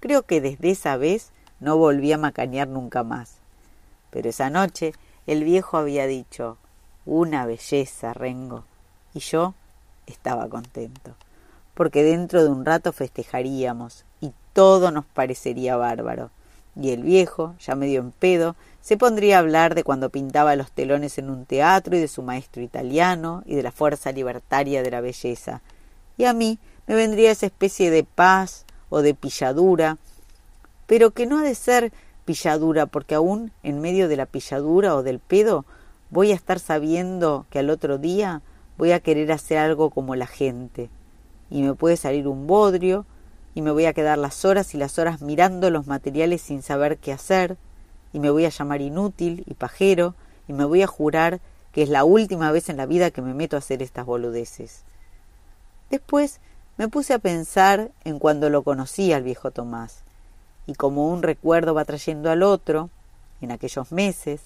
Creo 0.00 0.22
que 0.22 0.40
desde 0.40 0.70
esa 0.70 0.96
vez 0.96 1.30
no 1.60 1.76
volví 1.76 2.12
a 2.12 2.16
macanear 2.16 2.68
nunca 2.68 3.02
más. 3.02 3.36
Pero 4.08 4.30
esa 4.30 4.48
noche 4.48 4.94
el 5.26 5.44
viejo 5.44 5.76
había 5.76 6.06
dicho 6.06 6.56
una 7.04 7.44
belleza, 7.44 8.14
Rengo. 8.14 8.64
Y 9.12 9.18
yo 9.18 9.52
estaba 10.06 10.48
contento, 10.48 11.14
porque 11.76 12.02
dentro 12.02 12.42
de 12.42 12.48
un 12.48 12.64
rato 12.64 12.90
festejaríamos 12.90 14.06
y 14.22 14.32
todo 14.54 14.90
nos 14.90 15.04
parecería 15.04 15.76
bárbaro. 15.76 16.30
Y 16.74 16.90
el 16.90 17.02
viejo, 17.02 17.54
ya 17.60 17.74
medio 17.74 18.00
en 18.00 18.12
pedo, 18.12 18.56
se 18.80 18.96
pondría 18.96 19.36
a 19.36 19.40
hablar 19.40 19.74
de 19.74 19.84
cuando 19.84 20.08
pintaba 20.08 20.56
los 20.56 20.72
telones 20.72 21.18
en 21.18 21.28
un 21.28 21.44
teatro 21.44 21.94
y 21.94 22.00
de 22.00 22.08
su 22.08 22.22
maestro 22.22 22.62
italiano 22.62 23.42
y 23.44 23.56
de 23.56 23.62
la 23.62 23.72
fuerza 23.72 24.10
libertaria 24.10 24.82
de 24.82 24.90
la 24.90 25.02
belleza. 25.02 25.60
Y 26.16 26.24
a 26.24 26.32
mí 26.32 26.58
me 26.86 26.94
vendría 26.94 27.30
esa 27.30 27.44
especie 27.44 27.90
de 27.90 28.04
paz 28.04 28.64
o 28.88 29.02
de 29.02 29.12
pilladura, 29.12 29.98
pero 30.86 31.10
que 31.10 31.26
no 31.26 31.40
ha 31.40 31.42
de 31.42 31.54
ser 31.54 31.92
pilladura, 32.24 32.86
porque 32.86 33.14
aún 33.14 33.52
en 33.62 33.82
medio 33.82 34.08
de 34.08 34.16
la 34.16 34.24
pilladura 34.24 34.94
o 34.94 35.02
del 35.02 35.18
pedo 35.18 35.66
voy 36.08 36.32
a 36.32 36.36
estar 36.36 36.58
sabiendo 36.58 37.44
que 37.50 37.58
al 37.58 37.68
otro 37.68 37.98
día 37.98 38.40
voy 38.78 38.92
a 38.92 39.00
querer 39.00 39.30
hacer 39.30 39.58
algo 39.58 39.90
como 39.90 40.16
la 40.16 40.26
gente. 40.26 40.88
Y 41.50 41.62
me 41.62 41.74
puede 41.74 41.96
salir 41.96 42.28
un 42.28 42.46
bodrio, 42.46 43.06
y 43.54 43.62
me 43.62 43.70
voy 43.70 43.86
a 43.86 43.94
quedar 43.94 44.18
las 44.18 44.44
horas 44.44 44.74
y 44.74 44.78
las 44.78 44.98
horas 44.98 45.22
mirando 45.22 45.70
los 45.70 45.86
materiales 45.86 46.42
sin 46.42 46.62
saber 46.62 46.98
qué 46.98 47.12
hacer, 47.12 47.56
y 48.12 48.20
me 48.20 48.30
voy 48.30 48.44
a 48.44 48.50
llamar 48.50 48.82
inútil 48.82 49.44
y 49.46 49.54
pajero, 49.54 50.14
y 50.48 50.52
me 50.52 50.64
voy 50.64 50.82
a 50.82 50.86
jurar 50.86 51.40
que 51.72 51.82
es 51.82 51.88
la 51.88 52.04
última 52.04 52.52
vez 52.52 52.68
en 52.68 52.76
la 52.76 52.86
vida 52.86 53.10
que 53.10 53.22
me 53.22 53.34
meto 53.34 53.56
a 53.56 53.60
hacer 53.60 53.82
estas 53.82 54.06
boludeces. 54.06 54.82
Después 55.90 56.40
me 56.78 56.88
puse 56.88 57.14
a 57.14 57.18
pensar 57.18 57.90
en 58.04 58.18
cuando 58.18 58.50
lo 58.50 58.62
conocí 58.62 59.12
al 59.12 59.22
viejo 59.22 59.50
Tomás, 59.50 60.02
y 60.66 60.74
como 60.74 61.08
un 61.08 61.22
recuerdo 61.22 61.74
va 61.74 61.84
trayendo 61.84 62.30
al 62.30 62.42
otro, 62.42 62.90
en 63.40 63.52
aquellos 63.52 63.92
meses, 63.92 64.40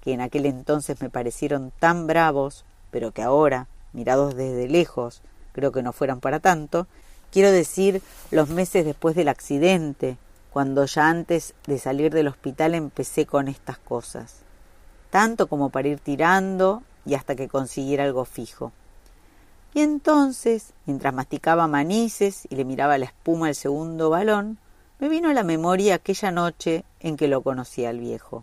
que 0.00 0.12
en 0.12 0.20
aquel 0.20 0.46
entonces 0.46 1.00
me 1.00 1.10
parecieron 1.10 1.72
tan 1.78 2.06
bravos, 2.06 2.64
pero 2.90 3.12
que 3.12 3.22
ahora, 3.22 3.68
mirados 3.92 4.34
desde 4.34 4.68
lejos, 4.68 5.22
creo 5.52 5.72
que 5.72 5.82
no 5.82 5.92
fueran 5.92 6.20
para 6.20 6.40
tanto, 6.40 6.86
Quiero 7.32 7.52
decir 7.52 8.02
los 8.32 8.48
meses 8.48 8.84
después 8.84 9.14
del 9.14 9.28
accidente, 9.28 10.16
cuando 10.52 10.84
ya 10.84 11.08
antes 11.08 11.54
de 11.64 11.78
salir 11.78 12.12
del 12.12 12.26
hospital 12.26 12.74
empecé 12.74 13.24
con 13.24 13.46
estas 13.46 13.78
cosas, 13.78 14.38
tanto 15.10 15.46
como 15.46 15.70
para 15.70 15.86
ir 15.86 16.00
tirando 16.00 16.82
y 17.06 17.14
hasta 17.14 17.36
que 17.36 17.46
consiguiera 17.46 18.02
algo 18.02 18.24
fijo. 18.24 18.72
Y 19.74 19.82
entonces, 19.82 20.72
mientras 20.86 21.14
masticaba 21.14 21.68
manices 21.68 22.48
y 22.50 22.56
le 22.56 22.64
miraba 22.64 22.98
la 22.98 23.04
espuma 23.04 23.46
al 23.46 23.54
segundo 23.54 24.10
balón, 24.10 24.58
me 24.98 25.08
vino 25.08 25.30
a 25.30 25.34
la 25.34 25.44
memoria 25.44 25.94
aquella 25.94 26.32
noche 26.32 26.84
en 26.98 27.16
que 27.16 27.28
lo 27.28 27.42
conocí 27.42 27.84
al 27.84 28.00
viejo, 28.00 28.42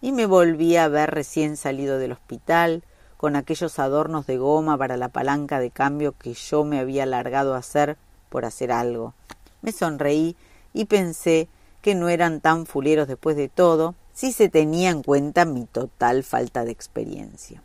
y 0.00 0.12
me 0.12 0.26
volví 0.26 0.76
a 0.76 0.86
ver 0.86 1.10
recién 1.10 1.56
salido 1.56 1.98
del 1.98 2.12
hospital, 2.12 2.84
con 3.18 3.34
aquellos 3.34 3.80
adornos 3.80 4.26
de 4.26 4.38
goma 4.38 4.78
para 4.78 4.96
la 4.96 5.08
palanca 5.08 5.58
de 5.58 5.72
cambio 5.72 6.14
que 6.16 6.34
yo 6.34 6.64
me 6.64 6.78
había 6.78 7.04
largado 7.04 7.54
a 7.54 7.58
hacer 7.58 7.98
por 8.30 8.44
hacer 8.44 8.70
algo. 8.70 9.12
Me 9.60 9.72
sonreí 9.72 10.36
y 10.72 10.84
pensé 10.84 11.48
que 11.82 11.96
no 11.96 12.08
eran 12.08 12.40
tan 12.40 12.64
fuleros 12.64 13.08
después 13.08 13.36
de 13.36 13.48
todo 13.48 13.96
si 14.12 14.32
se 14.32 14.48
tenía 14.48 14.90
en 14.90 15.02
cuenta 15.02 15.44
mi 15.44 15.64
total 15.64 16.22
falta 16.22 16.64
de 16.64 16.70
experiencia. 16.70 17.60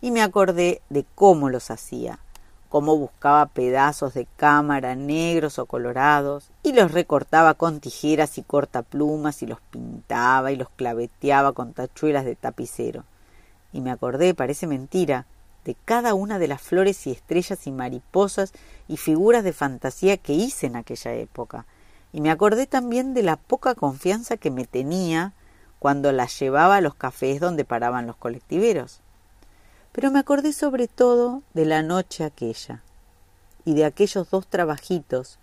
Y 0.00 0.10
me 0.10 0.22
acordé 0.22 0.80
de 0.88 1.04
cómo 1.14 1.50
los 1.50 1.70
hacía, 1.70 2.18
cómo 2.70 2.96
buscaba 2.96 3.46
pedazos 3.46 4.14
de 4.14 4.26
cámara 4.36 4.94
negros 4.94 5.58
o 5.58 5.66
colorados 5.66 6.48
y 6.62 6.72
los 6.72 6.92
recortaba 6.92 7.52
con 7.52 7.80
tijeras 7.80 8.38
y 8.38 8.42
cortaplumas 8.42 9.42
y 9.42 9.46
los 9.46 9.60
pintaba 9.70 10.52
y 10.52 10.56
los 10.56 10.70
claveteaba 10.70 11.52
con 11.52 11.74
tachuelas 11.74 12.24
de 12.24 12.34
tapicero. 12.34 13.04
Y 13.76 13.82
me 13.82 13.90
acordé, 13.90 14.32
parece 14.32 14.66
mentira, 14.66 15.26
de 15.66 15.76
cada 15.84 16.14
una 16.14 16.38
de 16.38 16.48
las 16.48 16.62
flores 16.62 17.06
y 17.06 17.10
estrellas 17.10 17.66
y 17.66 17.72
mariposas 17.72 18.54
y 18.88 18.96
figuras 18.96 19.44
de 19.44 19.52
fantasía 19.52 20.16
que 20.16 20.32
hice 20.32 20.66
en 20.66 20.76
aquella 20.76 21.12
época. 21.12 21.66
Y 22.10 22.22
me 22.22 22.30
acordé 22.30 22.66
también 22.66 23.12
de 23.12 23.22
la 23.22 23.36
poca 23.36 23.74
confianza 23.74 24.38
que 24.38 24.50
me 24.50 24.64
tenía 24.64 25.34
cuando 25.78 26.10
las 26.10 26.40
llevaba 26.40 26.76
a 26.76 26.80
los 26.80 26.94
cafés 26.94 27.38
donde 27.38 27.66
paraban 27.66 28.06
los 28.06 28.16
colectiveros. 28.16 29.02
Pero 29.92 30.10
me 30.10 30.20
acordé 30.20 30.54
sobre 30.54 30.88
todo 30.88 31.42
de 31.52 31.66
la 31.66 31.82
noche 31.82 32.24
aquella, 32.24 32.80
y 33.66 33.74
de 33.74 33.84
aquellos 33.84 34.30
dos 34.30 34.46
trabajitos, 34.46 35.38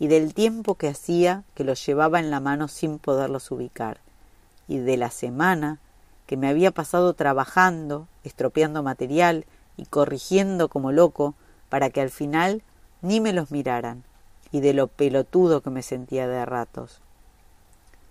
y 0.00 0.08
del 0.08 0.34
tiempo 0.34 0.74
que 0.74 0.88
hacía 0.88 1.44
que 1.54 1.62
los 1.62 1.86
llevaba 1.86 2.18
en 2.18 2.32
la 2.32 2.40
mano 2.40 2.66
sin 2.66 2.98
poderlos 2.98 3.52
ubicar, 3.52 4.00
y 4.66 4.78
de 4.78 4.96
la 4.96 5.12
semana 5.12 5.78
que 6.26 6.36
me 6.36 6.48
había 6.48 6.70
pasado 6.70 7.14
trabajando, 7.14 8.08
estropeando 8.24 8.82
material 8.82 9.46
y 9.76 9.86
corrigiendo 9.86 10.68
como 10.68 10.92
loco 10.92 11.34
para 11.68 11.90
que 11.90 12.00
al 12.00 12.10
final 12.10 12.62
ni 13.02 13.20
me 13.20 13.32
los 13.32 13.50
miraran, 13.50 14.04
y 14.50 14.60
de 14.60 14.74
lo 14.74 14.88
pelotudo 14.88 15.60
que 15.60 15.70
me 15.70 15.82
sentía 15.82 16.26
de 16.26 16.44
ratos. 16.44 17.00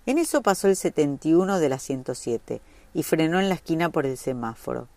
En 0.05 0.17
eso 0.17 0.41
pasó 0.41 0.67
el 0.67 0.75
71 0.75 1.59
de 1.59 1.69
la 1.69 1.79
107 1.79 2.61
y 2.93 3.03
frenó 3.03 3.39
en 3.39 3.49
la 3.49 3.55
esquina 3.55 3.89
por 3.89 4.05
el 4.05 4.17
semáforo. 4.17 4.87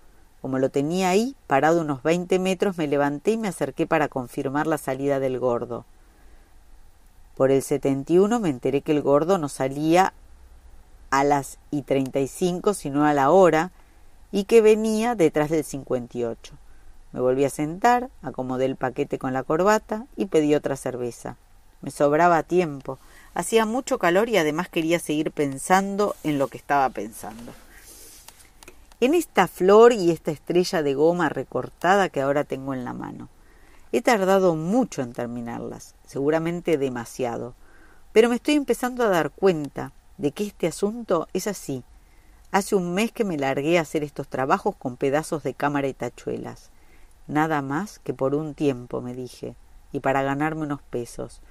Como 0.42 0.58
lo 0.58 0.68
tenía 0.68 1.08
ahí, 1.08 1.34
parado 1.46 1.80
unos 1.80 2.02
veinte 2.02 2.38
metros, 2.38 2.78
me 2.78 2.86
levanté 2.86 3.32
y 3.32 3.36
me 3.38 3.48
acerqué 3.48 3.86
para 3.86 4.08
confirmar 4.08 4.66
la 4.66 4.78
salida 4.78 5.18
del 5.18 5.38
gordo. 5.38 5.84
Por 7.36 7.50
el 7.50 7.62
71 7.62 8.38
me 8.38 8.50
enteré 8.50 8.82
que 8.82 8.92
el 8.92 9.02
gordo 9.02 9.38
no 9.38 9.48
salía 9.48 10.12
a 11.10 11.24
las 11.24 11.58
y 11.70 11.82
treinta 11.82 12.20
y 12.20 12.28
cinco, 12.28 12.74
sino 12.74 13.04
a 13.04 13.14
la 13.14 13.30
hora, 13.30 13.70
y 14.30 14.44
que 14.44 14.60
venía 14.60 15.14
detrás 15.14 15.50
del 15.50 15.64
58. 15.64 16.54
Me 17.12 17.20
volví 17.20 17.44
a 17.44 17.50
sentar, 17.50 18.10
acomodé 18.22 18.66
el 18.66 18.76
paquete 18.76 19.18
con 19.18 19.32
la 19.32 19.42
corbata 19.42 20.06
y 20.16 20.26
pedí 20.26 20.54
otra 20.54 20.76
cerveza. 20.76 21.36
Me 21.80 21.90
sobraba 21.90 22.42
tiempo, 22.42 22.98
hacía 23.34 23.64
mucho 23.64 23.98
calor 23.98 24.28
y 24.28 24.36
además 24.36 24.68
quería 24.68 24.98
seguir 24.98 25.32
pensando 25.32 26.16
en 26.24 26.38
lo 26.38 26.48
que 26.48 26.58
estaba 26.58 26.88
pensando. 26.90 27.52
En 29.00 29.14
esta 29.14 29.46
flor 29.46 29.92
y 29.92 30.10
esta 30.10 30.32
estrella 30.32 30.82
de 30.82 30.94
goma 30.94 31.28
recortada 31.28 32.08
que 32.08 32.20
ahora 32.20 32.44
tengo 32.44 32.74
en 32.74 32.84
la 32.84 32.92
mano. 32.92 33.28
He 33.92 34.02
tardado 34.02 34.54
mucho 34.54 35.00
en 35.02 35.12
terminarlas, 35.12 35.94
seguramente 36.04 36.76
demasiado, 36.76 37.54
pero 38.12 38.28
me 38.28 38.34
estoy 38.34 38.54
empezando 38.54 39.04
a 39.04 39.08
dar 39.08 39.30
cuenta 39.30 39.92
de 40.18 40.32
que 40.32 40.44
este 40.44 40.66
asunto 40.66 41.28
es 41.32 41.46
así, 41.46 41.82
Hace 42.50 42.76
un 42.76 42.94
mes 42.94 43.12
que 43.12 43.24
me 43.24 43.36
largué 43.36 43.78
a 43.78 43.82
hacer 43.82 44.02
estos 44.02 44.26
trabajos 44.26 44.74
con 44.74 44.96
pedazos 44.96 45.42
de 45.42 45.52
cámara 45.52 45.86
y 45.86 45.92
tachuelas. 45.92 46.70
Nada 47.26 47.60
más 47.60 47.98
que 47.98 48.14
por 48.14 48.34
un 48.34 48.54
tiempo, 48.54 49.02
me 49.02 49.12
dije, 49.12 49.54
y 49.92 50.00
para 50.00 50.22
ganarme 50.22 50.62
unos 50.62 50.80
pesos. 50.80 51.42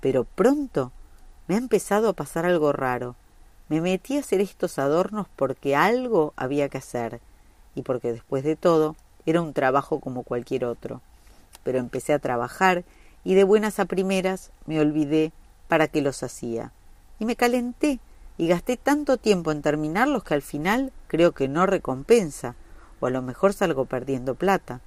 Pero 0.00 0.24
pronto 0.24 0.92
me 1.46 1.56
ha 1.56 1.58
empezado 1.58 2.08
a 2.08 2.14
pasar 2.14 2.46
algo 2.46 2.72
raro. 2.72 3.16
Me 3.68 3.82
metí 3.82 4.16
a 4.16 4.20
hacer 4.20 4.40
estos 4.40 4.78
adornos 4.78 5.26
porque 5.36 5.76
algo 5.76 6.32
había 6.36 6.70
que 6.70 6.78
hacer, 6.78 7.20
y 7.74 7.82
porque 7.82 8.12
después 8.12 8.42
de 8.42 8.56
todo 8.56 8.96
era 9.26 9.42
un 9.42 9.52
trabajo 9.52 10.00
como 10.00 10.22
cualquier 10.22 10.64
otro. 10.64 11.02
Pero 11.64 11.78
empecé 11.78 12.14
a 12.14 12.18
trabajar 12.18 12.84
y 13.24 13.34
de 13.34 13.44
buenas 13.44 13.78
a 13.78 13.84
primeras 13.84 14.52
me 14.64 14.80
olvidé 14.80 15.32
para 15.68 15.86
qué 15.86 16.00
los 16.00 16.22
hacía. 16.22 16.72
Y 17.18 17.26
me 17.26 17.36
calenté 17.36 18.00
y 18.38 18.48
gasté 18.48 18.76
tanto 18.76 19.16
tiempo 19.16 19.52
en 19.52 19.62
terminarlos 19.62 20.24
que 20.24 20.34
al 20.34 20.42
final 20.42 20.92
creo 21.06 21.32
que 21.32 21.48
no 21.48 21.66
recompensa, 21.66 22.54
o 23.00 23.06
a 23.06 23.10
lo 23.10 23.22
mejor 23.22 23.52
salgo 23.52 23.84
perdiendo 23.86 24.34
plata. 24.34 24.80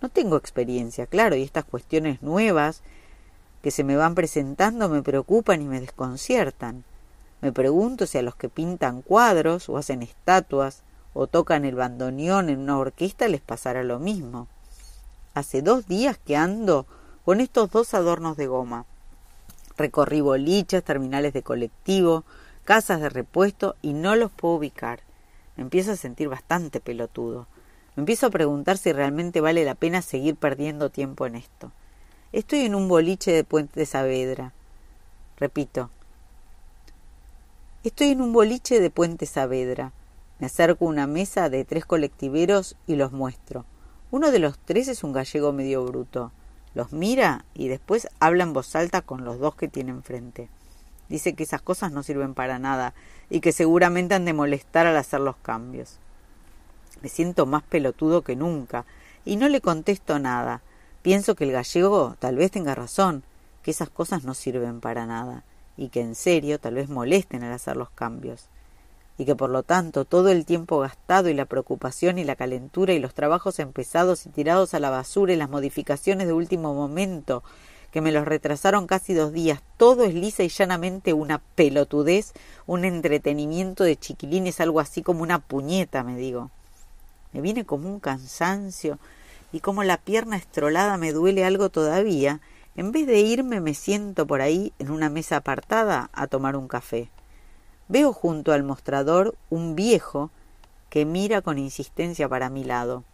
No 0.00 0.08
tengo 0.08 0.36
experiencia, 0.36 1.06
claro, 1.06 1.36
y 1.36 1.42
estas 1.42 1.64
cuestiones 1.64 2.22
nuevas 2.22 2.82
que 3.62 3.70
se 3.70 3.84
me 3.84 3.96
van 3.96 4.14
presentando 4.14 4.88
me 4.88 5.02
preocupan 5.02 5.62
y 5.62 5.66
me 5.66 5.80
desconciertan. 5.80 6.84
Me 7.40 7.52
pregunto 7.52 8.06
si 8.06 8.18
a 8.18 8.22
los 8.22 8.34
que 8.34 8.48
pintan 8.48 9.02
cuadros 9.02 9.68
o 9.68 9.76
hacen 9.76 10.02
estatuas 10.02 10.82
o 11.14 11.26
tocan 11.26 11.64
el 11.64 11.74
bandoneón 11.74 12.48
en 12.48 12.60
una 12.60 12.78
orquesta 12.78 13.28
les 13.28 13.40
pasará 13.40 13.82
lo 13.82 13.98
mismo. 13.98 14.48
Hace 15.34 15.62
dos 15.62 15.86
días 15.86 16.18
que 16.18 16.36
ando 16.36 16.86
con 17.24 17.40
estos 17.40 17.70
dos 17.70 17.94
adornos 17.94 18.36
de 18.36 18.46
goma. 18.46 18.86
Recorrí 19.76 20.20
bolichas, 20.20 20.82
terminales 20.82 21.32
de 21.32 21.42
colectivo, 21.42 22.24
casas 22.68 23.00
de 23.00 23.08
repuesto 23.08 23.76
y 23.80 23.94
no 23.94 24.14
los 24.14 24.30
puedo 24.30 24.56
ubicar. 24.56 25.00
Me 25.56 25.62
empiezo 25.62 25.92
a 25.92 25.96
sentir 25.96 26.28
bastante 26.28 26.80
pelotudo. 26.80 27.46
Me 27.96 28.02
empiezo 28.02 28.26
a 28.26 28.30
preguntar 28.30 28.76
si 28.76 28.92
realmente 28.92 29.40
vale 29.40 29.64
la 29.64 29.74
pena 29.74 30.02
seguir 30.02 30.36
perdiendo 30.36 30.90
tiempo 30.90 31.24
en 31.24 31.36
esto. 31.36 31.72
Estoy 32.30 32.66
en 32.66 32.74
un 32.74 32.86
boliche 32.86 33.32
de 33.32 33.42
Puente 33.42 33.80
de 33.80 33.86
Saavedra. 33.86 34.52
Repito. 35.38 35.88
Estoy 37.84 38.08
en 38.08 38.20
un 38.20 38.34
boliche 38.34 38.80
de 38.80 38.90
Puente 38.90 39.24
Saavedra. 39.24 39.92
Me 40.38 40.48
acerco 40.48 40.84
a 40.84 40.88
una 40.88 41.06
mesa 41.06 41.48
de 41.48 41.64
tres 41.64 41.86
colectiveros 41.86 42.76
y 42.86 42.96
los 42.96 43.12
muestro. 43.12 43.64
Uno 44.10 44.30
de 44.30 44.40
los 44.40 44.58
tres 44.58 44.88
es 44.88 45.02
un 45.04 45.14
gallego 45.14 45.54
medio 45.54 45.86
bruto. 45.86 46.32
Los 46.74 46.92
mira 46.92 47.46
y 47.54 47.68
después 47.68 48.08
habla 48.20 48.42
en 48.42 48.52
voz 48.52 48.76
alta 48.76 49.00
con 49.00 49.24
los 49.24 49.38
dos 49.38 49.54
que 49.54 49.68
tiene 49.68 49.90
enfrente. 49.90 50.50
Dice 51.08 51.34
que 51.34 51.44
esas 51.44 51.62
cosas 51.62 51.92
no 51.92 52.02
sirven 52.02 52.34
para 52.34 52.58
nada 52.58 52.94
y 53.30 53.40
que 53.40 53.52
seguramente 53.52 54.14
han 54.14 54.24
de 54.24 54.32
molestar 54.32 54.86
al 54.86 54.96
hacer 54.96 55.20
los 55.20 55.36
cambios. 55.36 55.98
Me 57.00 57.08
siento 57.08 57.46
más 57.46 57.62
pelotudo 57.62 58.22
que 58.22 58.36
nunca 58.36 58.84
y 59.24 59.36
no 59.36 59.48
le 59.48 59.60
contesto 59.60 60.18
nada. 60.18 60.62
Pienso 61.02 61.34
que 61.34 61.44
el 61.44 61.52
gallego 61.52 62.16
tal 62.18 62.36
vez 62.36 62.50
tenga 62.50 62.74
razón, 62.74 63.22
que 63.62 63.70
esas 63.70 63.88
cosas 63.88 64.24
no 64.24 64.34
sirven 64.34 64.80
para 64.80 65.06
nada 65.06 65.44
y 65.76 65.88
que 65.88 66.00
en 66.00 66.14
serio 66.14 66.58
tal 66.58 66.74
vez 66.74 66.88
molesten 66.88 67.44
al 67.44 67.52
hacer 67.52 67.76
los 67.76 67.90
cambios 67.90 68.48
y 69.18 69.24
que 69.24 69.34
por 69.34 69.50
lo 69.50 69.64
tanto 69.64 70.04
todo 70.04 70.28
el 70.30 70.46
tiempo 70.46 70.78
gastado 70.78 71.28
y 71.28 71.34
la 71.34 71.44
preocupación 71.44 72.18
y 72.18 72.24
la 72.24 72.36
calentura 72.36 72.92
y 72.92 73.00
los 73.00 73.14
trabajos 73.14 73.58
empezados 73.58 74.24
y 74.24 74.30
tirados 74.30 74.74
a 74.74 74.80
la 74.80 74.90
basura 74.90 75.32
y 75.32 75.36
las 75.36 75.50
modificaciones 75.50 76.28
de 76.28 76.32
último 76.32 76.72
momento 76.72 77.42
que 77.90 78.00
me 78.00 78.12
los 78.12 78.26
retrasaron 78.26 78.86
casi 78.86 79.14
dos 79.14 79.32
días, 79.32 79.62
todo 79.76 80.04
es 80.04 80.14
lisa 80.14 80.42
y 80.42 80.48
llanamente 80.48 81.12
una 81.12 81.38
pelotudez, 81.38 82.32
un 82.66 82.84
entretenimiento 82.84 83.84
de 83.84 83.96
chiquilines, 83.96 84.60
algo 84.60 84.80
así 84.80 85.02
como 85.02 85.22
una 85.22 85.38
puñeta, 85.38 86.04
me 86.04 86.16
digo. 86.16 86.50
Me 87.32 87.40
viene 87.40 87.64
como 87.64 87.88
un 87.88 88.00
cansancio 88.00 88.98
y 89.52 89.60
como 89.60 89.84
la 89.84 89.96
pierna 89.96 90.36
estrolada 90.36 90.96
me 90.96 91.12
duele 91.12 91.44
algo 91.44 91.70
todavía, 91.70 92.40
en 92.76 92.92
vez 92.92 93.06
de 93.06 93.20
irme 93.20 93.60
me 93.60 93.74
siento 93.74 94.26
por 94.26 94.40
ahí 94.40 94.72
en 94.78 94.90
una 94.90 95.08
mesa 95.08 95.36
apartada 95.36 96.10
a 96.12 96.26
tomar 96.26 96.56
un 96.56 96.68
café. 96.68 97.10
Veo 97.88 98.12
junto 98.12 98.52
al 98.52 98.64
mostrador 98.64 99.34
un 99.48 99.74
viejo 99.74 100.30
que 100.90 101.04
mira 101.04 101.42
con 101.42 101.58
insistencia 101.58 102.28
para 102.28 102.50
mi 102.50 102.64
lado. 102.64 103.04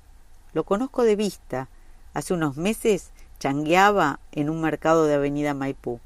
Lo 0.53 0.65
conozco 0.65 1.03
de 1.03 1.17
vista. 1.17 1.69
Hace 2.13 2.35
unos 2.35 2.57
meses 2.57 3.11
changueaba 3.45 4.21
en 4.33 4.49
un 4.49 4.63
mercado 4.63 5.05
de 5.05 5.13
Avenida 5.13 5.53
Maipú. 5.53 6.01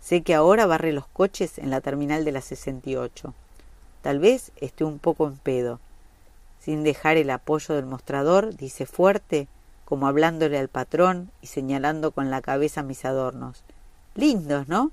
Sé 0.00 0.22
que 0.22 0.34
ahora 0.34 0.66
barre 0.66 0.92
los 0.92 1.06
coches 1.06 1.56
en 1.58 1.70
la 1.70 1.80
terminal 1.80 2.24
de 2.24 2.32
la 2.32 2.40
68. 2.40 3.32
Tal 4.02 4.18
vez 4.18 4.50
esté 4.56 4.82
un 4.82 4.98
poco 4.98 5.28
en 5.28 5.36
pedo 5.36 5.78
sin 6.58 6.82
dejar 6.82 7.16
el 7.16 7.30
apoyo 7.30 7.76
del 7.76 7.86
mostrador, 7.86 8.56
dice 8.56 8.86
fuerte, 8.86 9.46
como 9.84 10.08
hablándole 10.08 10.58
al 10.58 10.66
patrón 10.66 11.30
y 11.42 11.46
señalando 11.46 12.10
con 12.10 12.28
la 12.32 12.42
cabeza 12.42 12.82
mis 12.82 13.04
adornos. 13.04 13.62
Lindos, 14.16 14.66
¿no? 14.66 14.90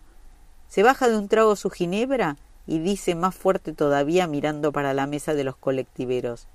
Se 0.68 0.84
baja 0.84 1.10
de 1.10 1.18
un 1.18 1.30
trago 1.30 1.56
su 1.56 1.72
ginebra 1.72 2.38
y 2.68 2.78
dice 2.78 3.16
más 3.16 3.34
fuerte 3.34 3.74
todavía 3.74 4.28
mirando 4.28 4.72
para 4.72 4.94
la 4.94 5.08
mesa 5.08 5.34
de 5.34 5.46
los 5.46 5.56
colectiveros. 5.56 6.46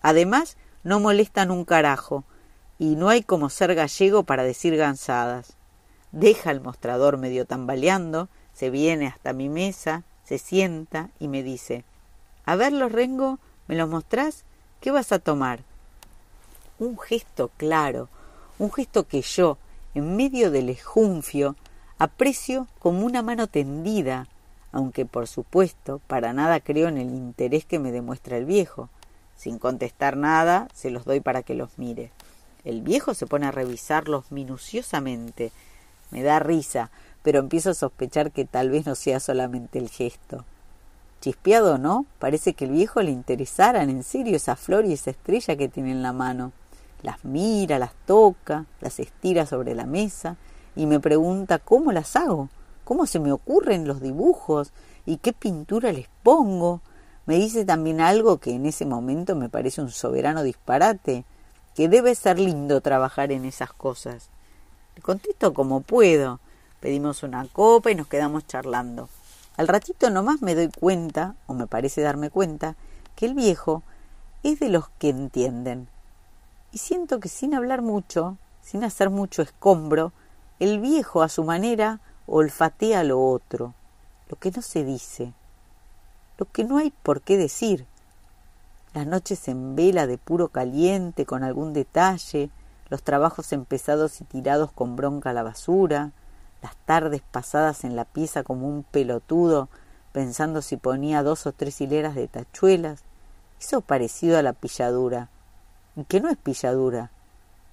Además, 0.00 0.56
no 0.84 1.00
molestan 1.00 1.50
un 1.50 1.66
carajo, 1.66 2.24
y 2.78 2.96
no 2.96 3.08
hay 3.08 3.22
como 3.22 3.50
ser 3.50 3.74
gallego 3.74 4.22
para 4.22 4.44
decir 4.44 4.76
gansadas. 4.76 5.54
Deja 6.12 6.50
el 6.50 6.60
mostrador 6.60 7.18
medio 7.18 7.44
tambaleando, 7.44 8.28
se 8.54 8.70
viene 8.70 9.06
hasta 9.06 9.32
mi 9.32 9.48
mesa, 9.48 10.04
se 10.24 10.38
sienta 10.38 11.10
y 11.18 11.28
me 11.28 11.42
dice 11.42 11.84
A 12.44 12.56
ver, 12.56 12.72
los 12.72 12.92
rengo, 12.92 13.38
¿me 13.66 13.76
los 13.76 13.88
mostrás? 13.88 14.44
¿Qué 14.80 14.90
vas 14.90 15.12
a 15.12 15.18
tomar? 15.18 15.60
Un 16.78 16.98
gesto 16.98 17.50
claro, 17.56 18.08
un 18.58 18.72
gesto 18.72 19.06
que 19.06 19.22
yo, 19.22 19.58
en 19.94 20.16
medio 20.16 20.50
del 20.50 20.68
ejunfio, 20.68 21.56
aprecio 21.98 22.68
como 22.78 23.04
una 23.04 23.22
mano 23.22 23.48
tendida, 23.48 24.28
aunque 24.70 25.04
por 25.04 25.26
supuesto 25.26 26.00
para 26.06 26.32
nada 26.32 26.60
creo 26.60 26.88
en 26.88 26.98
el 26.98 27.08
interés 27.08 27.64
que 27.64 27.78
me 27.78 27.90
demuestra 27.90 28.36
el 28.36 28.44
viejo. 28.44 28.88
Sin 29.36 29.58
contestar 29.58 30.16
nada, 30.16 30.68
se 30.74 30.90
los 30.90 31.04
doy 31.04 31.20
para 31.20 31.42
que 31.42 31.54
los 31.54 31.78
mire. 31.78 32.10
El 32.68 32.82
viejo 32.82 33.14
se 33.14 33.26
pone 33.26 33.46
a 33.46 33.50
revisarlos 33.50 34.30
minuciosamente. 34.30 35.52
Me 36.10 36.22
da 36.22 36.38
risa, 36.38 36.90
pero 37.22 37.38
empiezo 37.38 37.70
a 37.70 37.74
sospechar 37.74 38.30
que 38.30 38.44
tal 38.44 38.68
vez 38.68 38.84
no 38.84 38.94
sea 38.94 39.20
solamente 39.20 39.78
el 39.78 39.88
gesto. 39.88 40.44
Chispeado 41.22 41.78
no, 41.78 42.04
parece 42.18 42.52
que 42.52 42.66
el 42.66 42.72
viejo 42.72 43.00
le 43.00 43.10
interesaran 43.10 43.88
en 43.88 44.02
serio 44.02 44.36
esa 44.36 44.54
flor 44.54 44.84
y 44.84 44.92
esa 44.92 45.12
estrella 45.12 45.56
que 45.56 45.70
tiene 45.70 45.92
en 45.92 46.02
la 46.02 46.12
mano. 46.12 46.52
Las 47.00 47.24
mira, 47.24 47.78
las 47.78 47.94
toca, 48.04 48.66
las 48.82 49.00
estira 49.00 49.46
sobre 49.46 49.74
la 49.74 49.86
mesa 49.86 50.36
y 50.76 50.84
me 50.84 51.00
pregunta 51.00 51.58
cómo 51.58 51.90
las 51.90 52.16
hago, 52.16 52.50
cómo 52.84 53.06
se 53.06 53.18
me 53.18 53.32
ocurren 53.32 53.88
los 53.88 54.02
dibujos 54.02 54.74
y 55.06 55.16
qué 55.16 55.32
pintura 55.32 55.90
les 55.90 56.08
pongo. 56.22 56.82
Me 57.24 57.36
dice 57.36 57.64
también 57.64 58.02
algo 58.02 58.36
que 58.36 58.50
en 58.50 58.66
ese 58.66 58.84
momento 58.84 59.36
me 59.36 59.48
parece 59.48 59.80
un 59.80 59.90
soberano 59.90 60.42
disparate, 60.42 61.24
que 61.78 61.88
debe 61.88 62.16
ser 62.16 62.40
lindo 62.40 62.80
trabajar 62.80 63.30
en 63.30 63.44
esas 63.44 63.72
cosas. 63.72 64.30
Le 64.96 65.00
contesto 65.00 65.54
como 65.54 65.80
puedo. 65.80 66.40
Pedimos 66.80 67.22
una 67.22 67.46
copa 67.46 67.92
y 67.92 67.94
nos 67.94 68.08
quedamos 68.08 68.48
charlando. 68.48 69.08
Al 69.56 69.68
ratito 69.68 70.10
nomás 70.10 70.42
me 70.42 70.56
doy 70.56 70.70
cuenta, 70.76 71.36
o 71.46 71.54
me 71.54 71.68
parece 71.68 72.00
darme 72.00 72.30
cuenta, 72.30 72.74
que 73.14 73.26
el 73.26 73.34
viejo 73.34 73.84
es 74.42 74.58
de 74.58 74.70
los 74.70 74.88
que 74.98 75.10
entienden. 75.10 75.86
Y 76.72 76.78
siento 76.78 77.20
que 77.20 77.28
sin 77.28 77.54
hablar 77.54 77.80
mucho, 77.80 78.38
sin 78.60 78.82
hacer 78.82 79.08
mucho 79.08 79.42
escombro, 79.42 80.12
el 80.58 80.80
viejo 80.80 81.22
a 81.22 81.28
su 81.28 81.44
manera 81.44 82.00
olfatea 82.26 83.04
lo 83.04 83.24
otro, 83.24 83.74
lo 84.28 84.36
que 84.36 84.50
no 84.50 84.62
se 84.62 84.82
dice, 84.82 85.32
lo 86.38 86.46
que 86.50 86.64
no 86.64 86.78
hay 86.78 86.90
por 86.90 87.20
qué 87.20 87.36
decir. 87.36 87.86
Las 88.94 89.06
noches 89.06 89.48
en 89.48 89.76
vela 89.76 90.06
de 90.06 90.18
puro 90.18 90.48
caliente 90.48 91.26
con 91.26 91.44
algún 91.44 91.72
detalle, 91.72 92.50
los 92.88 93.02
trabajos 93.02 93.52
empezados 93.52 94.20
y 94.20 94.24
tirados 94.24 94.72
con 94.72 94.96
bronca 94.96 95.30
a 95.30 95.34
la 95.34 95.42
basura, 95.42 96.12
las 96.62 96.74
tardes 96.86 97.22
pasadas 97.30 97.84
en 97.84 97.96
la 97.96 98.04
pieza 98.04 98.42
como 98.42 98.66
un 98.66 98.82
pelotudo, 98.82 99.68
pensando 100.12 100.62
si 100.62 100.76
ponía 100.76 101.22
dos 101.22 101.46
o 101.46 101.52
tres 101.52 101.80
hileras 101.80 102.14
de 102.14 102.28
tachuelas, 102.28 103.02
hizo 103.60 103.82
parecido 103.82 104.38
a 104.38 104.42
la 104.42 104.54
pilladura, 104.54 105.28
y 105.94 106.04
que 106.04 106.20
no 106.20 106.30
es 106.30 106.36
pilladura. 106.36 107.10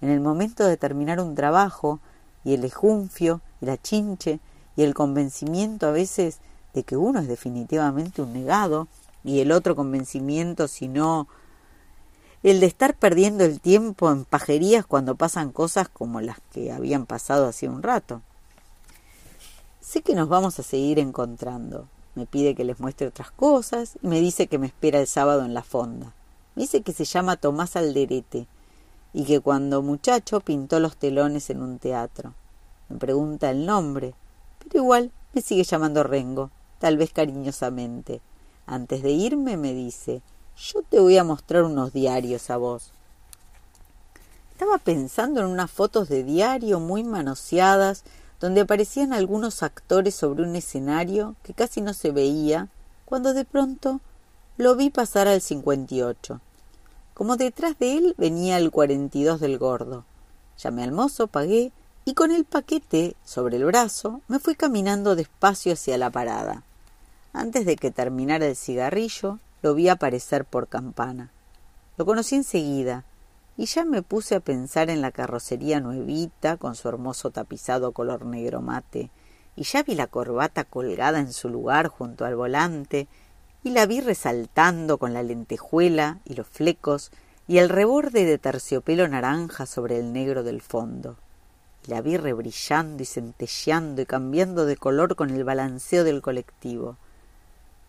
En 0.01 0.09
el 0.09 0.19
momento 0.19 0.65
de 0.65 0.77
terminar 0.77 1.21
un 1.21 1.33
trabajo, 1.33 1.99
y 2.43 2.53
el 2.53 2.65
ejunfio, 2.65 3.41
y 3.61 3.65
la 3.65 3.77
chinche, 3.77 4.39
y 4.75 4.83
el 4.83 4.93
convencimiento 4.93 5.87
a 5.87 5.91
veces 5.91 6.39
de 6.73 6.83
que 6.83 6.97
uno 6.97 7.19
es 7.19 7.27
definitivamente 7.27 8.21
un 8.21 8.33
negado, 8.33 8.87
y 9.25 9.39
el 9.39 9.51
otro 9.51 9.75
convencimiento, 9.75 10.67
si 10.67 10.87
no, 10.87 11.27
el 12.43 12.59
de 12.59 12.67
estar 12.67 12.95
perdiendo 12.95 13.43
el 13.43 13.59
tiempo 13.59 14.11
en 14.11 14.23
pajerías 14.23 14.85
cuando 14.85 15.15
pasan 15.15 15.51
cosas 15.51 15.89
como 15.89 16.21
las 16.21 16.37
que 16.53 16.71
habían 16.71 17.07
pasado 17.07 17.47
hace 17.47 17.67
un 17.67 17.81
rato. 17.81 18.21
Sé 19.81 20.03
que 20.03 20.13
nos 20.13 20.29
vamos 20.29 20.59
a 20.59 20.63
seguir 20.63 20.99
encontrando. 20.99 21.87
Me 22.13 22.27
pide 22.27 22.53
que 22.53 22.63
les 22.63 22.79
muestre 22.79 23.07
otras 23.07 23.31
cosas 23.31 23.97
y 24.03 24.07
me 24.07 24.21
dice 24.21 24.45
que 24.45 24.59
me 24.59 24.67
espera 24.67 24.99
el 24.99 25.07
sábado 25.07 25.43
en 25.43 25.55
la 25.55 25.63
fonda. 25.63 26.13
Me 26.55 26.61
dice 26.61 26.81
que 26.81 26.93
se 26.93 27.03
llama 27.05 27.35
Tomás 27.35 27.75
Alderete 27.75 28.45
y 29.11 29.25
que 29.25 29.39
cuando 29.39 29.81
muchacho 29.81 30.39
pintó 30.39 30.79
los 30.79 30.97
telones 30.97 31.49
en 31.49 31.63
un 31.63 31.79
teatro. 31.79 32.35
Me 32.89 32.97
pregunta 32.97 33.49
el 33.49 33.65
nombre, 33.65 34.13
pero 34.59 34.83
igual 34.83 35.11
me 35.33 35.41
sigue 35.41 35.63
llamando 35.63 36.03
Rengo, 36.03 36.51
tal 36.77 36.97
vez 36.97 37.11
cariñosamente. 37.11 38.21
Antes 38.67 39.03
de 39.03 39.11
irme 39.11 39.57
me 39.57 39.73
dice, 39.73 40.21
yo 40.57 40.81
te 40.81 40.99
voy 40.99 41.17
a 41.17 41.23
mostrar 41.23 41.63
unos 41.63 41.93
diarios 41.93 42.49
a 42.49 42.57
vos. 42.57 42.91
Estaba 44.51 44.77
pensando 44.77 45.41
en 45.41 45.47
unas 45.47 45.69
fotos 45.69 46.09
de 46.09 46.23
diario 46.23 46.79
muy 46.79 47.03
manoseadas, 47.03 48.03
donde 48.39 48.61
aparecían 48.61 49.13
algunos 49.13 49.63
actores 49.63 50.15
sobre 50.15 50.43
un 50.43 50.55
escenario 50.55 51.35
que 51.43 51.53
casi 51.53 51.81
no 51.81 51.93
se 51.93 52.11
veía, 52.11 52.69
cuando 53.05 53.33
de 53.33 53.45
pronto 53.45 54.01
lo 54.57 54.75
vi 54.75 54.89
pasar 54.89 55.27
al 55.27 55.41
58. 55.41 56.39
Como 57.13 57.37
detrás 57.37 57.77
de 57.77 57.97
él 57.97 58.15
venía 58.17 58.57
el 58.57 58.71
42 58.71 59.39
del 59.39 59.57
gordo. 59.57 60.05
Llamé 60.57 60.83
al 60.83 60.91
mozo, 60.91 61.27
pagué 61.27 61.71
y 62.05 62.13
con 62.13 62.31
el 62.31 62.45
paquete 62.45 63.15
sobre 63.25 63.57
el 63.57 63.65
brazo 63.65 64.21
me 64.27 64.39
fui 64.39 64.55
caminando 64.55 65.15
despacio 65.15 65.73
hacia 65.73 65.97
la 65.97 66.09
parada. 66.09 66.63
Antes 67.37 67.65
de 67.65 67.75
que 67.75 67.91
terminara 67.91 68.45
el 68.45 68.55
cigarrillo, 68.55 69.39
lo 69.61 69.73
vi 69.73 69.89
aparecer 69.89 70.45
por 70.45 70.69
campana. 70.69 71.31
Lo 71.97 72.05
conocí 72.05 72.35
enseguida, 72.35 73.03
y 73.57 73.65
ya 73.65 73.83
me 73.83 74.01
puse 74.01 74.35
a 74.35 74.39
pensar 74.39 74.89
en 74.89 75.01
la 75.01 75.11
carrocería 75.11 75.81
nuevita 75.81 76.55
con 76.55 76.75
su 76.75 76.87
hermoso 76.87 77.31
tapizado 77.31 77.91
color 77.91 78.25
negro 78.25 78.61
mate, 78.61 79.09
y 79.57 79.63
ya 79.63 79.83
vi 79.83 79.95
la 79.95 80.07
corbata 80.07 80.63
colgada 80.63 81.19
en 81.19 81.33
su 81.33 81.49
lugar 81.49 81.89
junto 81.89 82.23
al 82.23 82.37
volante, 82.37 83.09
y 83.63 83.71
la 83.71 83.85
vi 83.85 83.99
resaltando 83.99 84.97
con 84.97 85.13
la 85.13 85.21
lentejuela 85.21 86.19
y 86.23 86.35
los 86.35 86.47
flecos 86.47 87.11
y 87.49 87.57
el 87.57 87.67
reborde 87.67 88.23
de 88.23 88.37
terciopelo 88.37 89.09
naranja 89.09 89.65
sobre 89.65 89.99
el 89.99 90.13
negro 90.13 90.43
del 90.43 90.61
fondo. 90.61 91.17
Y 91.85 91.91
la 91.91 91.99
vi 91.99 92.15
rebrillando 92.15 93.03
y 93.03 93.05
centelleando 93.05 94.01
y 94.01 94.05
cambiando 94.05 94.65
de 94.65 94.77
color 94.77 95.17
con 95.17 95.31
el 95.31 95.43
balanceo 95.43 96.05
del 96.05 96.21
colectivo 96.21 96.95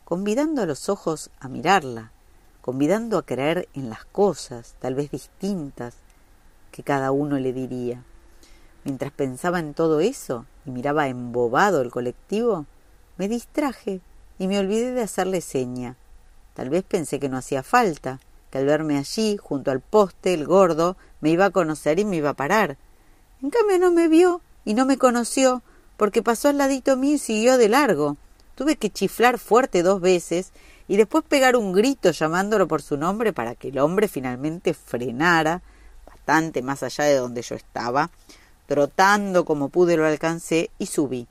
convidando 0.06 0.62
a 0.62 0.66
los 0.66 0.88
ojos 0.88 1.30
a 1.40 1.48
mirarla, 1.48 2.12
convidando 2.60 3.18
a 3.18 3.26
creer 3.26 3.68
en 3.74 3.90
las 3.90 4.04
cosas, 4.04 4.76
tal 4.78 4.94
vez 4.94 5.10
distintas, 5.10 5.96
que 6.70 6.84
cada 6.84 7.10
uno 7.10 7.40
le 7.40 7.52
diría. 7.52 8.04
Mientras 8.84 9.10
pensaba 9.10 9.58
en 9.58 9.74
todo 9.74 9.98
eso 9.98 10.46
y 10.64 10.70
miraba 10.70 11.08
embobado 11.08 11.82
el 11.82 11.90
colectivo, 11.90 12.66
me 13.16 13.26
distraje 13.26 14.00
y 14.38 14.46
me 14.46 14.60
olvidé 14.60 14.92
de 14.92 15.02
hacerle 15.02 15.40
seña. 15.40 15.96
Tal 16.54 16.70
vez 16.70 16.84
pensé 16.84 17.18
que 17.18 17.28
no 17.28 17.38
hacía 17.38 17.64
falta, 17.64 18.20
que 18.50 18.58
al 18.58 18.66
verme 18.66 18.98
allí, 18.98 19.36
junto 19.38 19.72
al 19.72 19.80
poste, 19.80 20.34
el 20.34 20.46
gordo, 20.46 20.96
me 21.20 21.30
iba 21.30 21.46
a 21.46 21.50
conocer 21.50 21.98
y 21.98 22.04
me 22.04 22.14
iba 22.14 22.30
a 22.30 22.34
parar. 22.34 22.76
En 23.42 23.50
cambio 23.50 23.80
no 23.80 23.90
me 23.90 24.06
vio 24.06 24.40
y 24.64 24.74
no 24.74 24.86
me 24.86 24.98
conoció, 24.98 25.64
porque 25.96 26.22
pasó 26.22 26.48
al 26.48 26.58
ladito 26.58 26.96
mío 26.96 27.16
y 27.16 27.18
siguió 27.18 27.58
de 27.58 27.68
largo. 27.68 28.16
Tuve 28.56 28.76
que 28.76 28.90
chiflar 28.90 29.38
fuerte 29.38 29.82
dos 29.82 30.00
veces 30.00 30.52
y 30.88 30.96
después 30.96 31.22
pegar 31.22 31.56
un 31.56 31.72
grito 31.72 32.10
llamándolo 32.10 32.66
por 32.66 32.82
su 32.82 32.96
nombre 32.96 33.32
para 33.32 33.54
que 33.54 33.68
el 33.68 33.78
hombre 33.78 34.08
finalmente 34.08 34.72
frenara, 34.74 35.62
bastante 36.06 36.62
más 36.62 36.82
allá 36.82 37.04
de 37.04 37.16
donde 37.16 37.42
yo 37.42 37.54
estaba. 37.54 38.10
Trotando 38.66 39.44
como 39.44 39.68
pude 39.68 39.96
lo 39.96 40.06
alcancé 40.06 40.70
y 40.78 40.86
subí. 40.86 41.28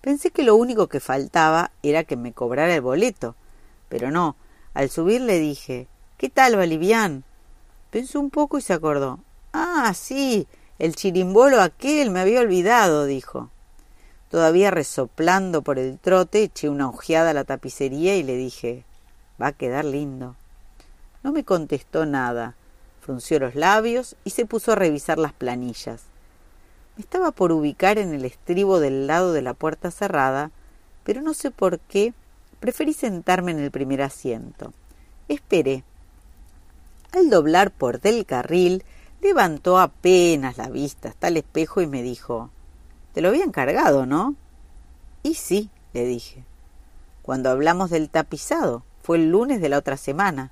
Pensé 0.00 0.30
que 0.30 0.44
lo 0.44 0.56
único 0.56 0.86
que 0.86 1.00
faltaba 1.00 1.72
era 1.82 2.04
que 2.04 2.16
me 2.16 2.32
cobrara 2.32 2.74
el 2.74 2.80
boleto, 2.80 3.34
pero 3.88 4.10
no. 4.10 4.36
Al 4.74 4.88
subir 4.88 5.20
le 5.20 5.38
dije 5.38 5.88
¿Qué 6.16 6.28
tal, 6.28 6.56
Balivián? 6.56 7.24
Pensó 7.90 8.20
un 8.20 8.30
poco 8.30 8.56
y 8.56 8.62
se 8.62 8.72
acordó. 8.72 9.18
Ah, 9.52 9.92
sí, 9.92 10.46
el 10.78 10.94
chirimbolo 10.94 11.60
aquel 11.60 12.10
me 12.10 12.20
había 12.20 12.40
olvidado, 12.40 13.06
dijo. 13.06 13.50
Todavía 14.32 14.70
resoplando 14.70 15.60
por 15.60 15.78
el 15.78 15.98
trote, 15.98 16.44
eché 16.44 16.70
una 16.70 16.88
ojeada 16.88 17.32
a 17.32 17.34
la 17.34 17.44
tapicería 17.44 18.16
y 18.16 18.22
le 18.22 18.34
dije 18.34 18.82
Va 19.38 19.48
a 19.48 19.52
quedar 19.52 19.84
lindo. 19.84 20.36
No 21.22 21.32
me 21.32 21.44
contestó 21.44 22.06
nada. 22.06 22.54
Frunció 23.02 23.38
los 23.38 23.54
labios 23.54 24.16
y 24.24 24.30
se 24.30 24.46
puso 24.46 24.72
a 24.72 24.74
revisar 24.74 25.18
las 25.18 25.34
planillas. 25.34 26.04
Me 26.96 27.02
estaba 27.02 27.30
por 27.30 27.52
ubicar 27.52 27.98
en 27.98 28.14
el 28.14 28.24
estribo 28.24 28.80
del 28.80 29.06
lado 29.06 29.34
de 29.34 29.42
la 29.42 29.52
puerta 29.52 29.90
cerrada, 29.90 30.50
pero 31.04 31.20
no 31.20 31.34
sé 31.34 31.50
por 31.50 31.78
qué 31.78 32.14
preferí 32.58 32.94
sentarme 32.94 33.50
en 33.50 33.58
el 33.58 33.70
primer 33.70 34.00
asiento. 34.00 34.72
Esperé. 35.28 35.84
Al 37.10 37.28
doblar 37.28 37.70
por 37.70 38.00
del 38.00 38.24
carril, 38.24 38.82
levantó 39.20 39.78
apenas 39.78 40.56
la 40.56 40.70
vista 40.70 41.10
hasta 41.10 41.28
el 41.28 41.36
espejo 41.36 41.82
y 41.82 41.86
me 41.86 42.02
dijo 42.02 42.48
te 43.12 43.20
lo 43.20 43.28
había 43.28 43.44
encargado, 43.44 44.06
¿no? 44.06 44.34
Y 45.22 45.34
sí, 45.34 45.70
le 45.92 46.04
dije. 46.04 46.44
Cuando 47.22 47.50
hablamos 47.50 47.90
del 47.90 48.10
tapizado, 48.10 48.82
fue 49.02 49.18
el 49.18 49.30
lunes 49.30 49.60
de 49.60 49.68
la 49.68 49.78
otra 49.78 49.96
semana. 49.96 50.50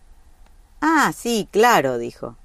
Ah, 0.81 1.13
sí, 1.15 1.49
claro, 1.51 1.99
dijo. 1.99 2.37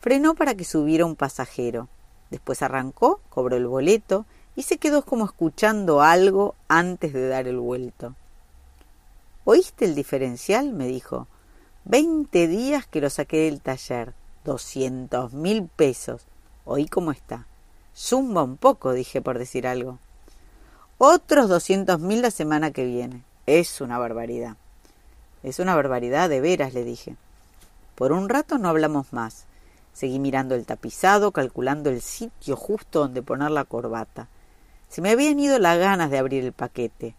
Frenó 0.00 0.34
para 0.34 0.54
que 0.54 0.64
subiera 0.64 1.06
un 1.06 1.16
pasajero. 1.16 1.88
Después 2.30 2.62
arrancó, 2.62 3.20
cobró 3.28 3.56
el 3.56 3.66
boleto 3.66 4.26
y 4.56 4.62
se 4.62 4.78
quedó 4.78 5.04
como 5.04 5.24
escuchando 5.24 6.02
algo 6.02 6.54
antes 6.68 7.12
de 7.12 7.28
dar 7.28 7.46
el 7.46 7.58
vuelto. 7.58 8.14
¿Oíste 9.44 9.84
el 9.84 9.94
diferencial? 9.94 10.72
me 10.72 10.86
dijo. 10.86 11.26
Veinte 11.84 12.46
días 12.48 12.86
que 12.86 13.00
lo 13.00 13.10
saqué 13.10 13.44
del 13.44 13.60
taller. 13.60 14.14
Doscientos 14.44 15.32
mil 15.32 15.68
pesos. 15.68 16.26
Oí 16.64 16.86
cómo 16.86 17.10
está. 17.12 17.46
Zumba 17.96 18.42
un 18.42 18.56
poco, 18.56 18.92
dije 18.92 19.20
por 19.20 19.38
decir 19.38 19.66
algo. 19.66 19.98
Otros 20.98 21.48
doscientos 21.48 22.00
mil 22.00 22.22
la 22.22 22.30
semana 22.30 22.70
que 22.70 22.84
viene. 22.84 23.22
Es 23.46 23.80
una 23.80 23.98
barbaridad. 23.98 24.56
Es 25.42 25.58
una 25.58 25.74
barbaridad, 25.74 26.28
de 26.28 26.40
veras, 26.40 26.74
le 26.74 26.84
dije. 26.84 27.16
Por 27.96 28.12
un 28.12 28.28
rato 28.28 28.58
no 28.58 28.68
hablamos 28.68 29.12
más. 29.12 29.44
Seguí 29.92 30.18
mirando 30.18 30.54
el 30.54 30.64
tapizado, 30.64 31.32
calculando 31.32 31.90
el 31.90 32.00
sitio 32.00 32.56
justo 32.56 33.00
donde 33.00 33.22
poner 33.22 33.50
la 33.50 33.64
corbata. 33.64 34.28
Se 34.88 35.02
me 35.02 35.10
habían 35.10 35.38
ido 35.40 35.58
las 35.58 35.78
ganas 35.78 36.10
de 36.10 36.18
abrir 36.18 36.44
el 36.44 36.52
paquete. 36.52 37.14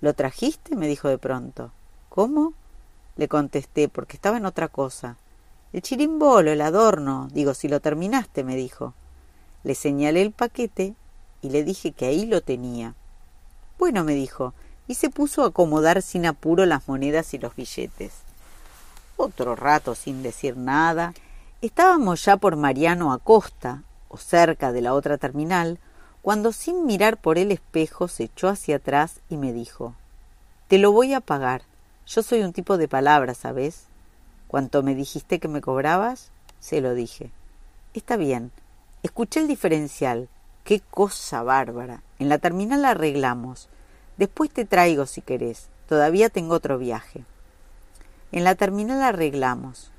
¿Lo 0.00 0.14
trajiste? 0.14 0.76
me 0.76 0.88
dijo 0.88 1.08
de 1.08 1.18
pronto. 1.18 1.70
¿Cómo? 2.08 2.54
le 3.16 3.28
contesté, 3.28 3.88
porque 3.88 4.16
estaba 4.16 4.38
en 4.38 4.46
otra 4.46 4.68
cosa. 4.68 5.16
El 5.72 5.82
chirimbolo, 5.82 6.50
el 6.50 6.60
adorno. 6.60 7.28
Digo, 7.32 7.54
si 7.54 7.68
lo 7.68 7.80
terminaste, 7.80 8.44
me 8.44 8.56
dijo. 8.56 8.94
Le 9.64 9.74
señalé 9.74 10.22
el 10.22 10.30
paquete 10.30 10.94
y 11.42 11.50
le 11.50 11.64
dije 11.64 11.92
que 11.92 12.06
ahí 12.06 12.26
lo 12.26 12.40
tenía. 12.40 12.94
Bueno, 13.78 14.04
me 14.04 14.14
dijo, 14.14 14.54
y 14.86 14.94
se 14.94 15.10
puso 15.10 15.42
a 15.42 15.48
acomodar 15.48 16.02
sin 16.02 16.26
apuro 16.26 16.66
las 16.66 16.86
monedas 16.86 17.34
y 17.34 17.38
los 17.38 17.56
billetes. 17.56 18.12
Otro 19.16 19.56
rato 19.56 19.94
sin 19.94 20.22
decir 20.22 20.56
nada, 20.56 21.14
estábamos 21.62 22.24
ya 22.24 22.36
por 22.36 22.56
Mariano 22.56 23.12
Acosta, 23.12 23.82
o 24.08 24.16
cerca 24.16 24.72
de 24.72 24.80
la 24.80 24.94
otra 24.94 25.18
terminal, 25.18 25.78
cuando 26.22 26.52
sin 26.52 26.86
mirar 26.86 27.16
por 27.16 27.38
el 27.38 27.52
espejo 27.52 28.08
se 28.08 28.24
echó 28.24 28.48
hacia 28.48 28.76
atrás 28.76 29.20
y 29.28 29.36
me 29.36 29.52
dijo 29.52 29.94
Te 30.68 30.78
lo 30.78 30.92
voy 30.92 31.14
a 31.14 31.20
pagar. 31.20 31.62
Yo 32.06 32.22
soy 32.22 32.42
un 32.42 32.52
tipo 32.52 32.76
de 32.76 32.88
palabras, 32.88 33.38
¿sabes? 33.38 33.84
¿Cuánto 34.48 34.82
me 34.82 34.94
dijiste 34.94 35.38
que 35.38 35.48
me 35.48 35.60
cobrabas? 35.60 36.30
Se 36.60 36.80
lo 36.80 36.94
dije. 36.94 37.30
Está 37.92 38.16
bien, 38.16 38.52
Escuché 39.04 39.40
el 39.40 39.48
diferencial. 39.48 40.30
Qué 40.64 40.80
cosa 40.80 41.42
bárbara. 41.42 42.02
En 42.18 42.30
la 42.30 42.38
terminal 42.38 42.86
arreglamos. 42.86 43.68
Después 44.16 44.50
te 44.50 44.64
traigo 44.64 45.04
si 45.04 45.20
querés. 45.20 45.68
Todavía 45.86 46.30
tengo 46.30 46.54
otro 46.54 46.78
viaje. 46.78 47.22
En 48.32 48.44
la 48.44 48.54
terminal 48.54 49.02
arreglamos. 49.02 49.90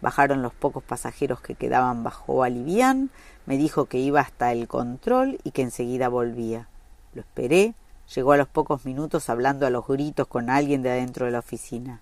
Bajaron 0.00 0.42
los 0.42 0.54
pocos 0.54 0.84
pasajeros 0.84 1.40
que 1.40 1.56
quedaban 1.56 2.04
bajo 2.04 2.44
Alivián. 2.44 3.10
Me 3.46 3.58
dijo 3.58 3.86
que 3.86 3.98
iba 3.98 4.20
hasta 4.20 4.52
el 4.52 4.68
control 4.68 5.40
y 5.42 5.50
que 5.50 5.62
enseguida 5.62 6.08
volvía. 6.08 6.68
Lo 7.14 7.22
esperé. 7.22 7.74
Llegó 8.14 8.30
a 8.30 8.36
los 8.36 8.46
pocos 8.46 8.84
minutos 8.84 9.28
hablando 9.28 9.66
a 9.66 9.70
los 9.70 9.88
gritos 9.88 10.28
con 10.28 10.50
alguien 10.50 10.82
de 10.82 10.92
adentro 10.92 11.26
de 11.26 11.32
la 11.32 11.40
oficina. 11.40 12.00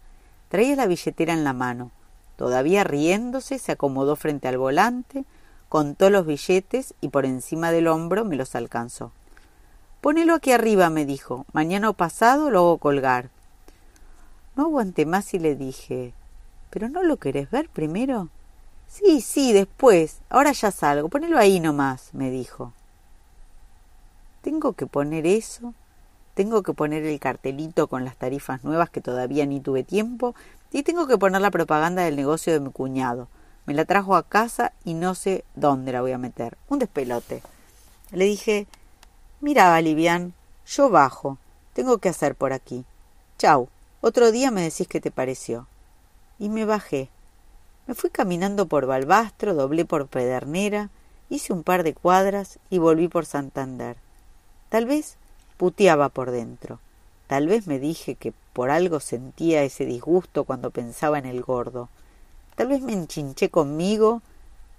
Traía 0.50 0.76
la 0.76 0.86
billetera 0.86 1.32
en 1.32 1.42
la 1.42 1.54
mano. 1.54 1.90
Todavía 2.36 2.84
riéndose, 2.84 3.58
se 3.58 3.72
acomodó 3.72 4.14
frente 4.14 4.46
al 4.46 4.58
volante, 4.58 5.24
contó 5.68 6.10
los 6.10 6.26
billetes 6.26 6.94
y 7.00 7.08
por 7.08 7.26
encima 7.26 7.70
del 7.70 7.88
hombro 7.88 8.24
me 8.24 8.36
los 8.36 8.54
alcanzó. 8.54 9.12
Ponelo 10.00 10.34
aquí 10.34 10.52
arriba, 10.52 10.90
me 10.90 11.06
dijo. 11.06 11.46
Mañana 11.52 11.90
o 11.90 11.94
pasado 11.94 12.50
lo 12.50 12.60
hago 12.60 12.78
colgar. 12.78 13.30
No 14.56 14.64
aguanté 14.64 15.06
más 15.06 15.34
y 15.34 15.38
le 15.38 15.56
dije 15.56 16.12
¿Pero 16.70 16.88
no 16.88 17.02
lo 17.02 17.16
querés 17.16 17.50
ver 17.50 17.68
primero? 17.68 18.28
Sí, 18.88 19.20
sí, 19.20 19.52
después. 19.52 20.18
Ahora 20.28 20.52
ya 20.52 20.70
salgo. 20.70 21.08
Ponelo 21.08 21.38
ahí 21.38 21.60
nomás, 21.60 22.10
me 22.12 22.30
dijo. 22.30 22.72
¿Tengo 24.42 24.74
que 24.74 24.86
poner 24.86 25.26
eso? 25.26 25.74
tengo 26.34 26.62
que 26.62 26.74
poner 26.74 27.04
el 27.04 27.18
cartelito 27.20 27.86
con 27.86 28.04
las 28.04 28.16
tarifas 28.16 28.64
nuevas 28.64 28.90
que 28.90 29.00
todavía 29.00 29.46
ni 29.46 29.60
tuve 29.60 29.84
tiempo 29.84 30.34
y 30.72 30.82
tengo 30.82 31.06
que 31.06 31.16
poner 31.16 31.40
la 31.40 31.50
propaganda 31.50 32.02
del 32.02 32.16
negocio 32.16 32.52
de 32.52 32.60
mi 32.60 32.70
cuñado. 32.70 33.28
Me 33.66 33.74
la 33.74 33.84
trajo 33.84 34.16
a 34.16 34.22
casa 34.22 34.72
y 34.84 34.94
no 34.94 35.14
sé 35.14 35.44
dónde 35.54 35.92
la 35.92 36.00
voy 36.02 36.12
a 36.12 36.18
meter. 36.18 36.58
Un 36.68 36.78
despelote. 36.78 37.42
Le 38.10 38.26
dije, 38.26 38.66
mira, 39.40 39.70
Valivian, 39.70 40.34
yo 40.66 40.90
bajo. 40.90 41.38
Tengo 41.72 41.98
que 41.98 42.08
hacer 42.08 42.34
por 42.34 42.52
aquí. 42.52 42.84
Chau. 43.38 43.68
Otro 44.00 44.32
día 44.32 44.50
me 44.50 44.62
decís 44.62 44.86
qué 44.86 45.00
te 45.00 45.10
pareció. 45.10 45.66
Y 46.38 46.50
me 46.50 46.64
bajé. 46.64 47.08
Me 47.86 47.94
fui 47.94 48.10
caminando 48.10 48.66
por 48.66 48.86
Balbastro, 48.86 49.54
doblé 49.54 49.84
por 49.84 50.08
Pedernera, 50.08 50.90
hice 51.28 51.52
un 51.52 51.62
par 51.62 51.82
de 51.82 51.94
cuadras 51.94 52.58
y 52.70 52.78
volví 52.78 53.08
por 53.08 53.26
Santander. 53.26 53.96
Tal 54.68 54.86
vez 54.86 55.16
puteaba 55.56 56.08
por 56.08 56.30
dentro. 56.30 56.80
Tal 57.26 57.46
vez 57.46 57.66
me 57.66 57.78
dije 57.78 58.14
que 58.14 58.32
por 58.52 58.70
algo 58.70 59.00
sentía 59.00 59.62
ese 59.62 59.86
disgusto 59.86 60.44
cuando 60.44 60.70
pensaba 60.70 61.18
en 61.18 61.26
el 61.26 61.42
gordo. 61.42 61.88
Tal 62.54 62.68
vez 62.68 62.80
me 62.82 62.92
enchinché 62.92 63.48
conmigo 63.48 64.22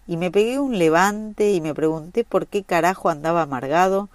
y 0.07 0.17
me 0.17 0.31
pegué 0.31 0.59
un 0.59 0.77
levante 0.77 1.51
y 1.51 1.61
me 1.61 1.73
pregunté 1.73 2.23
por 2.23 2.47
qué 2.47 2.63
carajo 2.63 3.09
andaba 3.09 3.41
amargado. 3.41 4.09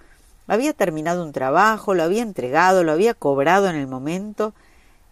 Había 0.47 0.73
terminado 0.73 1.23
un 1.23 1.31
trabajo, 1.31 1.93
lo 1.93 2.03
había 2.03 2.23
entregado, 2.23 2.83
lo 2.83 2.91
había 2.91 3.13
cobrado 3.13 3.69
en 3.69 3.75
el 3.75 3.87
momento 3.87 4.53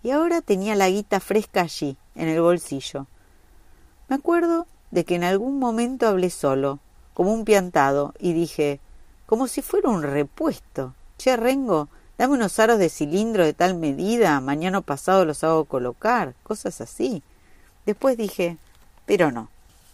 y 0.04 0.12
ahora 0.12 0.42
tenía 0.42 0.76
la 0.76 0.90
guita 0.90 1.20
fresca 1.20 1.62
allí, 1.62 1.98
en 2.16 2.30
el 2.30 2.42
bolsillo. 2.42 3.08
Me 4.08 4.16
acuerdo 4.16 4.66
de 4.92 5.04
que 5.04 5.16
en 5.16 5.24
algún 5.24 5.60
momento 5.60 6.08
hablé 6.08 6.30
solo, 6.30 6.80
como 7.14 7.34
un 7.34 7.46
piantado, 7.46 8.14
y 8.18 8.34
dije, 8.34 8.80
como 9.26 9.48
si 9.48 9.62
fuera 9.62 9.90
un 9.90 10.04
repuesto. 10.04 10.94
Che, 11.18 11.36
Rengo, 11.36 11.90
dame 12.18 12.36
unos 12.36 12.60
aros 12.60 12.80
de 12.80 12.90
cilindro 12.90 13.44
de 13.44 13.54
tal 13.54 13.76
medida, 13.76 14.40
mañana 14.40 14.82
pasado 14.82 15.26
los 15.26 15.44
hago 15.44 15.66
colocar, 15.66 16.34
cosas 16.44 16.82
así. 16.82 17.22
Después 17.90 18.18
dije, 18.18 18.58
pero 19.08 19.32
no, 19.32 19.50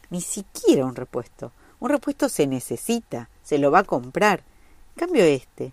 ni 0.10 0.20
siquiera 0.20 0.84
un 0.84 0.98
repuesto. 0.98 1.54
Un 1.80 1.91
repuesto 1.91 2.28
se 2.28 2.46
necesita, 2.46 3.30
se 3.41 3.58
lo 3.58 3.72
va 3.72 3.80
a 3.80 3.84
comprar. 3.86 4.43
Cambio 4.98 5.24
este, 5.24 5.72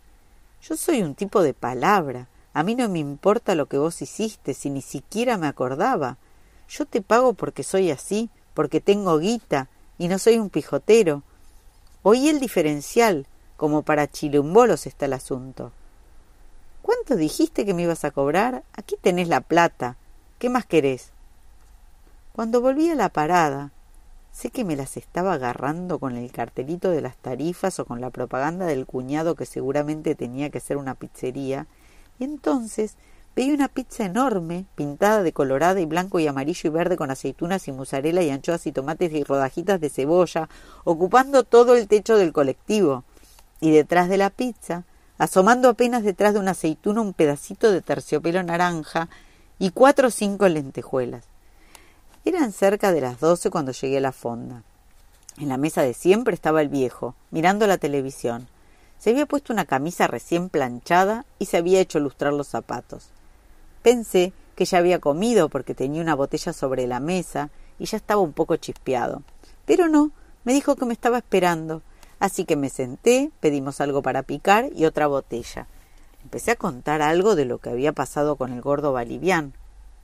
yo 0.63 0.77
soy 0.77 1.03
un 1.03 1.17
tipo 1.17 1.43
de 1.43 1.53
palabra. 1.53 2.29
A 2.55 2.63
mí 2.63 2.77
no 2.77 2.89
me 2.89 3.01
importa 3.01 3.57
lo 3.57 3.67
que 3.67 3.77
vos 3.77 4.03
hiciste, 4.03 4.55
si 4.55 4.71
ni 4.71 4.83
siquiera 4.83 5.37
me 5.37 5.49
acordaba. 5.49 6.17
Yo 6.69 6.87
te 6.87 7.03
pago 7.03 7.33
porque 7.35 7.65
soy 7.65 7.91
así, 7.91 8.31
porque 8.55 8.81
tengo 8.81 9.19
guita, 9.19 9.69
y 9.99 10.07
no 10.07 10.21
soy 10.21 10.39
un 10.39 10.49
pijotero. 10.49 11.25
Oí 12.05 12.29
el 12.29 12.39
diferencial, 12.39 13.27
como 13.57 13.83
para 13.83 14.09
chilumbolos 14.09 14.87
está 14.87 15.07
el 15.07 15.15
asunto. 15.15 15.73
¿Cuánto 16.83 17.17
dijiste 17.17 17.67
que 17.67 17.75
me 17.75 17.83
ibas 17.83 18.05
a 18.05 18.13
cobrar? 18.13 18.63
Aquí 18.75 18.95
tenés 19.03 19.27
la 19.27 19.41
plata. 19.41 19.97
¿Qué 20.39 20.49
más 20.51 20.67
querés? 20.67 21.12
Cuando 22.33 22.61
volví 22.61 22.89
a 22.89 22.95
la 22.95 23.09
parada, 23.09 23.73
sé 24.33 24.51
que 24.51 24.65
me 24.65 24.77
las 24.77 24.97
estaba 24.97 25.35
agarrando 25.35 25.99
con 25.99 26.17
el 26.17 26.33
cartelito 26.33 26.91
de 26.91 27.03
las 27.03 27.17
tarifas 27.17 27.79
o 27.79 27.85
con 27.85 28.01
la 28.01 28.11
propaganda 28.11 28.67
del 28.67 28.87
cuñado 28.87 29.35
que 29.35 29.47
seguramente 29.47 30.15
tenía 30.15 30.51
que 30.51 30.61
ser 30.61 30.77
una 30.77 30.95
pizzería, 30.95 31.67
y 32.19 32.25
entonces 32.25 32.97
Veía 33.35 33.55
una 33.55 33.69
pizza 33.69 34.05
enorme, 34.05 34.67
pintada 34.75 35.23
de 35.23 35.33
colorada 35.33 35.81
y 35.81 35.87
blanco 35.87 36.21
y 36.21 36.27
amarillo 36.27 36.69
y 36.69 36.71
verde 36.71 36.99
con 36.99 37.11
aceitunas 37.11 37.67
y 37.67 37.73
mozzarella 37.73 38.21
y 38.23 38.29
anchoas 38.29 38.67
y 38.67 38.73
tomates 38.73 39.11
y 39.11 39.25
rodajitas 39.25 39.81
de 39.81 39.89
cebolla, 39.89 40.51
ocupando 40.85 41.43
todo 41.43 41.75
el 41.75 41.89
techo 41.89 42.19
del 42.19 42.35
colectivo. 42.35 43.05
Y 43.59 43.71
detrás 43.71 44.11
de 44.11 44.19
la 44.19 44.29
pizza, 44.29 44.85
asomando 45.17 45.71
apenas 45.71 46.03
detrás 46.03 46.35
de 46.35 46.41
una 46.41 46.51
aceituna 46.51 47.01
un 47.01 47.15
pedacito 47.15 47.73
de 47.73 47.81
terciopelo 47.81 48.43
naranja 48.43 49.09
y 49.59 49.71
cuatro 49.71 50.09
o 50.09 50.11
cinco 50.11 50.47
lentejuelas. 50.47 51.32
Eran 52.25 52.53
cerca 52.53 52.93
de 52.93 53.01
las 53.01 53.19
doce 53.19 53.51
cuando 53.51 53.73
llegué 53.73 53.99
a 53.99 54.01
la 54.01 54.13
fonda. 54.13 54.63
En 55.39 55.49
la 55.49 55.57
mesa 55.57 55.83
de 55.83 55.93
siempre 55.93 56.35
estaba 56.35 56.63
el 56.63 56.69
viejo, 56.69 57.17
mirando 57.33 57.67
la 57.67 57.79
televisión. 57.79 58.47
Se 58.99 59.11
había 59.11 59.27
puesto 59.27 59.53
una 59.53 59.65
camisa 59.65 60.07
recién 60.07 60.49
planchada 60.49 61.25
y 61.41 61.47
se 61.47 61.57
había 61.57 61.81
hecho 61.81 61.99
lustrar 61.99 62.33
los 62.33 62.47
zapatos. 62.47 63.09
Pensé 63.83 64.33
que 64.55 64.65
ya 64.67 64.79
había 64.79 65.01
comido 65.01 65.49
porque 65.49 65.75
tenía 65.75 66.01
una 66.01 66.15
botella 66.15 66.53
sobre 66.53 66.87
la 66.87 67.01
mesa 67.01 67.51
y 67.81 67.87
ya 67.87 67.97
estaba 67.97 68.21
un 68.21 68.33
poco 68.33 68.55
chispeado. 68.55 69.25
Pero 69.65 69.89
no, 69.89 70.13
me 70.45 70.53
dijo 70.53 70.77
que 70.77 70.85
me 70.85 70.93
estaba 70.93 71.19
esperando. 71.19 71.83
Así 72.21 72.45
que 72.45 72.55
me 72.55 72.69
senté, 72.69 73.33
pedimos 73.41 73.81
algo 73.81 74.01
para 74.01 74.23
picar 74.23 74.71
y 74.73 74.85
otra 74.85 75.09
botella. 75.09 75.67
Empecé 76.23 76.53
a 76.53 76.57
contar 76.57 77.03
algo 77.03 77.35
de 77.35 77.47
lo 77.47 77.59
que 77.59 77.71
había 77.71 77.93
pasado 77.93 78.37
con 78.37 78.53
el 78.53 78.61
gordo 78.61 78.93
balivián, 78.93 79.55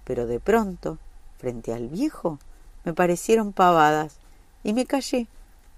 pero 0.02 0.26
de 0.26 0.40
pronto, 0.40 0.98
frente 1.38 1.72
al 1.72 1.88
viejo, 1.88 2.38
me 2.84 2.92
parecieron 2.92 3.52
pavadas 3.52 4.16
y 4.62 4.74
me 4.74 4.86
callé. 4.86 5.26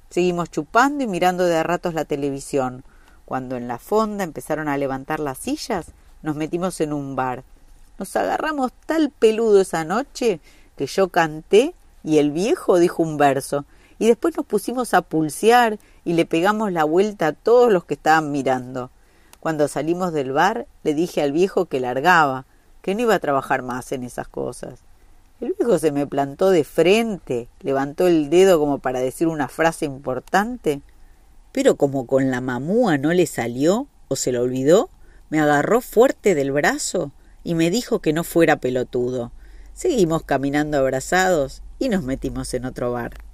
Seguimos 0.09 0.51
chupando 0.51 1.05
y 1.05 1.07
mirando 1.07 1.45
de 1.45 1.57
a 1.57 1.63
ratos 1.63 1.95
la 1.95 2.05
televisión. 2.05 2.83
Cuando 3.25 3.57
en 3.57 3.69
la 3.69 3.79
fonda 3.79 4.25
empezaron 4.25 4.69
a 4.69 4.77
levantar 4.77 5.21
las 5.21 5.39
sillas, 5.39 5.93
nos 6.23 6.35
metimos 6.35 6.81
en 6.81 6.93
un 6.93 7.15
bar 7.15 7.45
nos 8.01 8.17
agarramos 8.17 8.73
tal 8.87 9.11
peludo 9.11 9.61
esa 9.61 9.85
noche 9.85 10.41
que 10.79 10.87
yo 10.87 11.09
canté 11.09 11.75
y 12.03 12.17
el 12.17 12.31
viejo 12.31 12.79
dijo 12.79 13.03
un 13.03 13.19
verso. 13.19 13.67
Y 13.99 14.07
después 14.07 14.35
nos 14.39 14.47
pusimos 14.47 14.95
a 14.95 15.03
pulsear 15.03 15.79
y 16.03 16.15
le 16.15 16.25
pegamos 16.25 16.73
la 16.73 16.85
vuelta 16.85 17.27
a 17.27 17.33
todos 17.35 17.71
los 17.71 17.85
que 17.85 17.93
estaban 17.93 18.33
mirando. 18.33 18.91
Cuando 19.39 19.69
salimos 19.69 20.15
del 20.15 20.33
bar 20.33 20.67
le 20.83 20.95
dije 20.95 21.21
al 21.21 21.33
viejo 21.33 21.67
que 21.67 21.79
largaba, 21.79 22.47
que 22.81 22.95
no 22.95 23.03
iba 23.03 23.15
a 23.15 23.19
trabajar 23.19 23.61
más 23.61 23.93
en 23.93 24.03
esas 24.03 24.29
cosas. 24.29 24.81
El 25.41 25.55
viejo 25.59 25.79
se 25.79 25.91
me 25.91 26.07
plantó 26.07 26.51
de 26.51 26.65
frente, 26.65 27.49
levantó 27.61 28.07
el 28.07 28.29
dedo 28.29 28.59
como 28.59 28.79
para 28.79 29.01
decir 29.01 29.27
una 29.27 29.49
frase 29.49 29.87
importante, 29.87 30.83
pero 31.51 31.77
como 31.77 32.07
con 32.07 32.31
la 32.31 32.43
mamúa 32.43 32.99
no 32.99 33.15
le 33.15 33.27
salió 33.27 33.87
o 34.09 34.17
se 34.17 34.33
lo 34.33 34.43
olvidó, 34.43 34.91
me 35.31 35.41
agarró 35.41 35.81
fuerte 35.81 36.35
del 36.35 36.53
brazo 36.53 37.13
y 37.43 37.55
me 37.55 37.71
dijo 37.71 38.01
que 38.01 38.13
no 38.13 38.23
fuera 38.23 38.57
pelotudo. 38.57 39.33
Seguimos 39.73 40.25
caminando 40.25 40.77
abrazados 40.77 41.63
y 41.79 41.89
nos 41.89 42.03
metimos 42.03 42.53
en 42.53 42.67
otro 42.67 42.93
bar. 42.93 43.30